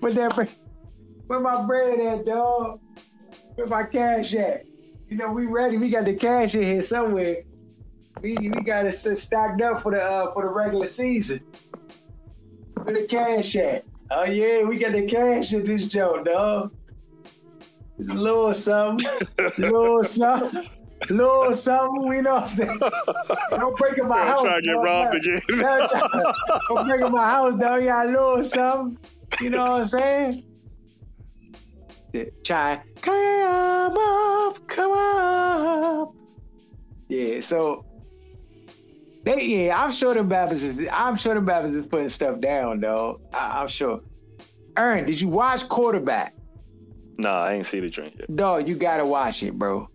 Put 0.00 0.14
that, 0.14 0.34
bre- 0.34 0.44
where 1.26 1.40
my 1.40 1.64
bread 1.66 1.98
at, 2.00 2.26
dog? 2.26 2.80
Where 3.54 3.66
my 3.66 3.84
cash 3.84 4.34
at? 4.34 4.64
You 5.08 5.16
know, 5.16 5.32
we 5.32 5.46
ready. 5.46 5.78
We 5.78 5.88
got 5.90 6.04
the 6.04 6.14
cash 6.14 6.54
in 6.54 6.62
here 6.64 6.82
somewhere. 6.82 7.36
We, 8.20 8.36
we 8.36 8.50
got 8.50 8.84
it 8.84 8.88
s- 8.88 9.22
stacked 9.22 9.62
up 9.62 9.82
for 9.82 9.92
the 9.92 10.02
uh, 10.02 10.32
for 10.32 10.42
the 10.42 10.48
regular 10.50 10.86
season. 10.86 11.40
Where 12.82 12.94
the 12.94 13.06
cash 13.06 13.56
at? 13.56 13.84
Oh 14.10 14.24
yeah, 14.24 14.64
we 14.64 14.76
got 14.78 14.92
the 14.92 15.06
cash 15.06 15.52
in 15.52 15.64
this 15.64 15.86
joke, 15.86 16.24
dog. 16.26 16.74
It's 17.98 18.10
a 18.10 18.14
little 18.14 18.52
something, 18.54 19.06
little 19.58 20.04
something, 20.04 20.68
little 21.10 21.54
something. 21.56 22.08
We 22.08 22.20
know. 22.20 22.34
what 22.34 22.42
I'm 22.42 22.48
saying? 22.48 22.78
Don't 23.50 23.76
break 23.76 23.98
in 23.98 24.08
my 24.08 24.24
house. 24.24 24.42
trying 24.42 24.62
to 24.62 24.66
get 24.66 24.72
robbed 24.72 25.14
again. 25.14 25.40
Don't 26.68 26.88
break 26.88 27.00
in 27.00 27.12
my 27.12 27.24
house, 27.24 27.54
got 27.56 27.80
a 27.80 28.10
little 28.10 28.44
something. 28.44 28.98
You 29.40 29.50
know 29.50 29.62
what 29.62 29.70
I'm 29.72 29.84
saying? 29.84 30.42
Try 32.42 32.82
come 33.00 33.96
up, 33.98 34.66
come 34.66 34.92
up. 34.92 36.14
Yeah, 37.08 37.40
so 37.40 37.84
they 39.24 39.44
yeah, 39.44 39.82
I'm 39.82 39.92
sure 39.92 40.14
the 40.14 40.24
Baptists 40.24 40.64
is 40.64 40.88
I'm 40.92 41.16
sure 41.16 41.34
the 41.34 41.40
Baptists 41.40 41.76
is 41.76 41.86
putting 41.86 42.08
stuff 42.08 42.40
down, 42.40 42.80
though. 42.80 43.20
I, 43.32 43.60
I'm 43.60 43.68
sure. 43.68 44.00
Aaron, 44.76 45.04
did 45.04 45.20
you 45.20 45.28
watch 45.28 45.68
quarterback? 45.68 46.34
Nah, 47.18 47.44
I 47.44 47.54
ain't 47.54 47.66
see 47.66 47.80
the 47.80 47.90
drink 47.90 48.14
yet. 48.18 48.34
Dog, 48.34 48.68
you 48.68 48.76
gotta 48.76 49.04
watch 49.04 49.42
it, 49.42 49.58
bro. 49.58 49.88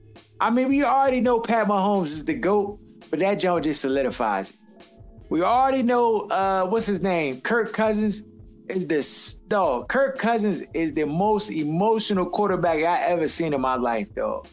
I 0.44 0.50
mean, 0.50 0.68
we 0.68 0.84
already 0.84 1.22
know 1.22 1.40
Pat 1.40 1.68
Mahomes 1.68 2.08
is 2.08 2.26
the 2.26 2.34
GOAT, 2.34 2.78
but 3.10 3.20
that 3.20 3.36
joint 3.36 3.64
just 3.64 3.80
solidifies 3.80 4.50
it. 4.50 4.58
We 5.30 5.42
already 5.42 5.84
know 5.84 6.28
uh 6.28 6.66
what's 6.68 6.86
his 6.86 7.02
name? 7.02 7.40
Kirk 7.40 7.72
Cousins 7.72 8.24
is 8.68 8.86
the 8.86 9.48
dog. 9.48 9.88
Kirk 9.88 10.18
Cousins 10.18 10.62
is 10.74 10.94
the 10.94 11.06
most 11.06 11.50
emotional 11.50 12.26
quarterback 12.26 12.80
I 12.80 13.04
ever 13.04 13.30
seen 13.30 13.54
in 13.54 13.62
my 13.62 13.78
life, 13.78 14.14
dog. 14.16 14.50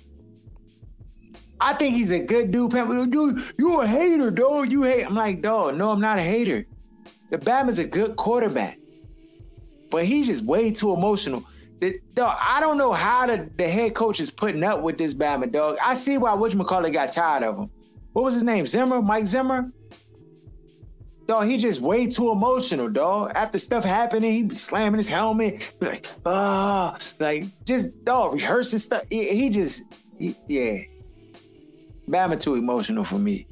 I 1.60 1.72
think 1.72 1.96
he's 1.96 2.12
a 2.12 2.20
good 2.20 2.52
dude. 2.52 2.70
Pat, 2.70 2.88
you 2.88 3.42
you 3.58 3.80
a 3.80 3.86
hater, 3.86 4.30
dog. 4.30 4.70
You 4.70 4.84
hate. 4.84 5.06
I'm 5.06 5.16
like, 5.16 5.42
dog. 5.42 5.76
No, 5.76 5.90
I'm 5.90 6.00
not 6.00 6.20
a 6.20 6.22
hater. 6.22 6.66
The 7.30 7.38
Bama's 7.38 7.80
a 7.80 7.84
good 7.84 8.14
quarterback, 8.14 8.78
but 9.90 10.04
he's 10.04 10.28
just 10.28 10.44
way 10.44 10.70
too 10.70 10.92
emotional. 10.92 11.44
The, 11.80 11.98
dog, 12.14 12.36
I 12.40 12.60
don't 12.60 12.76
know 12.76 12.92
how 12.92 13.26
the, 13.26 13.48
the 13.56 13.66
head 13.66 13.94
coach 13.94 14.20
is 14.20 14.30
putting 14.30 14.62
up 14.62 14.82
with 14.82 14.98
this 14.98 15.14
Bama 15.14 15.50
dog. 15.50 15.78
I 15.82 15.94
see 15.94 16.18
why 16.18 16.30
whatchamacallit 16.32 16.92
got 16.92 17.10
tired 17.12 17.42
of 17.42 17.56
him. 17.58 17.70
What 18.12 18.24
was 18.24 18.34
his 18.34 18.44
name? 18.44 18.66
Zimmer? 18.66 19.00
Mike 19.00 19.24
Zimmer? 19.26 19.70
Dog, 21.26 21.46
he 21.46 21.56
just 21.58 21.80
way 21.80 22.06
too 22.06 22.32
emotional, 22.32 22.90
dog. 22.90 23.32
After 23.34 23.56
stuff 23.58 23.84
happening, 23.84 24.32
he 24.32 24.42
be 24.42 24.54
slamming 24.56 24.98
his 24.98 25.08
helmet, 25.08 25.72
like, 25.80 26.04
ah, 26.26 26.98
like 27.18 27.44
just 27.64 28.04
dog 28.04 28.34
rehearsing 28.34 28.80
stuff. 28.80 29.02
He, 29.08 29.28
he 29.28 29.48
just, 29.48 29.84
he- 30.18 30.36
yeah. 30.48 30.78
Bama 32.08 32.38
too 32.38 32.56
emotional 32.56 33.04
for 33.04 33.18
me. 33.18 33.46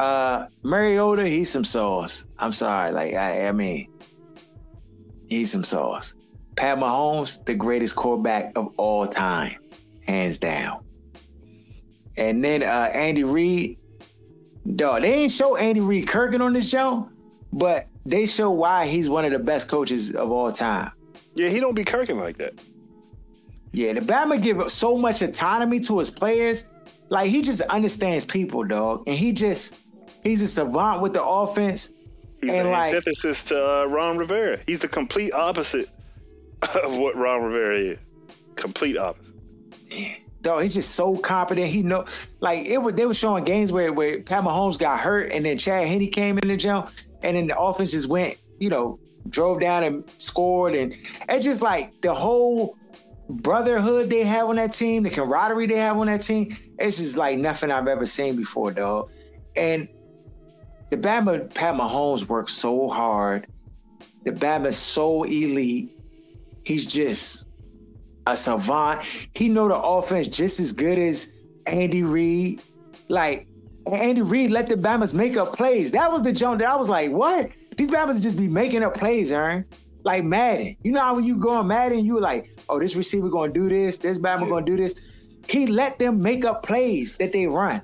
Uh, 0.00 0.46
Mariota, 0.64 1.26
he's 1.28 1.48
some 1.48 1.64
sauce. 1.64 2.26
I'm 2.36 2.50
sorry, 2.52 2.90
like 2.90 3.14
I, 3.14 3.46
I 3.46 3.52
mean, 3.52 3.88
he's 5.28 5.52
some 5.52 5.62
sauce. 5.62 6.16
Pat 6.56 6.78
Mahomes, 6.78 7.44
the 7.44 7.54
greatest 7.54 7.96
quarterback 7.96 8.52
of 8.56 8.72
all 8.76 9.06
time, 9.06 9.56
hands 10.06 10.38
down. 10.38 10.84
And 12.16 12.44
then 12.44 12.62
uh, 12.62 12.90
Andy 12.92 13.24
Reid, 13.24 13.78
dog, 14.76 15.02
they 15.02 15.14
ain't 15.14 15.32
show 15.32 15.56
Andy 15.56 15.80
Reid 15.80 16.06
Kirkin 16.08 16.40
on 16.42 16.52
this 16.52 16.68
show, 16.68 17.08
but 17.52 17.86
they 18.04 18.26
show 18.26 18.50
why 18.50 18.86
he's 18.86 19.08
one 19.08 19.24
of 19.24 19.32
the 19.32 19.38
best 19.38 19.68
coaches 19.68 20.14
of 20.14 20.30
all 20.30 20.52
time. 20.52 20.92
Yeah, 21.34 21.48
he 21.48 21.60
don't 21.60 21.74
be 21.74 21.84
kirking 21.84 22.20
like 22.20 22.36
that. 22.38 22.54
Yeah, 23.72 23.94
the 23.94 24.00
Bama 24.00 24.42
give 24.42 24.70
so 24.70 24.98
much 24.98 25.22
autonomy 25.22 25.80
to 25.80 25.98
his 25.98 26.10
players. 26.10 26.68
Like 27.08 27.30
he 27.30 27.40
just 27.40 27.62
understands 27.62 28.26
people, 28.26 28.64
dog, 28.64 29.04
and 29.06 29.16
he 29.16 29.32
just 29.32 29.76
he's 30.22 30.42
a 30.42 30.48
savant 30.48 31.00
with 31.00 31.14
the 31.14 31.24
offense. 31.24 31.92
He's 32.42 32.52
And 32.52 32.66
the 32.68 32.72
like- 32.72 32.88
antithesis 32.92 33.44
to 33.44 33.56
uh, 33.82 33.84
Ron 33.86 34.18
Rivera. 34.18 34.58
He's 34.66 34.80
the 34.80 34.88
complete 34.88 35.32
opposite 35.32 35.88
of 36.82 36.96
what 36.96 37.16
Ron 37.16 37.42
Rivera 37.42 37.78
is. 37.78 37.98
Complete 38.56 38.96
opposite. 38.96 39.34
Dog, 40.42 40.62
he's 40.62 40.74
just 40.74 40.94
so 40.94 41.16
competent. 41.16 41.68
He 41.68 41.82
know, 41.82 42.04
like 42.40 42.66
it 42.66 42.78
was. 42.78 42.94
They 42.94 43.06
were 43.06 43.14
showing 43.14 43.44
games 43.44 43.70
where 43.72 43.92
where 43.92 44.20
Pat 44.22 44.42
Mahomes 44.42 44.78
got 44.78 44.98
hurt, 44.98 45.30
and 45.32 45.46
then 45.46 45.58
Chad 45.58 45.86
Henne 45.86 46.10
came 46.10 46.38
in 46.38 46.48
the 46.48 46.56
jump, 46.56 46.90
and 47.22 47.36
then 47.36 47.46
the 47.46 47.58
offense 47.58 47.92
just 47.92 48.08
went, 48.08 48.36
you 48.58 48.68
know, 48.68 48.98
drove 49.28 49.60
down 49.60 49.84
and 49.84 50.04
scored, 50.18 50.74
and 50.74 50.96
it's 51.28 51.44
just 51.44 51.62
like 51.62 52.00
the 52.00 52.12
whole 52.12 52.76
brotherhood 53.28 54.10
they 54.10 54.24
have 54.24 54.48
on 54.48 54.56
that 54.56 54.72
team, 54.72 55.04
the 55.04 55.10
camaraderie 55.10 55.66
they 55.66 55.78
have 55.78 55.96
on 55.96 56.06
that 56.08 56.22
team. 56.22 56.56
It's 56.78 56.98
just 56.98 57.16
like 57.16 57.38
nothing 57.38 57.70
I've 57.70 57.88
ever 57.88 58.06
seen 58.06 58.36
before, 58.36 58.72
dog. 58.72 59.10
And 59.56 59.88
the 60.90 60.96
Bama 60.96 61.52
Pat 61.54 61.74
Mahomes 61.74 62.26
works 62.26 62.52
so 62.52 62.88
hard. 62.88 63.46
The 64.24 64.32
Bama's 64.32 64.76
so 64.76 65.24
elite. 65.24 65.92
He's 66.64 66.86
just 66.86 67.44
a 68.26 68.36
savant. 68.36 69.04
He 69.34 69.48
know 69.48 69.68
the 69.68 69.76
offense 69.76 70.28
just 70.28 70.60
as 70.60 70.72
good 70.72 70.98
as 70.98 71.32
Andy 71.66 72.02
Reid. 72.02 72.62
Like 73.08 73.46
Andy 73.90 74.22
Reid 74.22 74.50
let 74.50 74.66
the 74.66 74.76
Bama's 74.76 75.14
make 75.14 75.36
up 75.36 75.56
plays. 75.56 75.92
That 75.92 76.10
was 76.10 76.22
the 76.22 76.32
jump 76.32 76.60
that 76.60 76.68
I 76.68 76.76
was 76.76 76.88
like, 76.88 77.10
what? 77.10 77.50
These 77.76 77.90
Bama's 77.90 78.20
just 78.20 78.36
be 78.36 78.48
making 78.48 78.82
up 78.82 78.94
plays, 78.94 79.32
Aaron. 79.32 79.64
Like 80.04 80.24
Madden. 80.24 80.76
You 80.82 80.92
know 80.92 81.00
how 81.00 81.14
when 81.14 81.24
you 81.24 81.36
go 81.36 81.50
on 81.50 81.68
Madden, 81.68 82.04
you 82.04 82.14
were 82.14 82.20
like, 82.20 82.50
oh, 82.68 82.78
this 82.78 82.96
receiver 82.96 83.28
gonna 83.28 83.52
do 83.52 83.68
this, 83.68 83.98
this 83.98 84.18
Bama 84.18 84.48
gonna 84.48 84.66
do 84.66 84.76
this. 84.76 85.00
He 85.48 85.66
let 85.66 85.98
them 85.98 86.22
make 86.22 86.44
up 86.44 86.62
plays 86.62 87.14
that 87.14 87.32
they 87.32 87.46
run. 87.46 87.82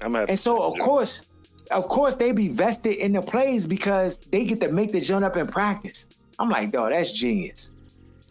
And 0.00 0.38
so 0.38 0.62
of 0.62 0.78
course, 0.78 1.26
of 1.70 1.88
course 1.88 2.14
they 2.14 2.32
be 2.32 2.48
vested 2.48 2.96
in 2.96 3.12
the 3.12 3.22
plays 3.22 3.66
because 3.66 4.18
they 4.18 4.44
get 4.44 4.60
to 4.60 4.70
make 4.70 4.92
the 4.92 5.00
jump 5.00 5.24
up 5.24 5.36
in 5.36 5.46
practice. 5.46 6.06
I'm 6.38 6.50
like, 6.50 6.70
dog, 6.72 6.92
that's 6.92 7.12
genius. 7.12 7.72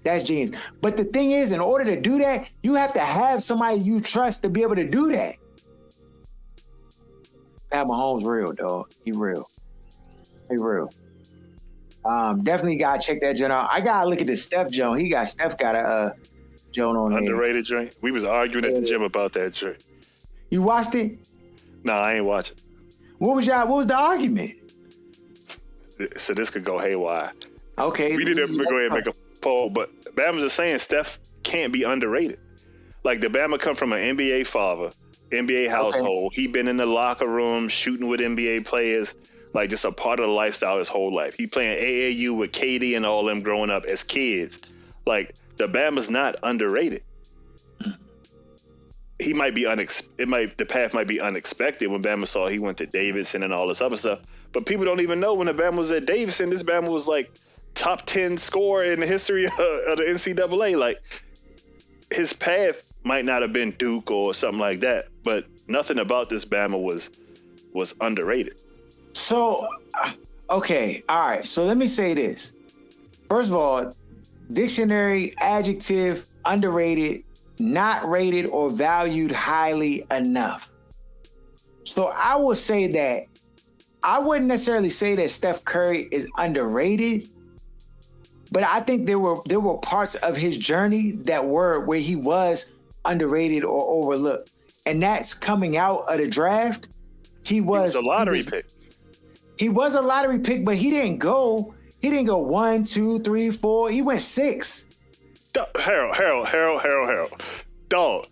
That's 0.03 0.23
genius. 0.23 0.51
But 0.81 0.97
the 0.97 1.03
thing 1.03 1.31
is, 1.31 1.51
in 1.51 1.59
order 1.59 1.83
to 1.85 1.99
do 1.99 2.17
that, 2.19 2.49
you 2.63 2.75
have 2.75 2.93
to 2.93 2.99
have 2.99 3.43
somebody 3.43 3.79
you 3.79 3.99
trust 3.99 4.41
to 4.43 4.49
be 4.49 4.61
able 4.61 4.75
to 4.75 4.87
do 4.87 5.11
that. 5.11 5.35
Pat 7.71 7.85
Mahomes 7.85 8.23
real, 8.23 8.53
dog. 8.53 8.89
He 9.03 9.11
real. 9.11 9.49
He 10.49 10.55
real. 10.57 10.91
Um, 12.05 12.43
definitely 12.43 12.77
gotta 12.77 13.01
check 13.01 13.19
that 13.21 13.35
joint 13.35 13.51
out. 13.51 13.67
I 13.69 13.81
gotta 13.81 14.07
look 14.07 14.21
at 14.21 14.27
the 14.27 14.35
Steph 14.35 14.69
Joan. 14.71 14.97
He 14.97 15.09
got 15.09 15.27
Steph 15.27 15.57
got 15.57 15.75
a 15.75 15.79
uh, 15.79 16.13
Joan 16.71 16.95
on 16.95 17.11
there. 17.11 17.19
underrated 17.19 17.65
drink. 17.65 17.91
We 18.01 18.11
was 18.11 18.23
arguing 18.23 18.63
at 18.63 18.73
the 18.75 18.87
gym 18.87 19.01
about 19.01 19.33
that 19.33 19.53
drink. 19.53 19.79
You 20.49 20.61
watched 20.61 20.95
it? 20.95 21.19
Nah, 21.83 21.99
I 21.99 22.15
ain't 22.15 22.25
watching. 22.25 22.55
What 23.17 23.35
was 23.35 23.45
y'all? 23.45 23.67
What 23.67 23.77
was 23.77 23.87
the 23.87 23.97
argument? 23.97 24.53
So 26.15 26.33
this 26.33 26.49
could 26.49 26.63
go 26.63 26.77
haywire. 26.77 27.33
Okay, 27.77 28.15
We 28.15 28.23
need 28.23 28.37
to 28.37 28.47
go 28.47 28.77
ahead 28.77 28.91
and 28.91 28.93
make 28.93 29.07
a 29.07 29.13
poll, 29.37 29.69
but 29.69 29.89
Bama's 30.15 30.43
just 30.43 30.55
saying 30.55 30.79
Steph 30.79 31.19
can't 31.43 31.71
be 31.71 31.83
underrated. 31.83 32.39
Like 33.03 33.21
the 33.21 33.27
Bama 33.27 33.59
come 33.59 33.75
from 33.75 33.93
an 33.93 34.17
NBA 34.17 34.47
father, 34.47 34.91
NBA 35.31 35.69
household. 35.69 36.33
He 36.33 36.47
been 36.47 36.67
in 36.67 36.77
the 36.77 36.85
locker 36.85 37.27
room 37.27 37.69
shooting 37.69 38.07
with 38.07 38.19
NBA 38.19 38.65
players, 38.65 39.13
like 39.53 39.69
just 39.69 39.85
a 39.85 39.91
part 39.91 40.19
of 40.19 40.27
the 40.27 40.31
lifestyle 40.31 40.79
his 40.79 40.89
whole 40.89 41.13
life. 41.13 41.35
He 41.37 41.47
playing 41.47 41.79
AAU 41.79 42.35
with 42.35 42.51
KD 42.51 42.95
and 42.95 43.05
all 43.05 43.23
them 43.23 43.41
growing 43.41 43.69
up 43.69 43.85
as 43.85 44.03
kids. 44.03 44.59
Like 45.05 45.33
the 45.55 45.67
Bama's 45.67 46.09
not 46.09 46.35
underrated. 46.43 47.01
He 49.19 49.33
might 49.33 49.55
be 49.55 49.63
unex. 49.63 50.07
It 50.17 50.27
might 50.27 50.57
the 50.57 50.65
path 50.65 50.93
might 50.93 51.07
be 51.07 51.21
unexpected 51.21 51.87
when 51.87 52.03
Bama 52.03 52.27
saw 52.27 52.47
he 52.47 52.59
went 52.59 52.79
to 52.79 52.85
Davidson 52.85 53.41
and 53.41 53.53
all 53.53 53.67
this 53.67 53.81
other 53.81 53.97
stuff. 53.97 54.19
But 54.51 54.65
people 54.65 54.85
don't 54.85 55.01
even 55.01 55.19
know 55.19 55.33
when 55.35 55.47
the 55.47 55.53
Bama 55.53 55.77
was 55.77 55.91
at 55.91 56.05
Davidson. 56.05 56.49
This 56.49 56.63
Bama 56.63 56.89
was 56.89 57.07
like 57.07 57.31
top 57.77 58.05
10 58.05 58.37
scorer 58.37 58.83
in 58.83 58.99
the 58.99 59.07
history 59.07 59.45
of, 59.45 59.51
of 59.53 59.97
the 59.97 60.03
NCAA. 60.03 60.77
Like 60.77 61.01
his 62.11 62.33
path 62.33 62.91
might 63.03 63.23
not 63.23 63.41
have 63.41 63.53
been 63.53 63.71
Duke 63.71 64.11
or 64.11 64.33
something 64.33 64.59
like 64.59 64.81
that, 64.81 65.07
but 65.23 65.45
nothing 65.67 65.99
about 65.99 66.29
this 66.29 66.43
Bama 66.43 66.81
was 66.81 67.09
was 67.73 67.95
underrated. 68.01 68.59
So, 69.13 69.67
okay, 70.49 71.03
all 71.07 71.29
right. 71.29 71.47
So 71.47 71.65
let 71.65 71.77
me 71.77 71.87
say 71.87 72.13
this. 72.13 72.53
First 73.29 73.51
of 73.51 73.57
all, 73.57 73.93
dictionary 74.53 75.33
adjective 75.37 76.25
underrated, 76.45 77.23
not 77.59 78.07
rated 78.07 78.47
or 78.47 78.69
valued 78.69 79.31
highly 79.31 80.05
enough. 80.11 80.71
So 81.83 82.07
I 82.07 82.35
will 82.35 82.55
say 82.55 82.87
that 82.87 83.25
I 84.03 84.19
wouldn't 84.19 84.47
necessarily 84.47 84.89
say 84.89 85.15
that 85.15 85.29
Steph 85.29 85.65
Curry 85.65 86.07
is 86.11 86.27
underrated, 86.37 87.27
but 88.51 88.63
I 88.63 88.79
think 88.81 89.05
there 89.05 89.19
were 89.19 89.37
there 89.45 89.59
were 89.59 89.77
parts 89.77 90.15
of 90.15 90.35
his 90.35 90.57
journey 90.57 91.11
that 91.23 91.45
were 91.45 91.85
where 91.85 91.99
he 91.99 92.15
was 92.15 92.71
underrated 93.05 93.63
or 93.63 93.83
overlooked, 94.03 94.51
and 94.85 95.01
that's 95.01 95.33
coming 95.33 95.77
out 95.77 96.01
of 96.07 96.17
the 96.17 96.27
draft. 96.27 96.87
He 97.45 97.61
was, 97.61 97.93
He 97.93 97.97
was 97.99 98.05
a 98.05 98.07
lottery 98.07 98.35
he 98.35 98.39
was, 98.39 98.49
pick. 98.49 98.65
He 99.57 99.69
was 99.69 99.95
a 99.95 100.01
lottery 100.01 100.39
pick, 100.39 100.65
but 100.65 100.75
he 100.75 100.89
didn't 100.89 101.17
go. 101.19 101.73
He 102.01 102.09
didn't 102.09 102.25
go 102.25 102.37
one, 102.37 102.83
two, 102.83 103.19
three, 103.19 103.49
four. 103.49 103.89
He 103.89 104.01
went 104.01 104.21
six. 104.21 104.85
Harold, 105.79 106.15
Harold, 106.15 106.47
Harold, 106.47 106.81
Harold, 106.81 107.09
Harold. 107.09 107.43
Dog, 107.89 108.27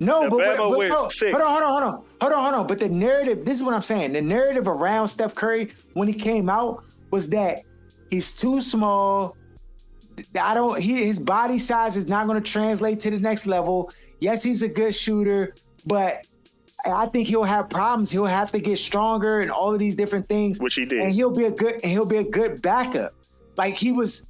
No, 0.00 0.28
but, 0.28 0.38
but, 0.38 0.56
but 0.58 0.76
went 0.76 0.90
no, 0.92 1.08
six. 1.08 1.32
hold 1.32 1.42
on, 1.42 1.62
hold 1.62 1.62
on, 1.62 1.70
hold 1.70 1.82
on, 1.82 2.04
hold 2.20 2.32
on, 2.32 2.42
hold 2.42 2.54
on. 2.54 2.66
But 2.66 2.78
the 2.78 2.88
narrative, 2.90 3.44
this 3.46 3.56
is 3.56 3.62
what 3.62 3.72
I'm 3.74 3.80
saying. 3.80 4.12
The 4.12 4.20
narrative 4.20 4.68
around 4.68 5.08
Steph 5.08 5.34
Curry 5.34 5.72
when 5.94 6.08
he 6.08 6.14
came 6.14 6.50
out 6.50 6.84
was 7.10 7.30
that 7.30 7.62
he's 8.16 8.32
too 8.32 8.60
small. 8.62 9.36
I 10.40 10.54
don't. 10.54 10.80
He, 10.80 11.04
his 11.04 11.18
body 11.18 11.58
size 11.58 11.96
is 11.96 12.08
not 12.08 12.26
going 12.26 12.42
to 12.42 12.50
translate 12.50 13.00
to 13.00 13.10
the 13.10 13.18
next 13.18 13.46
level. 13.46 13.92
Yes, 14.20 14.42
he's 14.42 14.62
a 14.62 14.68
good 14.68 14.94
shooter, 14.94 15.54
but 15.84 16.26
I 16.86 17.06
think 17.06 17.28
he'll 17.28 17.44
have 17.44 17.68
problems. 17.68 18.10
He'll 18.10 18.24
have 18.24 18.50
to 18.52 18.58
get 18.58 18.78
stronger 18.78 19.40
and 19.42 19.50
all 19.50 19.72
of 19.74 19.78
these 19.78 19.96
different 19.96 20.26
things. 20.28 20.60
Which 20.60 20.74
he 20.74 20.86
did. 20.86 21.02
and 21.02 21.12
he'll 21.12 21.30
be 21.30 21.44
a 21.44 21.50
good. 21.50 21.74
And 21.74 21.92
he'll 21.92 22.06
be 22.06 22.16
a 22.16 22.24
good 22.24 22.62
backup. 22.62 23.12
Like 23.56 23.74
he 23.74 23.92
was, 23.92 24.26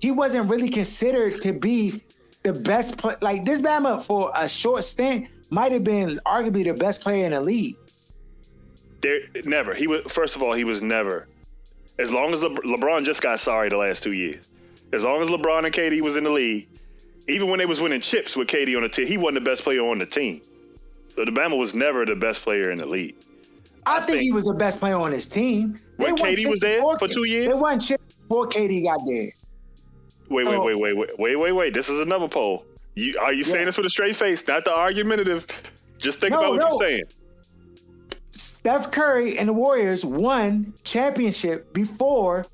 he 0.00 0.10
wasn't 0.10 0.48
really 0.48 0.70
considered 0.70 1.40
to 1.42 1.52
be 1.52 2.02
the 2.42 2.54
best 2.54 2.96
play. 2.96 3.16
Like 3.20 3.44
this 3.44 3.60
Bama 3.60 4.02
for 4.02 4.32
a 4.34 4.48
short 4.48 4.84
stint 4.84 5.28
might 5.50 5.72
have 5.72 5.84
been 5.84 6.18
arguably 6.24 6.64
the 6.64 6.74
best 6.74 7.02
player 7.02 7.26
in 7.26 7.32
the 7.32 7.40
league. 7.42 7.76
there 9.02 9.20
never. 9.44 9.74
He 9.74 9.86
was 9.86 10.00
first 10.10 10.34
of 10.36 10.42
all, 10.42 10.54
he 10.54 10.64
was 10.64 10.80
never. 10.80 11.28
As 11.98 12.12
long 12.12 12.34
as 12.34 12.42
Le- 12.42 12.50
LeBron 12.50 13.04
just 13.04 13.22
got 13.22 13.40
sorry 13.40 13.68
the 13.68 13.76
last 13.76 14.02
two 14.02 14.12
years. 14.12 14.46
As 14.92 15.02
long 15.02 15.22
as 15.22 15.28
LeBron 15.28 15.64
and 15.64 15.74
KD 15.74 16.00
was 16.00 16.16
in 16.16 16.24
the 16.24 16.30
league, 16.30 16.68
even 17.28 17.48
when 17.48 17.58
they 17.58 17.66
was 17.66 17.80
winning 17.80 18.00
chips 18.00 18.36
with 18.36 18.48
KD 18.48 18.76
on 18.76 18.82
the 18.82 18.88
team, 18.88 19.06
he 19.06 19.16
wasn't 19.16 19.42
the 19.44 19.50
best 19.50 19.62
player 19.62 19.82
on 19.82 19.98
the 19.98 20.06
team. 20.06 20.40
So 21.14 21.24
the 21.24 21.32
Bama 21.32 21.58
was 21.58 21.74
never 21.74 22.04
the 22.04 22.14
best 22.14 22.42
player 22.42 22.70
in 22.70 22.78
the 22.78 22.86
league. 22.86 23.14
I, 23.86 23.96
I 23.96 24.00
think, 24.00 24.06
think- 24.10 24.22
he 24.22 24.32
was 24.32 24.44
the 24.44 24.54
best 24.54 24.78
player 24.78 24.96
on 24.96 25.12
his 25.12 25.28
team. 25.28 25.80
When 25.96 26.16
KD 26.16 26.46
was 26.48 26.60
there 26.60 26.82
for 26.98 27.08
two 27.08 27.24
years? 27.24 27.46
They 27.48 27.54
won 27.54 27.80
chips 27.80 28.14
before 28.14 28.46
KD 28.48 28.84
got 28.84 29.00
there. 29.06 29.30
Wait, 30.28 30.46
wait, 30.46 30.46
Oh. 30.56 30.62
wait, 30.64 30.78
wait, 30.78 30.96
wait, 30.96 31.18
wait, 31.18 31.36
wait, 31.36 31.52
wait. 31.52 31.72
This 31.74 31.88
is 31.88 32.00
another 32.00 32.28
poll. 32.28 32.64
You 32.94 33.18
are 33.20 33.32
you 33.32 33.44
saying 33.44 33.60
Yeah. 33.60 33.64
this 33.66 33.76
with 33.76 33.86
a 33.86 33.90
straight 33.90 34.16
face, 34.16 34.46
not 34.48 34.64
the 34.64 34.74
argumentative? 34.74 35.46
Just 35.98 36.18
think 36.18 36.32
No, 36.32 36.38
about 36.40 36.50
what 36.52 36.60
no. 36.60 36.68
you're 36.70 36.78
saying. 36.80 37.02
Steph 38.40 38.90
Curry 38.90 39.38
and 39.38 39.48
the 39.48 39.52
Warriors 39.52 40.04
won 40.04 40.72
championship 40.84 41.72
before 41.72 42.46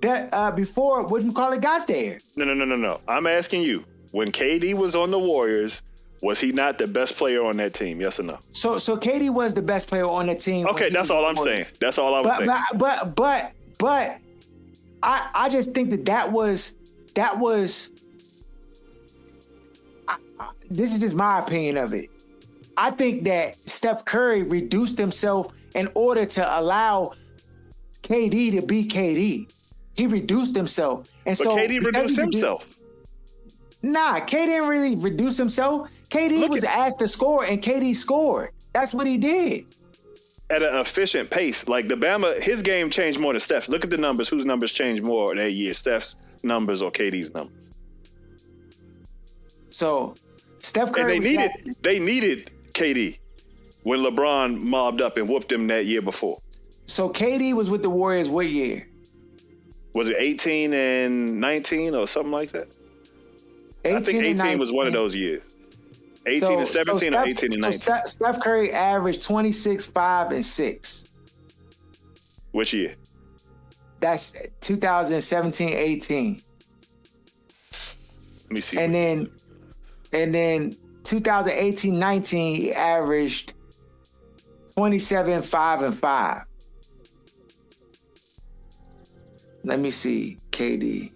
that. 0.00 0.28
Uh, 0.32 0.50
before 0.50 1.04
what 1.06 1.22
you 1.22 1.32
call 1.32 1.52
it 1.52 1.60
got 1.60 1.86
there. 1.86 2.18
No, 2.36 2.44
no, 2.44 2.54
no, 2.54 2.64
no, 2.64 2.76
no. 2.76 3.00
I'm 3.08 3.26
asking 3.26 3.62
you. 3.62 3.84
When 4.12 4.30
KD 4.30 4.74
was 4.74 4.94
on 4.94 5.10
the 5.10 5.18
Warriors, 5.18 5.82
was 6.22 6.38
he 6.40 6.52
not 6.52 6.78
the 6.78 6.86
best 6.86 7.16
player 7.16 7.44
on 7.44 7.56
that 7.56 7.74
team? 7.74 8.00
Yes 8.00 8.20
or 8.20 8.22
no? 8.22 8.38
So 8.52 8.78
so 8.78 8.96
KD 8.96 9.30
was 9.30 9.54
the 9.54 9.62
best 9.62 9.88
player 9.88 10.06
on 10.06 10.26
the 10.28 10.34
team. 10.36 10.68
Okay, 10.68 10.88
that's 10.88 11.10
all 11.10 11.26
I'm 11.26 11.34
Warriors. 11.34 11.66
saying. 11.66 11.76
That's 11.80 11.98
all 11.98 12.14
I 12.14 12.20
was 12.20 12.26
But 12.28 12.36
saying. 12.36 12.78
but 12.78 12.78
but 12.78 13.16
but 13.16 13.52
but 13.78 14.18
I 15.02 15.30
I 15.34 15.48
just 15.48 15.74
think 15.74 15.90
that 15.90 16.04
that 16.04 16.30
was 16.30 16.76
that 17.14 17.38
was. 17.38 17.90
I- 20.08 20.16
I- 20.38 20.50
this 20.70 20.94
is 20.94 21.00
just 21.00 21.16
my 21.16 21.38
opinion 21.40 21.76
of 21.76 21.92
it. 21.92 22.08
I 22.76 22.90
think 22.90 23.24
that 23.24 23.56
Steph 23.68 24.04
Curry 24.04 24.42
reduced 24.42 24.98
himself 24.98 25.52
in 25.74 25.88
order 25.94 26.24
to 26.24 26.60
allow 26.60 27.12
KD 28.02 28.52
to 28.52 28.62
be 28.62 28.86
KD. 28.86 29.50
He 29.94 30.06
reduced 30.06 30.56
himself, 30.56 31.08
and 31.24 31.36
But 31.38 31.44
so 31.44 31.56
KD 31.56 31.84
reduced 31.84 32.18
himself. 32.18 32.66
Nah, 33.82 34.20
KD 34.20 34.46
didn't 34.46 34.68
really 34.68 34.96
reduce 34.96 35.36
himself. 35.36 35.90
KD 36.10 36.40
Look 36.40 36.50
was 36.50 36.64
asked 36.64 36.98
to 37.00 37.08
score, 37.08 37.44
and 37.44 37.62
KD 37.62 37.94
scored. 37.94 38.50
That's 38.72 38.92
what 38.94 39.06
he 39.06 39.18
did. 39.18 39.66
at 40.50 40.62
an 40.62 40.76
efficient 40.76 41.30
pace. 41.30 41.68
Like 41.68 41.88
the 41.88 41.94
Bama, 41.94 42.40
his 42.40 42.62
game 42.62 42.90
changed 42.90 43.20
more 43.20 43.32
than 43.32 43.40
Steph's. 43.40 43.68
Look 43.68 43.84
at 43.84 43.90
the 43.90 43.98
numbers. 43.98 44.28
Whose 44.28 44.44
numbers 44.44 44.72
changed 44.72 45.02
more 45.02 45.34
that 45.34 45.52
year? 45.52 45.74
Steph's 45.74 46.16
numbers 46.42 46.82
or 46.82 46.90
KD's 46.90 47.32
numbers? 47.34 47.56
So 49.70 50.14
Steph 50.60 50.92
Curry 50.92 51.16
And 51.16 51.24
they 51.24 51.28
needed 51.28 51.50
they 51.82 51.98
needed 51.98 52.50
KD 52.74 53.18
when 53.84 54.00
LeBron 54.00 54.60
mobbed 54.60 55.00
up 55.00 55.16
and 55.16 55.28
whooped 55.28 55.50
him 55.50 55.66
that 55.68 55.86
year 55.86 56.02
before. 56.02 56.38
So 56.86 57.08
KD 57.08 57.54
was 57.54 57.70
with 57.70 57.82
the 57.82 57.90
Warriors 57.90 58.28
what 58.28 58.46
year? 58.46 58.88
Was 59.94 60.08
it 60.08 60.16
18 60.18 60.74
and 60.74 61.40
19 61.40 61.94
or 61.94 62.06
something 62.08 62.32
like 62.32 62.50
that? 62.52 62.68
I 63.84 64.00
think 64.00 64.18
18 64.18 64.24
18 64.24 64.46
and 64.46 64.60
was 64.60 64.72
one 64.72 64.86
of 64.86 64.92
those 64.92 65.14
years. 65.14 65.42
18 66.26 66.40
So- 66.40 66.58
and 66.58 66.68
17 66.68 67.12
so 67.12 67.18
or 67.18 67.24
18 67.26 67.52
and 67.52 67.60
19. 67.62 67.78
Steph, 67.78 68.06
Steph 68.06 68.40
Curry 68.40 68.72
averaged 68.72 69.22
26, 69.22 69.84
5, 69.84 70.32
and 70.32 70.44
6. 70.44 71.04
Which 72.52 72.72
year? 72.72 72.94
That's 74.00 74.34
2017, 74.60 75.70
18. 75.70 76.42
Let 78.44 78.50
me 78.50 78.60
see. 78.60 78.78
And 78.78 78.94
then 78.94 79.30
and 80.12 80.34
then 80.34 80.76
2018, 81.04 81.98
19, 81.98 82.56
he 82.56 82.72
averaged 82.72 83.52
27, 84.76 85.42
5, 85.42 85.82
and 85.82 85.98
5. 85.98 86.42
Let 89.64 89.78
me 89.78 89.90
see, 89.90 90.38
KD. 90.50 91.10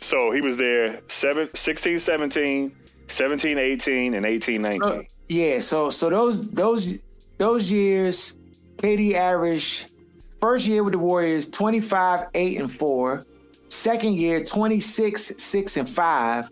so 0.00 0.30
he 0.32 0.40
was 0.40 0.56
there 0.56 1.00
seven, 1.08 1.52
16, 1.52 2.00
17, 2.00 2.74
17, 3.06 3.58
18, 3.58 4.14
and 4.14 4.26
18, 4.26 4.62
19. 4.62 4.82
Uh, 4.82 5.02
yeah, 5.28 5.60
so 5.60 5.90
so 5.90 6.10
those 6.10 6.50
those 6.50 6.94
those 7.38 7.70
years, 7.70 8.36
KD 8.78 9.14
averaged 9.14 9.92
first 10.40 10.66
year 10.66 10.82
with 10.82 10.92
the 10.92 10.98
Warriors 10.98 11.48
25, 11.48 12.28
8, 12.34 12.60
and 12.60 12.72
4. 12.72 13.26
Second 13.68 14.14
year, 14.14 14.44
26, 14.44 15.42
6, 15.42 15.76
and 15.76 15.88
5. 15.88 16.50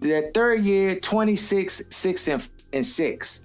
The 0.00 0.30
third 0.34 0.62
year, 0.62 0.98
26, 0.98 1.82
6, 1.90 2.28
and, 2.28 2.48
and 2.72 2.86
6. 2.86 3.44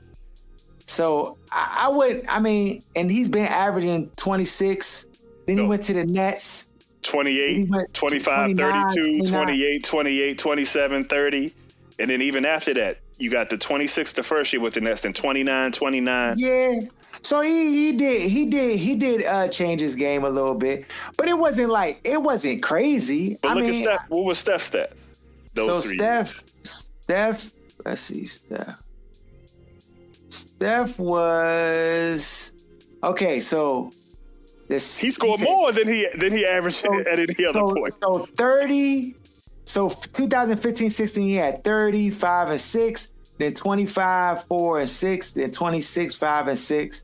So 0.86 1.38
I, 1.52 1.86
I 1.86 1.88
would, 1.90 2.26
I 2.28 2.40
mean, 2.40 2.84
and 2.96 3.10
he's 3.10 3.30
been 3.30 3.46
averaging 3.46 4.10
26. 4.16 5.08
Then 5.48 5.58
he 5.58 5.64
went 5.64 5.82
to 5.84 5.94
the 5.94 6.06
Nets. 6.06 6.70
He 6.80 7.10
28, 7.10 7.94
25, 7.94 8.58
32, 8.58 9.20
29. 9.20 9.32
28, 9.32 9.84
28, 9.84 10.38
27, 10.38 11.06
30. 11.06 11.54
And 12.00 12.10
then 12.10 12.22
even 12.22 12.46
after 12.46 12.74
that, 12.76 13.00
you 13.18 13.30
got 13.30 13.50
the 13.50 13.58
26 13.58 14.14
the 14.14 14.24
first 14.24 14.54
year 14.54 14.62
with 14.62 14.74
the 14.74 14.82
Nets, 14.82 15.06
and 15.06 15.16
29, 15.16 15.72
29. 15.72 16.36
Yeah. 16.38 16.80
So 17.22 17.42
he 17.42 17.92
he 17.92 17.98
did 17.98 18.30
he 18.30 18.46
did 18.46 18.80
he 18.80 18.96
did 18.96 19.26
uh 19.26 19.48
change 19.48 19.80
his 19.80 19.96
game 19.96 20.24
a 20.26 20.30
little 20.30 20.56
bit, 20.56 20.86
but 21.16 21.28
it 21.30 21.38
wasn't 21.38 21.70
like 21.70 22.02
it 22.04 22.22
wasn't 22.22 22.62
crazy. 22.64 23.38
But 23.42 23.52
I 23.52 23.54
look 23.54 23.64
mean, 23.66 23.88
at 23.88 23.98
Steph. 24.00 24.10
What 24.10 24.26
was 24.26 24.40
Steph's 24.40 24.72
stats? 24.72 24.94
Those 25.54 25.68
so 25.68 25.82
three 25.82 25.96
Steph. 25.98 26.44
Steph 26.64 27.52
let's 27.86 28.02
see 28.02 28.26
Steph. 28.26 28.82
Steph 30.30 31.00
was 31.00 32.54
okay. 33.04 33.40
So 33.40 33.92
this 34.68 34.98
He 34.98 35.12
scored 35.12 35.40
said- 35.40 35.46
more 35.50 35.72
than 35.72 35.88
he 35.88 36.08
than 36.18 36.32
he 36.32 36.46
averaged 36.46 36.78
So- 36.78 37.00
at 37.00 37.08
any 37.20 37.46
other 37.46 37.60
so, 37.60 37.76
point. 37.76 37.94
so 38.02 38.28
30 38.38 39.16
so 39.66 39.90
2015 39.90 40.90
16 40.90 41.28
he 41.28 41.36
had 41.36 41.64
30 41.64 42.10
5 42.10 42.50
and 42.50 42.60
6 42.62 43.14
then 43.40 43.54
25 43.54 44.44
4 44.46 44.80
and 44.80 44.90
6 44.90 45.34
then 45.34 45.52
26 45.52 46.16
5 46.16 46.48
and 46.50 46.60
6 46.60 47.04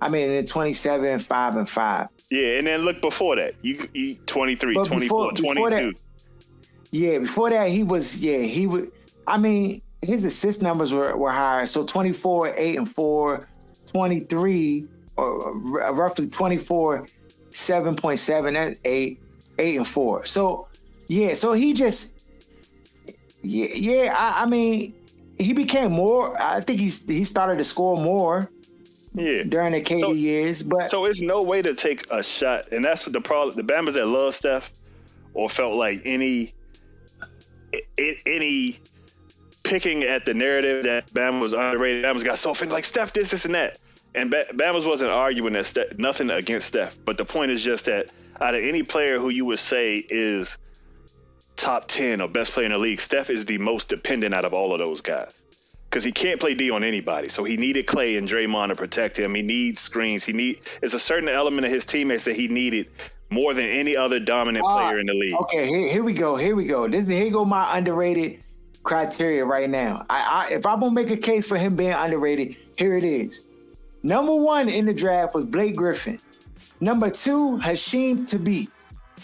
i 0.00 0.08
mean 0.08 0.28
then 0.28 0.46
27 0.46 1.18
5 1.18 1.56
and 1.56 1.68
5 1.68 2.08
Yeah, 2.30 2.58
and 2.58 2.66
then 2.66 2.80
look 2.82 3.00
before 3.00 3.34
that. 3.36 3.54
You, 3.62 3.88
you 3.92 4.14
23, 4.26 4.74
But 4.74 4.86
24, 4.86 5.32
before- 5.32 5.32
before 5.32 5.54
22. 5.70 5.92
that- 5.92 6.00
yeah 6.90 7.18
before 7.18 7.50
that 7.50 7.68
he 7.68 7.82
was 7.82 8.20
yeah 8.22 8.38
he 8.38 8.66
would 8.66 8.90
i 9.26 9.36
mean 9.38 9.80
his 10.02 10.24
assist 10.24 10.62
numbers 10.62 10.92
were, 10.92 11.16
were 11.16 11.30
higher 11.30 11.66
so 11.66 11.84
24 11.84 12.54
8 12.56 12.76
and 12.78 12.92
4 12.94 13.48
23 13.86 14.86
or 15.16 15.48
r- 15.80 15.94
roughly 15.94 16.28
24 16.28 17.06
7.7 17.52 18.52
that's 18.54 18.80
8 18.84 19.20
8 19.58 19.76
and 19.76 19.86
4 19.86 20.24
so 20.24 20.68
yeah 21.08 21.34
so 21.34 21.52
he 21.52 21.72
just 21.72 22.22
yeah 23.42 23.66
yeah 23.74 24.14
I, 24.16 24.42
I 24.42 24.46
mean 24.46 24.94
he 25.38 25.52
became 25.52 25.92
more 25.92 26.40
i 26.40 26.60
think 26.60 26.80
he's 26.80 27.06
he 27.08 27.24
started 27.24 27.56
to 27.58 27.64
score 27.64 27.96
more 27.96 28.50
yeah. 29.14 29.42
during 29.42 29.72
the 29.72 29.82
KD 29.82 30.00
So- 30.00 30.12
years 30.12 30.62
but 30.62 30.88
So 30.88 31.04
it's 31.06 31.20
no 31.20 31.42
way 31.42 31.62
to 31.62 31.74
take 31.74 32.06
a 32.12 32.22
shot, 32.22 32.70
and 32.70 32.84
that's 32.84 33.04
what 33.04 33.12
the 33.12 33.20
problem. 33.20 33.56
The 33.56 33.64
Bama's 33.72 33.94
that 33.94 34.06
love 34.06 34.36
Steph, 34.36 34.70
or 35.34 35.50
felt 35.50 35.74
like 35.74 36.02
any, 36.04 36.54
any 37.98 38.78
picking 39.62 40.02
at 40.02 40.24
the 40.24 40.34
narrative 40.34 40.84
that 40.84 41.08
Bama 41.10 41.40
was 41.40 41.52
underrated. 41.52 42.04
Bama's 42.04 42.24
got 42.24 42.38
so 42.38 42.50
offended, 42.50 42.72
like 42.72 42.84
Steph 42.84 43.12
this, 43.12 43.30
this, 43.30 43.44
and 43.44 43.54
that. 43.54 43.78
And 44.14 44.30
ba- 44.30 44.46
Bama's 44.52 44.84
wasn't 44.84 45.10
arguing 45.10 45.52
that 45.52 45.66
Ste- 45.66 45.98
nothing 45.98 46.30
against 46.30 46.68
Steph, 46.68 46.96
but 47.04 47.16
the 47.18 47.24
point 47.24 47.50
is 47.52 47.62
just 47.62 47.84
that 47.84 48.08
out 48.40 48.54
of 48.54 48.62
any 48.62 48.82
player 48.82 49.18
who 49.18 49.28
you 49.28 49.44
would 49.44 49.58
say 49.58 49.98
is 49.98 50.58
top 51.56 51.86
ten 51.88 52.20
or 52.20 52.28
best 52.28 52.52
player 52.52 52.66
in 52.66 52.72
the 52.72 52.78
league, 52.78 53.00
Steph 53.00 53.30
is 53.30 53.44
the 53.44 53.58
most 53.58 53.88
dependent 53.88 54.34
out 54.34 54.44
of 54.44 54.54
all 54.54 54.72
of 54.72 54.78
those 54.78 55.02
guys 55.02 55.32
because 55.84 56.04
he 56.04 56.12
can't 56.12 56.40
play 56.40 56.54
D 56.54 56.70
on 56.70 56.84
anybody. 56.84 57.28
So 57.28 57.44
he 57.44 57.56
needed 57.56 57.86
Clay 57.86 58.16
and 58.16 58.28
Draymond 58.28 58.68
to 58.68 58.76
protect 58.76 59.18
him. 59.18 59.34
He 59.34 59.42
needs 59.42 59.80
screens. 59.80 60.24
He 60.24 60.32
need 60.32 60.60
it's 60.82 60.94
a 60.94 60.98
certain 60.98 61.28
element 61.28 61.66
of 61.66 61.72
his 61.72 61.84
teammates 61.84 62.24
that 62.24 62.36
he 62.36 62.48
needed 62.48 62.88
more 63.30 63.54
than 63.54 63.64
any 63.64 63.96
other 63.96 64.18
dominant 64.20 64.64
Uh, 64.64 64.76
player 64.76 64.98
in 64.98 65.06
the 65.06 65.14
league. 65.14 65.34
Okay, 65.34 65.68
here, 65.68 65.88
here 65.88 66.02
we 66.02 66.12
go. 66.12 66.36
Here 66.36 66.56
we 66.56 66.64
go. 66.64 66.88
This 66.88 67.04
is 67.04 67.08
here 67.08 67.30
go 67.30 67.44
my 67.44 67.76
underrated 67.76 68.42
criteria 68.82 69.44
right 69.44 69.70
now. 69.70 70.04
I, 70.10 70.48
I 70.50 70.54
if 70.54 70.66
I'm 70.66 70.80
gonna 70.80 70.92
make 70.92 71.10
a 71.10 71.16
case 71.16 71.46
for 71.46 71.56
him 71.56 71.76
being 71.76 71.92
underrated, 71.92 72.56
here 72.76 72.96
it 72.96 73.04
is. 73.04 73.44
Number 74.02 74.34
one 74.34 74.68
in 74.68 74.86
the 74.86 74.94
draft 74.94 75.34
was 75.34 75.44
Blake 75.44 75.76
Griffin. 75.76 76.18
Number 76.80 77.10
two, 77.10 77.58
Hasheem 77.58 78.20
Thabeet. 78.20 78.68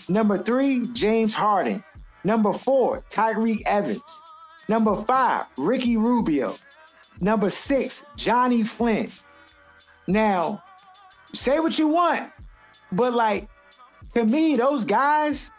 Number 0.09 0.37
three, 0.39 0.87
James 0.93 1.35
Harden. 1.35 1.83
Number 2.23 2.53
four, 2.53 3.03
Tyreke 3.09 3.63
Evans. 3.67 4.23
Number 4.69 4.95
five, 4.95 5.47
Ricky 5.57 5.97
Rubio. 5.97 6.57
Number 7.21 7.49
six, 7.49 8.05
Johnny 8.17 8.63
Flynn. 8.63 9.11
Now, 10.07 10.63
say 11.33 11.61
what 11.61 11.79
you 11.79 11.89
want, 11.89 12.31
but 12.93 13.15
like 13.15 13.49
to 14.17 14.25
me, 14.25 14.57
those 14.57 14.85
guys, 14.85 15.53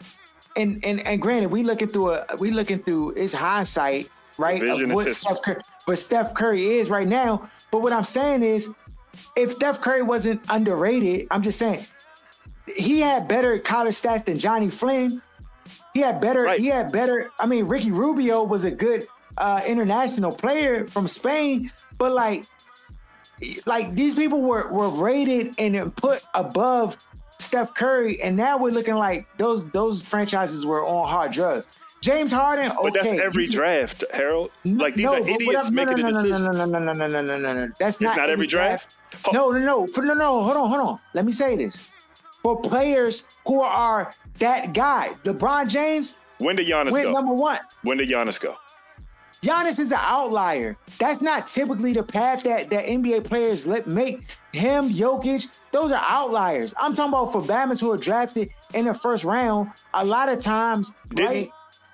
and 0.56 0.84
and 0.84 1.00
and 1.06 1.22
granted, 1.22 1.48
we 1.48 1.62
looking 1.62 1.88
through 1.88 2.10
a 2.14 2.26
we 2.40 2.50
looking 2.50 2.80
through 2.80 3.10
it's 3.10 3.32
hindsight, 3.32 4.10
right? 4.36 4.60
Of 4.60 4.90
what. 4.90 5.12
Steph 5.12 5.42
Curry, 5.42 5.60
what 5.84 5.96
Steph 5.96 6.34
Curry 6.34 6.66
is 6.66 6.90
right 6.90 7.06
now. 7.06 7.48
But 7.70 7.82
what 7.82 7.92
I'm 7.92 8.02
saying 8.02 8.42
is, 8.42 8.68
if 9.36 9.52
Steph 9.52 9.80
Curry 9.80 10.02
wasn't 10.02 10.40
underrated, 10.48 11.28
I'm 11.30 11.40
just 11.40 11.56
saying 11.56 11.86
he 12.76 13.00
had 13.00 13.28
better 13.28 13.60
college 13.60 13.94
stats 13.94 14.24
than 14.24 14.38
Johnny 14.38 14.70
Flynn. 14.70 15.22
He 15.94 16.00
had 16.00 16.20
better. 16.20 16.42
Right. 16.42 16.58
He 16.58 16.66
had 16.66 16.90
better. 16.90 17.30
I 17.38 17.46
mean, 17.46 17.64
Ricky 17.64 17.92
Rubio 17.92 18.42
was 18.42 18.64
a 18.64 18.72
good 18.72 19.06
uh, 19.36 19.62
international 19.64 20.32
player 20.32 20.88
from 20.88 21.06
Spain, 21.06 21.70
but 21.96 22.10
like, 22.12 22.44
like 23.66 23.94
these 23.94 24.16
people 24.16 24.42
were 24.42 24.68
were 24.72 24.88
rated 24.88 25.54
and 25.58 25.94
put 25.94 26.24
above 26.34 26.98
Steph 27.40 27.74
Curry, 27.74 28.20
and 28.20 28.36
now 28.36 28.58
we're 28.58 28.72
looking 28.72 28.96
like 28.96 29.26
those 29.38 29.68
those 29.70 30.02
franchises 30.02 30.66
were 30.66 30.84
on 30.86 31.08
hard 31.08 31.32
drugs. 31.32 31.68
James 32.00 32.30
Harden, 32.30 32.66
okay, 32.70 32.78
But 32.82 32.94
that's 32.94 33.08
every 33.08 33.48
draft, 33.48 34.04
Harold. 34.12 34.52
Like 34.64 34.94
these 34.94 35.04
no, 35.06 35.14
are 35.14 35.28
idiots 35.28 35.64
I'm- 35.66 35.74
no, 35.74 35.84
making 35.84 36.04
no, 36.04 36.12
the 36.12 36.12
no, 36.12 36.22
decisions. 36.22 36.56
No, 36.58 36.64
no, 36.64 36.78
no, 36.78 36.92
no, 36.92 36.92
no, 36.92 37.06
no, 37.08 37.20
no, 37.22 37.38
no, 37.38 37.54
no. 37.66 37.72
That's 37.80 37.96
It's 37.96 38.00
not, 38.00 38.16
not 38.16 38.30
every 38.30 38.46
draft. 38.46 38.94
No, 39.32 39.50
no, 39.50 39.58
no. 39.58 39.86
For 39.88 40.02
no, 40.04 40.14
no. 40.14 40.42
Hold 40.44 40.56
on, 40.56 40.68
hold 40.70 40.80
on. 40.88 41.00
Let 41.14 41.24
me 41.24 41.32
say 41.32 41.56
this. 41.56 41.84
For 42.44 42.60
players 42.60 43.26
who 43.46 43.60
are 43.62 44.12
that 44.38 44.72
guy, 44.74 45.10
LeBron 45.24 45.68
James 45.68 46.14
When 46.38 46.54
did 46.54 46.68
Giannis 46.68 46.92
went 46.92 47.06
go? 47.06 47.12
number 47.12 47.34
one. 47.34 47.58
when 47.82 47.98
did 47.98 48.08
Giannis 48.08 48.40
go? 48.40 48.54
Giannis 49.42 49.78
is 49.80 49.90
an 49.92 49.98
outlier. 50.00 50.76
That's 51.00 51.20
not 51.20 51.46
typically 51.48 51.92
the 51.92 52.02
path 52.02 52.42
that, 52.44 52.70
that 52.70 52.86
NBA 52.86 53.24
players 53.24 53.66
let 53.66 53.86
make. 53.88 54.26
Him, 54.58 54.90
Jokic, 54.90 55.48
those 55.72 55.92
are 55.92 56.02
outliers. 56.06 56.74
I'm 56.78 56.92
talking 56.94 57.12
about 57.12 57.32
for 57.32 57.42
Bama's 57.42 57.80
who 57.80 57.92
are 57.92 57.96
drafted 57.96 58.50
in 58.74 58.86
the 58.86 58.94
first 58.94 59.24
round. 59.24 59.70
A 59.94 60.04
lot 60.04 60.28
of 60.28 60.38
times, 60.38 60.92
Didn't 61.14 61.30
right? 61.32 61.50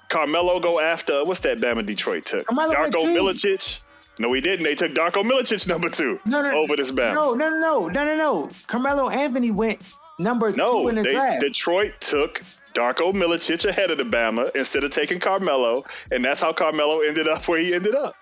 Carmelo 0.08 0.60
go 0.60 0.80
after 0.80 1.24
what's 1.24 1.40
that 1.40 1.58
Bama 1.58 1.84
Detroit 1.84 2.26
took? 2.26 2.46
Carmelo 2.46 2.74
Darko. 2.74 3.04
Milicic. 3.04 3.80
No, 4.18 4.32
he 4.32 4.40
didn't. 4.40 4.64
They 4.64 4.74
took 4.76 4.92
Darko 4.92 5.24
Milicic 5.24 5.66
number 5.68 5.88
two 5.88 6.20
No, 6.24 6.40
no, 6.42 6.52
over 6.52 6.76
this 6.76 6.90
Bama. 6.90 7.14
No, 7.14 7.34
no, 7.34 7.50
no, 7.50 7.58
no, 7.58 7.88
no, 7.88 8.04
no, 8.04 8.16
no. 8.16 8.50
Carmelo 8.66 9.08
Anthony 9.08 9.50
went 9.50 9.80
number 10.18 10.52
two 10.52 10.58
No, 10.58 10.88
in 10.88 10.94
the 10.96 11.02
they, 11.02 11.12
draft. 11.12 11.40
Detroit 11.40 11.94
took 12.00 12.42
Darko 12.74 13.12
Milicic 13.12 13.64
ahead 13.64 13.90
of 13.90 13.98
the 13.98 14.04
Bama 14.04 14.54
instead 14.54 14.84
of 14.84 14.92
taking 14.92 15.18
Carmelo, 15.20 15.84
and 16.12 16.24
that's 16.24 16.40
how 16.40 16.52
Carmelo 16.52 17.00
ended 17.00 17.26
up 17.28 17.46
where 17.48 17.58
he 17.58 17.74
ended 17.74 17.94
up. 17.94 18.14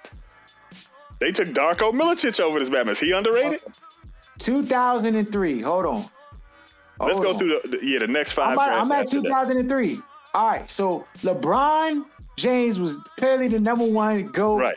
They 1.20 1.30
took 1.32 1.48
Darko 1.48 1.92
Milicic 1.92 2.40
over 2.40 2.58
this 2.58 2.68
Bama. 2.68 2.90
Is 2.90 3.00
he 3.00 3.12
underrated? 3.12 3.60
2003. 4.44 5.60
Hold 5.62 5.86
on. 5.86 6.08
Let's 7.00 7.18
go 7.20 7.30
on. 7.30 7.38
through 7.38 7.60
the, 7.64 7.76
the- 7.78 7.84
yeah 7.86 7.98
the 7.98 8.06
next 8.08 8.36
I'm, 8.38 8.56
five 8.56 8.58
I'm 8.58 8.92
at 8.92 9.04
after 9.06 9.16
that. 9.22 9.28
2003. 9.28 10.00
All 10.34 10.46
right, 10.46 10.68
so 10.70 11.06
LeBron 11.22 12.04
James 12.36 12.80
was 12.80 12.98
clearly 13.18 13.48
the 13.48 13.58
number 13.60 13.84
one 13.84 14.26
go, 14.28 14.56
Right. 14.58 14.76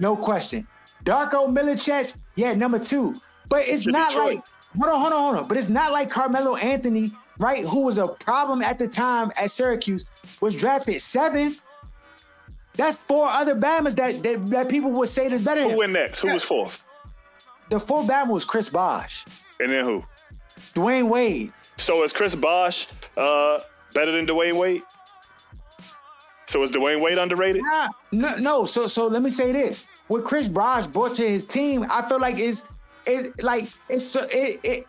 no 0.00 0.16
question. 0.16 0.66
Darko 1.04 1.46
Milicic, 1.54 2.16
yeah, 2.34 2.54
number 2.54 2.78
two. 2.80 3.14
But 3.48 3.68
it's 3.68 3.84
To 3.84 3.92
not 3.92 4.10
Detroit. 4.10 4.36
like 4.36 4.44
hold 4.76 4.92
on, 4.94 5.00
hold 5.00 5.12
on, 5.12 5.22
hold 5.22 5.36
on. 5.44 5.48
But 5.48 5.56
it's 5.58 5.68
not 5.68 5.92
like 5.92 6.10
Carmelo 6.10 6.56
Anthony, 6.56 7.12
right? 7.38 7.64
Who 7.64 7.82
was 7.82 7.98
a 7.98 8.08
problem 8.08 8.62
at 8.62 8.78
the 8.80 8.88
time 8.88 9.30
at 9.36 9.50
Syracuse, 9.52 10.06
was 10.40 10.54
drafted 10.56 11.00
seven. 11.00 11.56
That's 12.74 12.98
four 13.08 13.28
other 13.28 13.54
Bamas 13.54 13.94
that 13.96 14.22
that, 14.24 14.46
that 14.50 14.68
people 14.68 14.90
would 14.92 15.08
say 15.08 15.30
is 15.30 15.44
better. 15.44 15.62
Who 15.62 15.76
went 15.78 15.92
next? 15.92 16.18
Who 16.20 16.30
was 16.32 16.42
fourth? 16.42 16.82
The 17.68 17.80
four 17.80 18.04
Bama 18.04 18.28
was 18.28 18.44
Chris 18.44 18.68
Bosh, 18.68 19.24
And 19.60 19.70
then 19.70 19.84
who? 19.84 20.04
Dwyane 20.74 21.08
Wade. 21.08 21.52
So 21.76 22.02
is 22.04 22.12
Chris 22.12 22.34
Bosh 22.34 22.86
uh, 23.16 23.60
better 23.92 24.12
than 24.12 24.26
Dwyane 24.26 24.56
Wade? 24.56 24.82
So 26.46 26.62
is 26.62 26.70
Dwyane 26.70 27.00
Wade 27.00 27.18
underrated? 27.18 27.62
Nah, 27.64 27.88
no, 28.12 28.36
no. 28.36 28.64
So, 28.64 28.86
so 28.86 29.06
let 29.08 29.22
me 29.22 29.30
say 29.30 29.52
this: 29.52 29.84
what 30.06 30.24
Chris 30.24 30.48
Bosh 30.48 30.86
brought 30.86 31.14
to 31.14 31.28
his 31.28 31.44
team, 31.44 31.84
I 31.90 32.08
feel 32.08 32.20
like 32.20 32.38
is 32.38 32.64
is 33.06 33.32
like 33.42 33.68
it's 33.88 34.14
it 34.16 34.60
it 34.64 34.86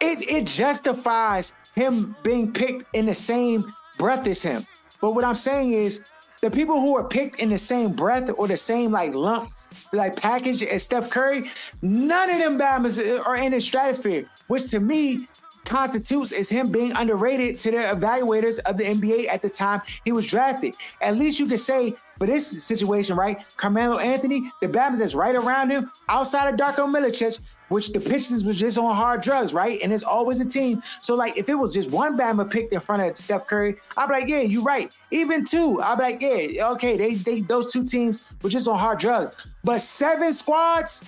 it 0.00 0.30
it 0.30 0.46
justifies 0.46 1.54
him 1.74 2.16
being 2.22 2.52
picked 2.52 2.84
in 2.94 3.06
the 3.06 3.14
same 3.14 3.72
breath 3.98 4.26
as 4.26 4.42
him. 4.42 4.66
But 5.00 5.12
what 5.14 5.24
I'm 5.24 5.34
saying 5.34 5.72
is, 5.72 6.02
the 6.40 6.50
people 6.50 6.80
who 6.80 6.96
are 6.96 7.04
picked 7.04 7.40
in 7.40 7.50
the 7.50 7.58
same 7.58 7.92
breath 7.92 8.30
or 8.36 8.48
the 8.48 8.56
same 8.56 8.90
like 8.92 9.14
lump, 9.14 9.52
like 9.92 10.16
package 10.16 10.62
as 10.62 10.82
Steph 10.82 11.10
Curry, 11.10 11.50
none 11.82 12.30
of 12.30 12.38
them 12.38 12.58
Bamas 12.58 12.98
are 13.26 13.36
in 13.36 13.52
the 13.52 13.60
stratosphere, 13.60 14.26
which 14.46 14.70
to 14.70 14.80
me 14.80 15.28
constitutes 15.64 16.32
as 16.32 16.48
him 16.48 16.70
being 16.70 16.92
underrated 16.92 17.58
to 17.58 17.70
the 17.70 17.76
evaluators 17.76 18.58
of 18.60 18.76
the 18.76 18.84
NBA 18.84 19.28
at 19.28 19.42
the 19.42 19.50
time 19.50 19.80
he 20.04 20.12
was 20.12 20.26
drafted. 20.26 20.74
At 21.00 21.16
least 21.16 21.38
you 21.38 21.46
could 21.46 21.60
say 21.60 21.94
for 22.18 22.26
this 22.26 22.64
situation, 22.64 23.16
right? 23.16 23.44
Carmelo 23.56 23.98
Anthony, 23.98 24.50
the 24.60 24.68
Bamas 24.68 24.98
that's 24.98 25.14
right 25.14 25.34
around 25.34 25.70
him, 25.70 25.90
outside 26.08 26.52
of 26.52 26.58
Darko 26.58 26.92
Milicic, 26.92 27.38
which 27.72 27.92
the 27.92 28.00
Pistons 28.00 28.44
was 28.44 28.56
just 28.56 28.78
on 28.78 28.94
hard 28.94 29.22
drugs, 29.22 29.54
right? 29.54 29.80
And 29.82 29.92
it's 29.92 30.04
always 30.04 30.40
a 30.40 30.44
team. 30.44 30.82
So 31.00 31.14
like 31.14 31.36
if 31.36 31.48
it 31.48 31.54
was 31.54 31.72
just 31.74 31.90
one 31.90 32.16
Bama 32.18 32.48
picked 32.48 32.72
in 32.72 32.80
front 32.80 33.02
of 33.02 33.16
Steph 33.16 33.46
Curry, 33.46 33.76
I'd 33.96 34.06
be 34.06 34.12
like, 34.12 34.28
yeah, 34.28 34.40
you're 34.40 34.62
right. 34.62 34.94
Even 35.10 35.44
two, 35.44 35.80
I'd 35.82 35.96
be 35.96 36.02
like, 36.04 36.20
yeah, 36.20 36.68
okay, 36.72 36.96
they 36.96 37.14
they 37.14 37.40
those 37.40 37.72
two 37.72 37.84
teams 37.84 38.22
were 38.42 38.50
just 38.50 38.68
on 38.68 38.78
hard 38.78 38.98
drugs. 38.98 39.32
But 39.64 39.80
seven 39.80 40.32
squads, 40.32 41.04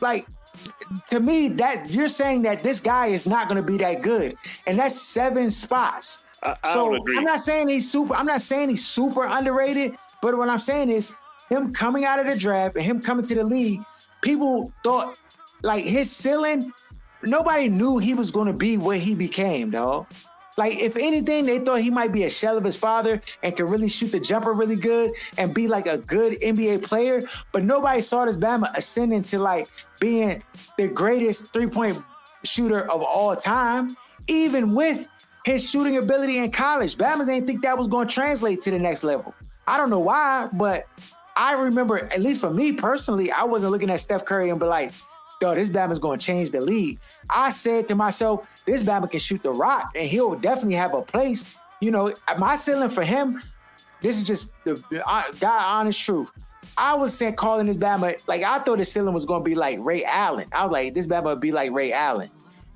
like 0.00 0.26
to 1.06 1.20
me, 1.20 1.48
that 1.48 1.94
you're 1.94 2.08
saying 2.08 2.42
that 2.42 2.62
this 2.62 2.80
guy 2.80 3.06
is 3.08 3.26
not 3.26 3.48
going 3.48 3.60
to 3.62 3.66
be 3.66 3.78
that 3.78 4.02
good, 4.02 4.36
and 4.66 4.78
that's 4.78 5.00
seven 5.00 5.50
spots. 5.50 6.22
I- 6.42 6.56
I 6.62 6.72
so. 6.74 6.94
I'm 7.16 7.24
not 7.24 7.40
saying 7.40 7.68
he's 7.68 7.90
super. 7.90 8.14
I'm 8.14 8.26
not 8.26 8.40
saying 8.42 8.68
he's 8.68 8.86
super 8.86 9.24
underrated, 9.24 9.96
but 10.20 10.36
what 10.36 10.48
I'm 10.48 10.58
saying 10.58 10.90
is 10.90 11.08
him 11.48 11.72
coming 11.72 12.04
out 12.04 12.18
of 12.18 12.26
the 12.26 12.36
draft 12.36 12.76
and 12.76 12.84
him 12.84 13.00
coming 13.00 13.24
to 13.26 13.34
the 13.34 13.44
league. 13.44 13.80
People 14.22 14.72
thought 14.82 15.18
like 15.64 15.84
his 15.84 16.10
ceiling. 16.10 16.72
Nobody 17.22 17.68
knew 17.68 17.98
he 17.98 18.14
was 18.14 18.30
to 18.30 18.52
be 18.52 18.76
what 18.76 18.98
he 18.98 19.14
became, 19.14 19.70
dog. 19.70 20.06
Like, 20.56 20.76
if 20.76 20.96
anything, 20.96 21.46
they 21.46 21.58
thought 21.58 21.80
he 21.80 21.90
might 21.90 22.12
be 22.12 22.24
a 22.24 22.30
shell 22.30 22.56
of 22.56 22.62
his 22.62 22.76
father 22.76 23.20
and 23.42 23.56
could 23.56 23.64
really 23.64 23.88
shoot 23.88 24.12
the 24.12 24.20
jumper 24.20 24.52
really 24.52 24.76
good 24.76 25.12
and 25.36 25.52
be 25.52 25.66
like 25.66 25.88
a 25.88 25.98
good 25.98 26.40
NBA 26.40 26.84
player. 26.84 27.22
But 27.50 27.64
nobody 27.64 28.00
saw 28.00 28.24
this 28.24 28.36
Bama 28.36 28.72
ascending 28.76 29.22
to 29.24 29.40
like 29.40 29.68
being 29.98 30.44
the 30.78 30.86
greatest 30.86 31.52
three 31.52 31.66
point 31.66 32.00
shooter 32.44 32.88
of 32.88 33.02
all 33.02 33.34
time, 33.34 33.96
even 34.28 34.74
with 34.74 35.08
his 35.44 35.68
shooting 35.68 35.96
ability 35.96 36.38
in 36.38 36.52
college. 36.52 36.96
Bama's 36.96 37.28
ain't 37.28 37.46
think 37.46 37.62
that 37.62 37.76
was 37.76 37.88
going 37.88 38.06
to 38.06 38.14
translate 38.14 38.60
to 38.60 38.70
the 38.70 38.78
next 38.78 39.02
level. 39.02 39.34
I 39.66 39.76
don't 39.76 39.90
know 39.90 40.00
why, 40.00 40.48
but 40.52 40.86
I 41.36 41.54
remember, 41.54 41.98
at 41.98 42.20
least 42.20 42.40
for 42.40 42.50
me 42.50 42.72
personally, 42.72 43.32
I 43.32 43.44
wasn't 43.44 43.72
looking 43.72 43.90
at 43.90 43.98
Steph 43.98 44.24
Curry 44.24 44.50
and 44.50 44.60
be 44.60 44.66
like, 44.66 44.92
yo, 45.44 45.54
this 45.54 45.68
Bama's 45.68 45.98
going 45.98 46.18
to 46.18 46.24
change 46.24 46.50
the 46.50 46.60
league. 46.60 46.98
I 47.28 47.50
said 47.50 47.86
to 47.88 47.94
myself, 47.94 48.48
this 48.64 48.82
Bama 48.82 49.10
can 49.10 49.20
shoot 49.20 49.42
the 49.42 49.50
rock 49.50 49.92
and 49.94 50.08
he'll 50.08 50.34
definitely 50.34 50.76
have 50.76 50.94
a 50.94 51.02
place. 51.02 51.44
You 51.80 51.90
know, 51.90 52.14
my 52.38 52.56
ceiling 52.56 52.88
for 52.88 53.04
him, 53.04 53.42
this 54.00 54.18
is 54.18 54.26
just 54.26 54.54
the 54.64 54.82
uh, 55.06 55.22
God 55.38 55.62
honest 55.62 56.00
truth. 56.00 56.32
I 56.76 56.94
was 56.94 57.16
saying 57.16 57.36
calling 57.36 57.66
this 57.66 57.76
Bama, 57.76 58.16
like 58.26 58.42
I 58.42 58.58
thought 58.58 58.78
the 58.78 58.84
ceiling 58.84 59.14
was 59.14 59.24
going 59.24 59.42
to 59.42 59.44
be 59.44 59.54
like 59.54 59.78
Ray 59.80 60.02
Allen. 60.04 60.48
I 60.52 60.62
was 60.62 60.72
like, 60.72 60.94
this 60.94 61.06
Bama 61.06 61.24
would 61.24 61.40
be 61.40 61.52
like 61.52 61.70
Ray 61.72 61.92
Allen. 61.92 62.30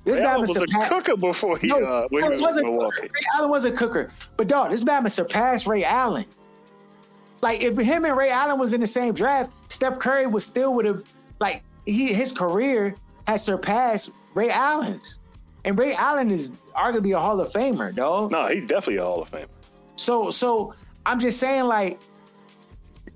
This 0.05 0.19
Ray 0.19 0.25
Allen 0.25 0.45
Bama 0.45 0.47
was 0.47 0.57
a 0.57 0.89
cooker 0.89 1.17
before 1.17 1.57
he, 1.57 1.67
no, 1.67 1.79
uh, 1.79 2.07
when 2.09 2.23
he 2.23 2.29
was 2.29 2.39
with 2.39 2.47
wasn't. 2.47 2.65
Milwaukee. 2.67 3.01
Ray 3.01 3.25
Allen 3.35 3.49
was 3.49 3.65
a 3.65 3.71
cooker, 3.71 4.11
but 4.37 4.47
dog, 4.47 4.71
this 4.71 4.83
Bama 4.83 5.11
surpassed 5.11 5.65
Ray 5.65 5.83
Allen. 5.83 6.25
Like 7.41 7.61
if 7.61 7.77
him 7.77 8.05
and 8.05 8.15
Ray 8.15 8.29
Allen 8.29 8.59
was 8.59 8.73
in 8.73 8.81
the 8.81 8.87
same 8.87 9.13
draft, 9.13 9.51
Steph 9.71 9.97
Curry 9.97 10.27
was 10.27 10.45
still 10.45 10.75
would 10.75 10.85
have 10.85 11.03
like 11.39 11.63
he 11.85 12.13
his 12.13 12.31
career 12.31 12.95
has 13.27 13.43
surpassed 13.43 14.11
Ray 14.33 14.49
Allen's. 14.49 15.19
And 15.65 15.77
Ray 15.77 15.93
Allen 15.93 16.31
is 16.31 16.53
arguably 16.75 17.15
a 17.15 17.19
Hall 17.19 17.39
of 17.39 17.51
Famer, 17.51 17.93
dog. 17.93 18.31
No, 18.31 18.47
he's 18.47 18.65
definitely 18.65 18.97
a 18.97 19.03
Hall 19.03 19.21
of 19.21 19.31
Famer. 19.31 19.47
So 19.95 20.31
so 20.31 20.73
I'm 21.05 21.19
just 21.19 21.39
saying, 21.39 21.65
like, 21.65 21.99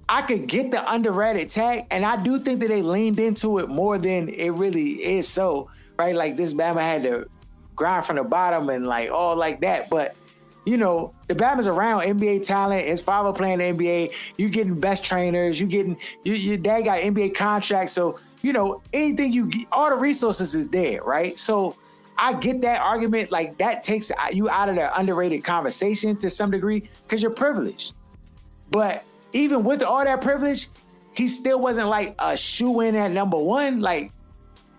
I 0.09 0.21
could 0.21 0.47
get 0.47 0.71
the 0.71 0.91
underrated 0.91 1.49
tag, 1.49 1.85
and 1.91 2.05
I 2.05 2.21
do 2.21 2.39
think 2.39 2.59
that 2.61 2.69
they 2.69 2.81
leaned 2.81 3.19
into 3.19 3.59
it 3.59 3.69
more 3.69 3.97
than 3.97 4.29
it 4.29 4.49
really 4.49 5.03
is 5.03 5.27
so, 5.27 5.69
right? 5.97 6.15
Like 6.15 6.35
this 6.35 6.53
Bama 6.53 6.81
had 6.81 7.03
to 7.03 7.29
grind 7.75 8.05
from 8.05 8.17
the 8.17 8.23
bottom 8.23 8.69
and 8.69 8.85
like 8.85 9.09
all 9.11 9.35
like 9.35 9.61
that. 9.61 9.89
But 9.89 10.15
you 10.65 10.77
know, 10.77 11.13
the 11.27 11.35
Bama's 11.35 11.67
around 11.67 12.01
NBA 12.01 12.45
talent. 12.45 12.85
His 12.85 13.01
father 13.01 13.33
playing 13.33 13.59
the 13.59 13.65
NBA. 13.65 14.33
You 14.37 14.49
getting 14.49 14.79
best 14.79 15.03
trainers. 15.03 15.59
You 15.59 15.67
getting 15.67 15.97
you, 16.23 16.33
your 16.33 16.57
dad 16.57 16.85
got 16.85 16.99
NBA 16.99 17.35
contracts. 17.35 17.93
So 17.93 18.19
you 18.43 18.53
know 18.53 18.81
anything 18.91 19.33
you 19.33 19.47
get, 19.47 19.67
all 19.71 19.89
the 19.89 19.95
resources 19.95 20.53
is 20.53 20.69
there, 20.69 21.01
right? 21.03 21.39
So 21.39 21.75
I 22.17 22.33
get 22.33 22.61
that 22.61 22.81
argument. 22.81 23.31
Like 23.31 23.57
that 23.57 23.81
takes 23.81 24.11
you 24.31 24.49
out 24.49 24.69
of 24.69 24.75
the 24.75 24.97
underrated 24.99 25.43
conversation 25.43 26.15
to 26.17 26.29
some 26.29 26.51
degree 26.51 26.83
because 27.03 27.23
you're 27.23 27.31
privileged. 27.31 27.93
But 28.69 29.03
even 29.31 29.63
with 29.63 29.81
all 29.81 30.03
that 30.03 30.21
privilege, 30.21 30.67
he 31.15 31.27
still 31.27 31.59
wasn't 31.59 31.89
like 31.89 32.15
a 32.19 32.35
shoe 32.37 32.81
in 32.81 32.95
at 32.95 33.11
number 33.11 33.37
one. 33.37 33.81
Like, 33.81 34.11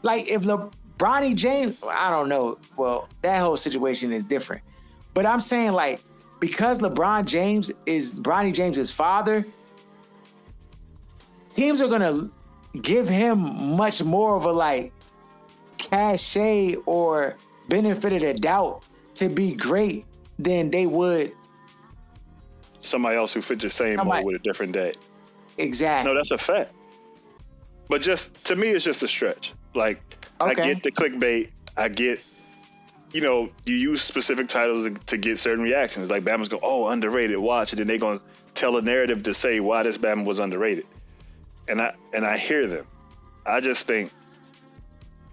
like 0.02 0.28
if 0.28 0.42
LeBronny 0.42 1.34
James, 1.34 1.76
I 1.88 2.10
don't 2.10 2.28
know. 2.28 2.58
Well, 2.76 3.08
that 3.22 3.40
whole 3.40 3.56
situation 3.56 4.12
is 4.12 4.24
different. 4.24 4.62
But 5.14 5.26
I'm 5.26 5.40
saying 5.40 5.72
like 5.72 6.00
because 6.40 6.80
LeBron 6.80 7.24
James 7.24 7.72
is 7.86 8.20
Bronny 8.20 8.52
James's 8.52 8.90
father, 8.90 9.46
teams 11.48 11.80
are 11.80 11.88
gonna 11.88 12.28
give 12.80 13.08
him 13.08 13.76
much 13.76 14.02
more 14.02 14.36
of 14.36 14.44
a 14.44 14.52
like 14.52 14.92
cachet 15.78 16.76
or 16.86 17.36
benefit 17.68 18.12
of 18.12 18.20
the 18.20 18.34
doubt 18.34 18.82
to 19.14 19.28
be 19.28 19.52
great 19.52 20.04
than 20.38 20.70
they 20.70 20.86
would 20.86 21.32
somebody 22.84 23.16
else 23.16 23.32
who 23.32 23.40
fit 23.40 23.60
the 23.60 23.70
same 23.70 23.96
mold 23.96 24.24
with 24.24 24.36
a 24.36 24.38
different 24.38 24.72
day. 24.72 24.92
Exactly. 25.58 26.10
No, 26.10 26.16
that's 26.16 26.30
a 26.30 26.38
fact. 26.38 26.72
But 27.88 28.02
just 28.02 28.44
to 28.44 28.56
me, 28.56 28.68
it's 28.68 28.84
just 28.84 29.02
a 29.02 29.08
stretch. 29.08 29.52
Like 29.74 30.00
okay. 30.40 30.62
I 30.62 30.66
get 30.66 30.82
the 30.82 30.92
clickbait. 30.92 31.50
I 31.76 31.88
get, 31.88 32.20
you 33.12 33.20
know, 33.20 33.50
you 33.64 33.74
use 33.74 34.02
specific 34.02 34.48
titles 34.48 34.86
to, 34.86 34.94
to 35.06 35.16
get 35.16 35.38
certain 35.38 35.64
reactions. 35.64 36.08
Like 36.10 36.24
Bama's 36.24 36.48
go, 36.48 36.60
oh, 36.62 36.88
underrated. 36.88 37.38
Watch, 37.38 37.72
it, 37.72 37.80
and 37.80 37.80
then 37.80 37.98
they're 37.98 37.98
gonna 37.98 38.20
tell 38.54 38.76
a 38.76 38.82
narrative 38.82 39.22
to 39.24 39.34
say 39.34 39.60
why 39.60 39.82
this 39.82 39.98
Bama 39.98 40.24
was 40.24 40.38
underrated. 40.38 40.86
And 41.68 41.80
I 41.80 41.94
and 42.12 42.26
I 42.26 42.36
hear 42.36 42.66
them. 42.66 42.86
I 43.46 43.60
just 43.60 43.86
think 43.86 44.10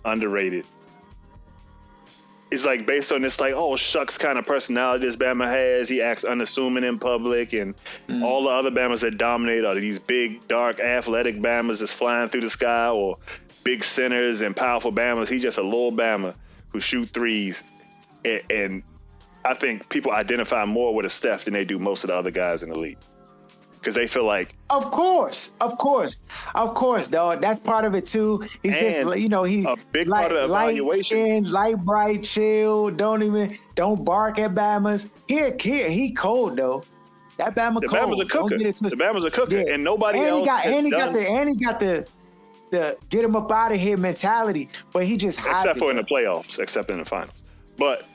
underrated 0.04 0.66
It's 2.50 2.66
like 2.66 2.86
based 2.86 3.12
on 3.12 3.22
this 3.22 3.40
like 3.40 3.54
oh 3.56 3.76
shucks 3.76 4.18
kind 4.18 4.38
of 4.38 4.46
personality 4.46 5.06
this 5.06 5.16
Bama 5.16 5.46
has. 5.46 5.88
He 5.88 6.02
acts 6.02 6.24
unassuming 6.24 6.84
in 6.84 7.00
public, 7.00 7.54
and 7.54 7.76
mm. 8.08 8.24
all 8.24 8.44
the 8.44 8.50
other 8.50 8.72
Bamas 8.72 9.02
that 9.02 9.18
dominate 9.18 9.64
are 9.64 9.76
these 9.76 10.00
big, 10.00 10.48
dark, 10.48 10.80
athletic 10.80 11.42
Bamas 11.42 11.80
that's 11.80 11.94
flying 11.94 12.30
through 12.30 12.42
the 12.42 12.50
sky, 12.50 12.90
or 12.90 13.20
big 13.64 13.84
centers 13.84 14.42
and 14.42 14.56
powerful 14.56 14.92
Bamas. 14.92 15.30
He's 15.30 15.44
just 15.44 15.58
a 15.58 15.64
little 15.64 15.92
Bama 15.92 16.36
who 16.70 16.82
shoot 16.82 17.10
threes, 17.10 17.64
and, 18.26 18.42
and 18.50 18.84
I 19.46 19.54
think 19.54 19.88
people 19.90 20.12
identify 20.12 20.66
more 20.66 20.94
with 20.94 21.06
a 21.06 21.10
Steph 21.10 21.46
than 21.46 21.54
they 21.54 21.66
do 21.66 21.80
most 21.80 22.04
of 22.04 22.10
the 22.10 22.16
other 22.16 22.32
guys 22.32 22.64
in 22.64 22.70
the 22.70 22.78
league 22.78 22.98
because 23.82 23.96
they 23.96 24.08
feel 24.08 24.24
like 24.24 24.56
of 24.70 24.92
course 24.92 25.52
of 25.60 25.78
course 25.78 26.22
of 26.54 26.74
course 26.76 27.08
though 27.08 27.36
that's 27.36 27.60
part 27.60 27.84
of 27.84 27.96
it 27.96 28.06
too 28.06 28.44
he's 28.62 28.80
just 28.80 29.18
you 29.18 29.28
know 29.28 29.44
he 29.44 29.66
a 29.66 29.76
big 29.92 30.08
light, 30.08 30.22
part 30.22 30.32
of 30.32 30.38
the 30.38 30.46
evaluation 30.46 30.88
light, 30.88 31.06
skin, 31.06 31.52
light 31.52 31.78
bright 31.78 32.24
chill 32.24 32.92
don't 32.92 33.24
even 33.24 33.58
don't 33.76 34.06
bark 34.06 34.38
at 34.38 34.54
bamas 34.54 35.10
here 35.28 35.56
here 35.60 35.90
he 35.90 36.12
cold 36.12 36.56
though 36.56 36.84
that 37.38 37.56
Bama 37.56 37.82
the 37.82 37.88
cold. 37.88 38.12
Bama's 38.12 38.20
a 38.20 38.26
cooker. 38.26 38.58
The 38.58 38.66
Bama's 38.66 39.26
a 39.26 39.32
cooker, 39.32 39.62
yeah. 39.62 39.74
and 39.74 39.84
nobody 39.84 40.20
and 40.20 40.28
else. 40.28 40.40
He 40.42 40.46
got, 40.46 40.66
and 40.66 40.86
he 40.86 40.92
done. 40.92 41.00
got 41.00 41.14
the 41.14 41.28
and 41.28 41.50
he 41.50 41.56
got 41.58 41.80
the 41.80 42.08
the 42.70 42.98
get 43.10 43.26
him 43.26 43.36
up 43.36 43.52
out 43.52 43.72
of 43.72 43.80
here 43.80 43.98
mentality, 43.98 44.70
but 44.94 45.06
he 45.06 45.18
just 45.18 45.40
except 45.40 45.80
for 45.80 45.90
in 45.90 45.98
the 45.98 46.04
playoffs, 46.04 46.60
except 46.60 46.92
in 46.92 47.00
the 47.00 47.06
finals. 47.06 47.42
But 47.78 48.06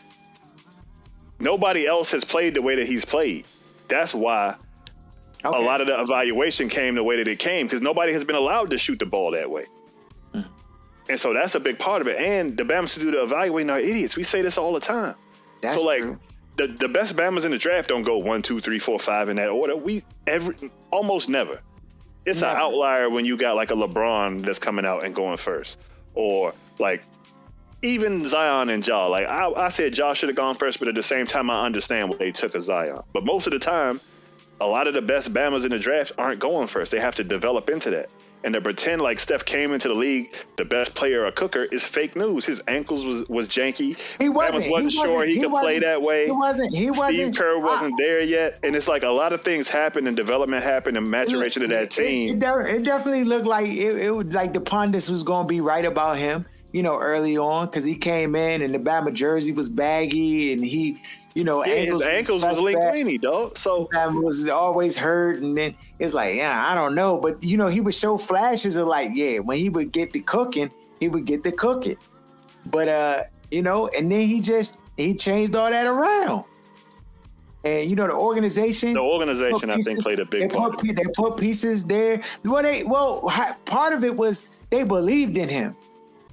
nobody 1.41 1.87
else 1.87 2.13
has 2.13 2.25
played 2.25 2.55
the 2.55 2.63
way 2.63 2.77
that 2.77 2.87
he's 2.87 3.05
played. 3.05 3.45
That's 3.89 4.15
why 4.15 4.57
Okay. 5.45 5.57
A 5.57 5.61
lot 5.61 5.81
of 5.81 5.87
the 5.87 6.01
evaluation 6.01 6.69
came 6.69 6.95
the 6.95 7.05
way 7.05 7.17
that 7.17 7.29
it 7.29 7.39
came 7.39 7.67
because 7.67 7.81
nobody 7.81 8.13
has 8.13 8.25
been 8.25 8.37
allowed 8.37 8.71
to 8.71 8.79
shoot 8.79 8.99
the 8.99 9.07
ball 9.07 9.33
that 9.33 9.51
way. 9.51 9.67
Mm. 10.35 10.47
And 11.09 11.21
so 11.21 11.33
that's 11.35 11.55
a 11.55 11.61
big 11.61 11.79
part 11.79 12.03
of 12.03 12.09
it. 12.09 12.19
And 12.19 12.57
the 12.57 12.65
Bama's 12.65 12.95
to 12.95 13.01
do 13.01 13.11
the 13.11 13.23
evaluating 13.23 13.71
are 13.71 13.79
idiots. 13.79 14.17
We 14.17 14.23
say 14.23 14.43
this 14.43 14.59
all 14.59 14.73
the 14.73 14.81
time. 14.81 15.15
That's 15.61 15.77
so 15.77 15.85
like 15.85 16.03
true. 16.03 16.19
the 16.57 16.67
the 16.67 16.89
best 16.89 17.17
Bama's 17.17 17.45
in 17.45 17.53
the 17.53 17.59
draft 17.59 17.89
don't 17.89 18.03
go 18.03 18.19
one, 18.19 18.43
two, 18.43 18.61
three, 18.61 18.79
four, 18.79 18.99
five 18.99 19.29
in 19.29 19.37
that 19.37 19.49
order. 19.49 19.77
We 19.77 20.03
every 20.27 20.57
almost 20.91 21.29
never. 21.29 21.61
It's 22.25 22.41
never. 22.41 22.55
an 22.55 22.61
outlier 22.61 23.09
when 23.09 23.25
you 23.25 23.37
got 23.37 23.57
like 23.57 23.71
a 23.71 23.75
LeBron 23.75 24.45
that's 24.45 24.59
coming 24.59 24.85
out 24.85 25.05
and 25.05 25.15
going 25.15 25.37
first, 25.37 25.79
or 26.15 26.55
like 26.79 27.05
even 27.83 28.27
Zion 28.27 28.69
and 28.69 28.87
Ja. 28.87 29.07
Like 29.07 29.29
I, 29.29 29.51
I 29.51 29.69
said, 29.69 29.97
Ja 29.97 30.15
should 30.15 30.29
have 30.29 30.37
gone 30.37 30.55
first, 30.57 30.79
but 30.79 30.89
at 30.89 30.95
the 30.95 31.03
same 31.03 31.27
time, 31.27 31.51
I 31.51 31.65
understand 31.65 32.09
what 32.09 32.19
they 32.19 32.33
took 32.33 32.55
a 32.55 32.61
Zion. 32.61 33.03
But 33.13 33.25
most 33.25 33.47
of 33.47 33.53
the 33.53 33.59
time, 33.59 34.01
a 34.61 34.67
lot 34.67 34.87
of 34.87 34.95
the 34.95 35.03
best 35.03 35.33
Bamas 35.33 35.65
in 35.65 35.71
the 35.71 35.79
draft 35.79 36.13
aren't 36.19 36.41
going 36.41 36.69
first. 36.69 36.91
They 36.91 37.01
have 37.01 37.17
to 37.17 37.25
develop 37.25 37.69
into 37.69 37.91
that. 37.91 38.09
And 38.45 38.55
to 38.55 38.61
pretend 38.61 39.03
like 39.03 39.19
Steph 39.19 39.45
came 39.45 39.73
into 39.73 39.89
the 39.89 39.95
league 39.95 40.33
the 40.57 40.65
best 40.65 40.95
player 40.95 41.25
or 41.25 41.33
cooker 41.33 41.65
is 41.65 41.85
fake 41.85 42.15
news. 42.15 42.45
His 42.45 42.63
ankles 42.69 43.05
was 43.05 43.29
was 43.29 43.49
janky. 43.49 43.99
He 44.21 44.29
wasn't, 44.29 44.71
wasn't 44.71 44.93
he 44.93 44.99
sure 44.99 45.15
wasn't, 45.15 45.29
he, 45.29 45.35
he 45.35 45.41
could 45.41 45.51
play 45.51 45.79
that 45.81 46.01
way. 46.01 46.27
He 46.27 46.31
wasn't. 46.31 46.73
He 46.73 46.91
wasn't. 46.91 47.15
Steve 47.15 47.35
Kerr 47.35 47.59
wasn't 47.59 47.95
I, 47.95 48.05
there 48.05 48.21
yet, 48.21 48.61
and 48.63 48.77
it's 48.77 48.87
like 48.87 49.03
a 49.03 49.09
lot 49.09 49.33
of 49.33 49.41
things 49.41 49.69
happened 49.69 50.07
and 50.07 50.17
development 50.17 50.63
happened 50.63 50.97
and 50.97 51.11
maturation 51.11 51.65
of 51.65 51.71
that 51.71 51.91
team. 51.91 52.41
It, 52.41 52.47
it, 52.47 52.67
it, 52.77 52.83
definitely 52.85 53.25
looked 53.25 53.47
like 53.47 53.67
it, 53.67 53.97
it 53.97 54.11
was 54.13 54.27
like 54.27 54.53
the 54.53 54.61
pundits 54.61 55.11
was 55.11 55.25
going 55.25 55.47
to 55.47 55.49
be 55.49 55.61
right 55.61 55.85
about 55.85 56.19
him 56.19 56.47
you 56.73 56.83
know, 56.83 56.99
early 56.99 57.39
on 57.39 57.65
because 57.67 57.85
he 57.85 57.97
came 57.97 58.37
in 58.37 58.61
and 58.61 58.75
the 58.75 58.79
Bama 58.79 59.11
jersey 59.11 59.51
was 59.51 59.71
baggy 59.71 60.53
and 60.53 60.63
he, 60.63 61.01
you 61.37 61.45
know, 61.45 61.63
yeah, 61.67 61.75
ankles 61.75 62.03
his 62.03 62.11
ankles 62.11 62.43
was, 62.43 62.59
linguini, 62.59 63.21
dog. 63.21 63.59
So 63.59 63.91
Bama 63.93 64.23
was 64.23 64.49
always 64.49 64.97
hurt, 64.97 65.43
and 65.43 65.55
then 65.55 65.75
it's 65.99 66.15
like, 66.15 66.35
yeah, 66.35 66.67
I 66.67 66.75
don't 66.75 66.95
know, 66.95 67.19
but 67.19 67.45
you 67.45 67.59
know, 67.59 67.69
he 67.69 67.83
would 67.83 67.93
show 67.93 68.17
flashes 68.17 68.77
of 68.77 68.89
like, 68.89 69.11
yeah, 69.13 69.41
when 69.41 69.59
he 69.59 69.69
would 69.69 69.93
get 69.93 70.13
the 70.13 70.21
cooking, 70.21 70.71
he 70.99 71.09
would 71.09 71.27
get 71.27 71.43
the 71.43 71.53
cooking, 71.53 71.99
but 72.65 72.89
uh, 72.89 73.25
you 73.51 73.61
know, 73.61 73.89
and 73.89 74.11
then 74.11 74.23
he 74.23 74.41
just 74.41 74.79
he 74.97 75.13
changed 75.13 75.55
all 75.55 75.71
that 75.71 75.87
around. 75.87 76.45
And 77.65 77.91
you 77.91 77.97
know 77.97 78.07
the 78.07 78.15
organization. 78.15 78.95
The 78.95 79.01
organization, 79.01 79.69
pieces, 79.69 79.89
I 79.89 79.91
think, 79.91 80.03
played 80.03 80.21
a 80.21 80.25
big 80.25 80.49
they 80.49 80.57
part. 80.57 80.79
Put, 80.79 80.97
they 80.97 81.05
put 81.15 81.37
pieces 81.37 81.85
there. 81.85 82.23
Well, 82.45 82.63
they 82.63 82.83
well 82.83 83.31
part 83.67 83.93
of 83.93 84.05
it 84.05 84.17
was 84.17 84.49
they 84.71 84.85
believed 84.85 85.37
in 85.37 85.51
him 85.51 85.77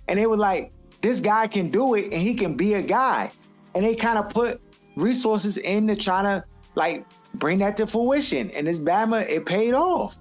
and 0.07 0.17
they 0.17 0.27
were 0.27 0.37
like, 0.37 0.71
this 1.01 1.19
guy 1.19 1.47
can 1.47 1.69
do 1.69 1.95
it 1.95 2.05
and 2.13 2.21
he 2.21 2.35
can 2.35 2.55
be 2.55 2.75
a 2.75 2.81
guy. 2.81 3.31
And 3.75 3.83
they 3.83 3.95
kind 3.95 4.17
of 4.19 4.29
put 4.29 4.61
resources 4.95 5.57
into 5.57 5.95
trying 5.95 6.25
to 6.25 6.45
like 6.75 7.05
bring 7.35 7.59
that 7.59 7.77
to 7.77 7.87
fruition. 7.87 8.51
And 8.51 8.67
this 8.67 8.79
Bama, 8.79 9.27
it 9.27 9.45
paid 9.45 9.73
off. 9.73 10.17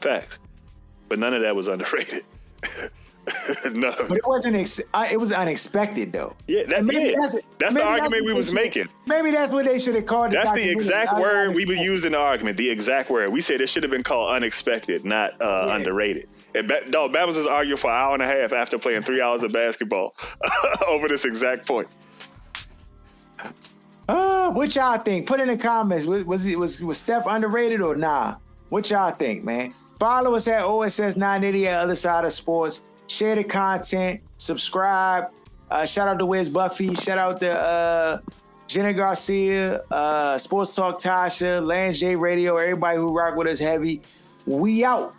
Facts. 0.00 0.38
But 1.08 1.18
none 1.18 1.34
of 1.34 1.42
that 1.42 1.54
was 1.54 1.68
underrated. 1.68 2.22
no. 3.72 3.94
But 4.08 4.18
it 4.18 4.26
wasn't. 4.26 4.56
Ex- 4.56 4.80
uh, 4.92 5.06
it 5.10 5.18
was 5.18 5.32
unexpected 5.32 6.12
though. 6.12 6.34
Yeah, 6.46 6.64
that, 6.64 6.92
yeah. 6.92 7.14
that's, 7.20 7.36
that's 7.58 7.74
the 7.74 7.84
argument 7.84 8.12
that's 8.12 8.24
we 8.24 8.32
was 8.32 8.52
making. 8.52 8.86
Maybe 9.06 9.30
that's 9.30 9.52
what 9.52 9.64
they 9.64 9.78
should 9.78 9.94
have 9.94 10.06
called 10.06 10.32
it. 10.32 10.36
That's 10.36 10.52
the 10.52 10.70
exact 10.70 11.18
word 11.18 11.54
we 11.54 11.64
were 11.64 11.74
using 11.74 12.08
in 12.08 12.12
the 12.12 12.18
argument. 12.18 12.56
The 12.56 12.70
exact 12.70 13.10
word 13.10 13.30
we 13.30 13.40
said 13.40 13.60
it 13.60 13.68
should 13.68 13.82
have 13.82 13.90
been 13.90 14.02
called 14.02 14.30
unexpected, 14.30 15.04
not 15.04 15.40
uh, 15.40 15.66
yeah. 15.66 15.76
underrated. 15.76 16.28
And 16.54 16.68
ba- 16.68 16.88
dog, 16.90 17.12
Bama 17.12 17.28
was 17.28 17.46
arguing 17.46 17.78
for 17.78 17.90
an 17.90 17.96
hour 17.96 18.14
and 18.14 18.22
a 18.22 18.26
half 18.26 18.52
after 18.52 18.78
playing 18.78 19.02
three 19.02 19.20
hours 19.20 19.42
of 19.42 19.52
basketball 19.52 20.14
over 20.86 21.08
this 21.08 21.24
exact 21.24 21.66
point. 21.66 21.88
Uh, 24.08 24.50
what 24.52 24.74
y'all 24.76 24.98
think? 24.98 25.26
Put 25.26 25.40
in 25.40 25.48
the 25.48 25.56
comments. 25.56 26.06
Was, 26.06 26.46
it 26.46 26.58
was 26.58 26.82
was 26.82 26.98
Steph 26.98 27.24
underrated 27.26 27.80
or 27.80 27.96
nah? 27.96 28.36
What 28.68 28.90
y'all 28.90 29.12
think, 29.12 29.44
man? 29.44 29.74
Follow 29.98 30.34
us 30.34 30.48
at 30.48 30.64
OSS 30.64 31.16
980 31.16 31.68
at 31.68 31.80
Other 31.80 31.94
Side 31.94 32.24
of 32.24 32.32
Sports. 32.32 32.84
Share 33.06 33.34
the 33.36 33.44
content. 33.44 34.20
Subscribe. 34.36 35.30
Uh, 35.70 35.86
shout 35.86 36.08
out 36.08 36.18
to 36.18 36.26
Wiz 36.26 36.48
Buffy. 36.50 36.94
Shout 36.94 37.18
out 37.18 37.40
to 37.40 37.52
uh, 37.52 38.20
Jenna 38.66 38.92
Garcia, 38.92 39.82
uh, 39.90 40.36
Sports 40.38 40.74
Talk 40.74 41.00
Tasha, 41.00 41.64
Lance 41.64 41.98
J 41.98 42.16
Radio, 42.16 42.56
everybody 42.56 42.98
who 42.98 43.16
rock 43.16 43.36
with 43.36 43.46
us 43.46 43.58
heavy. 43.58 44.02
We 44.46 44.84
out. 44.84 45.14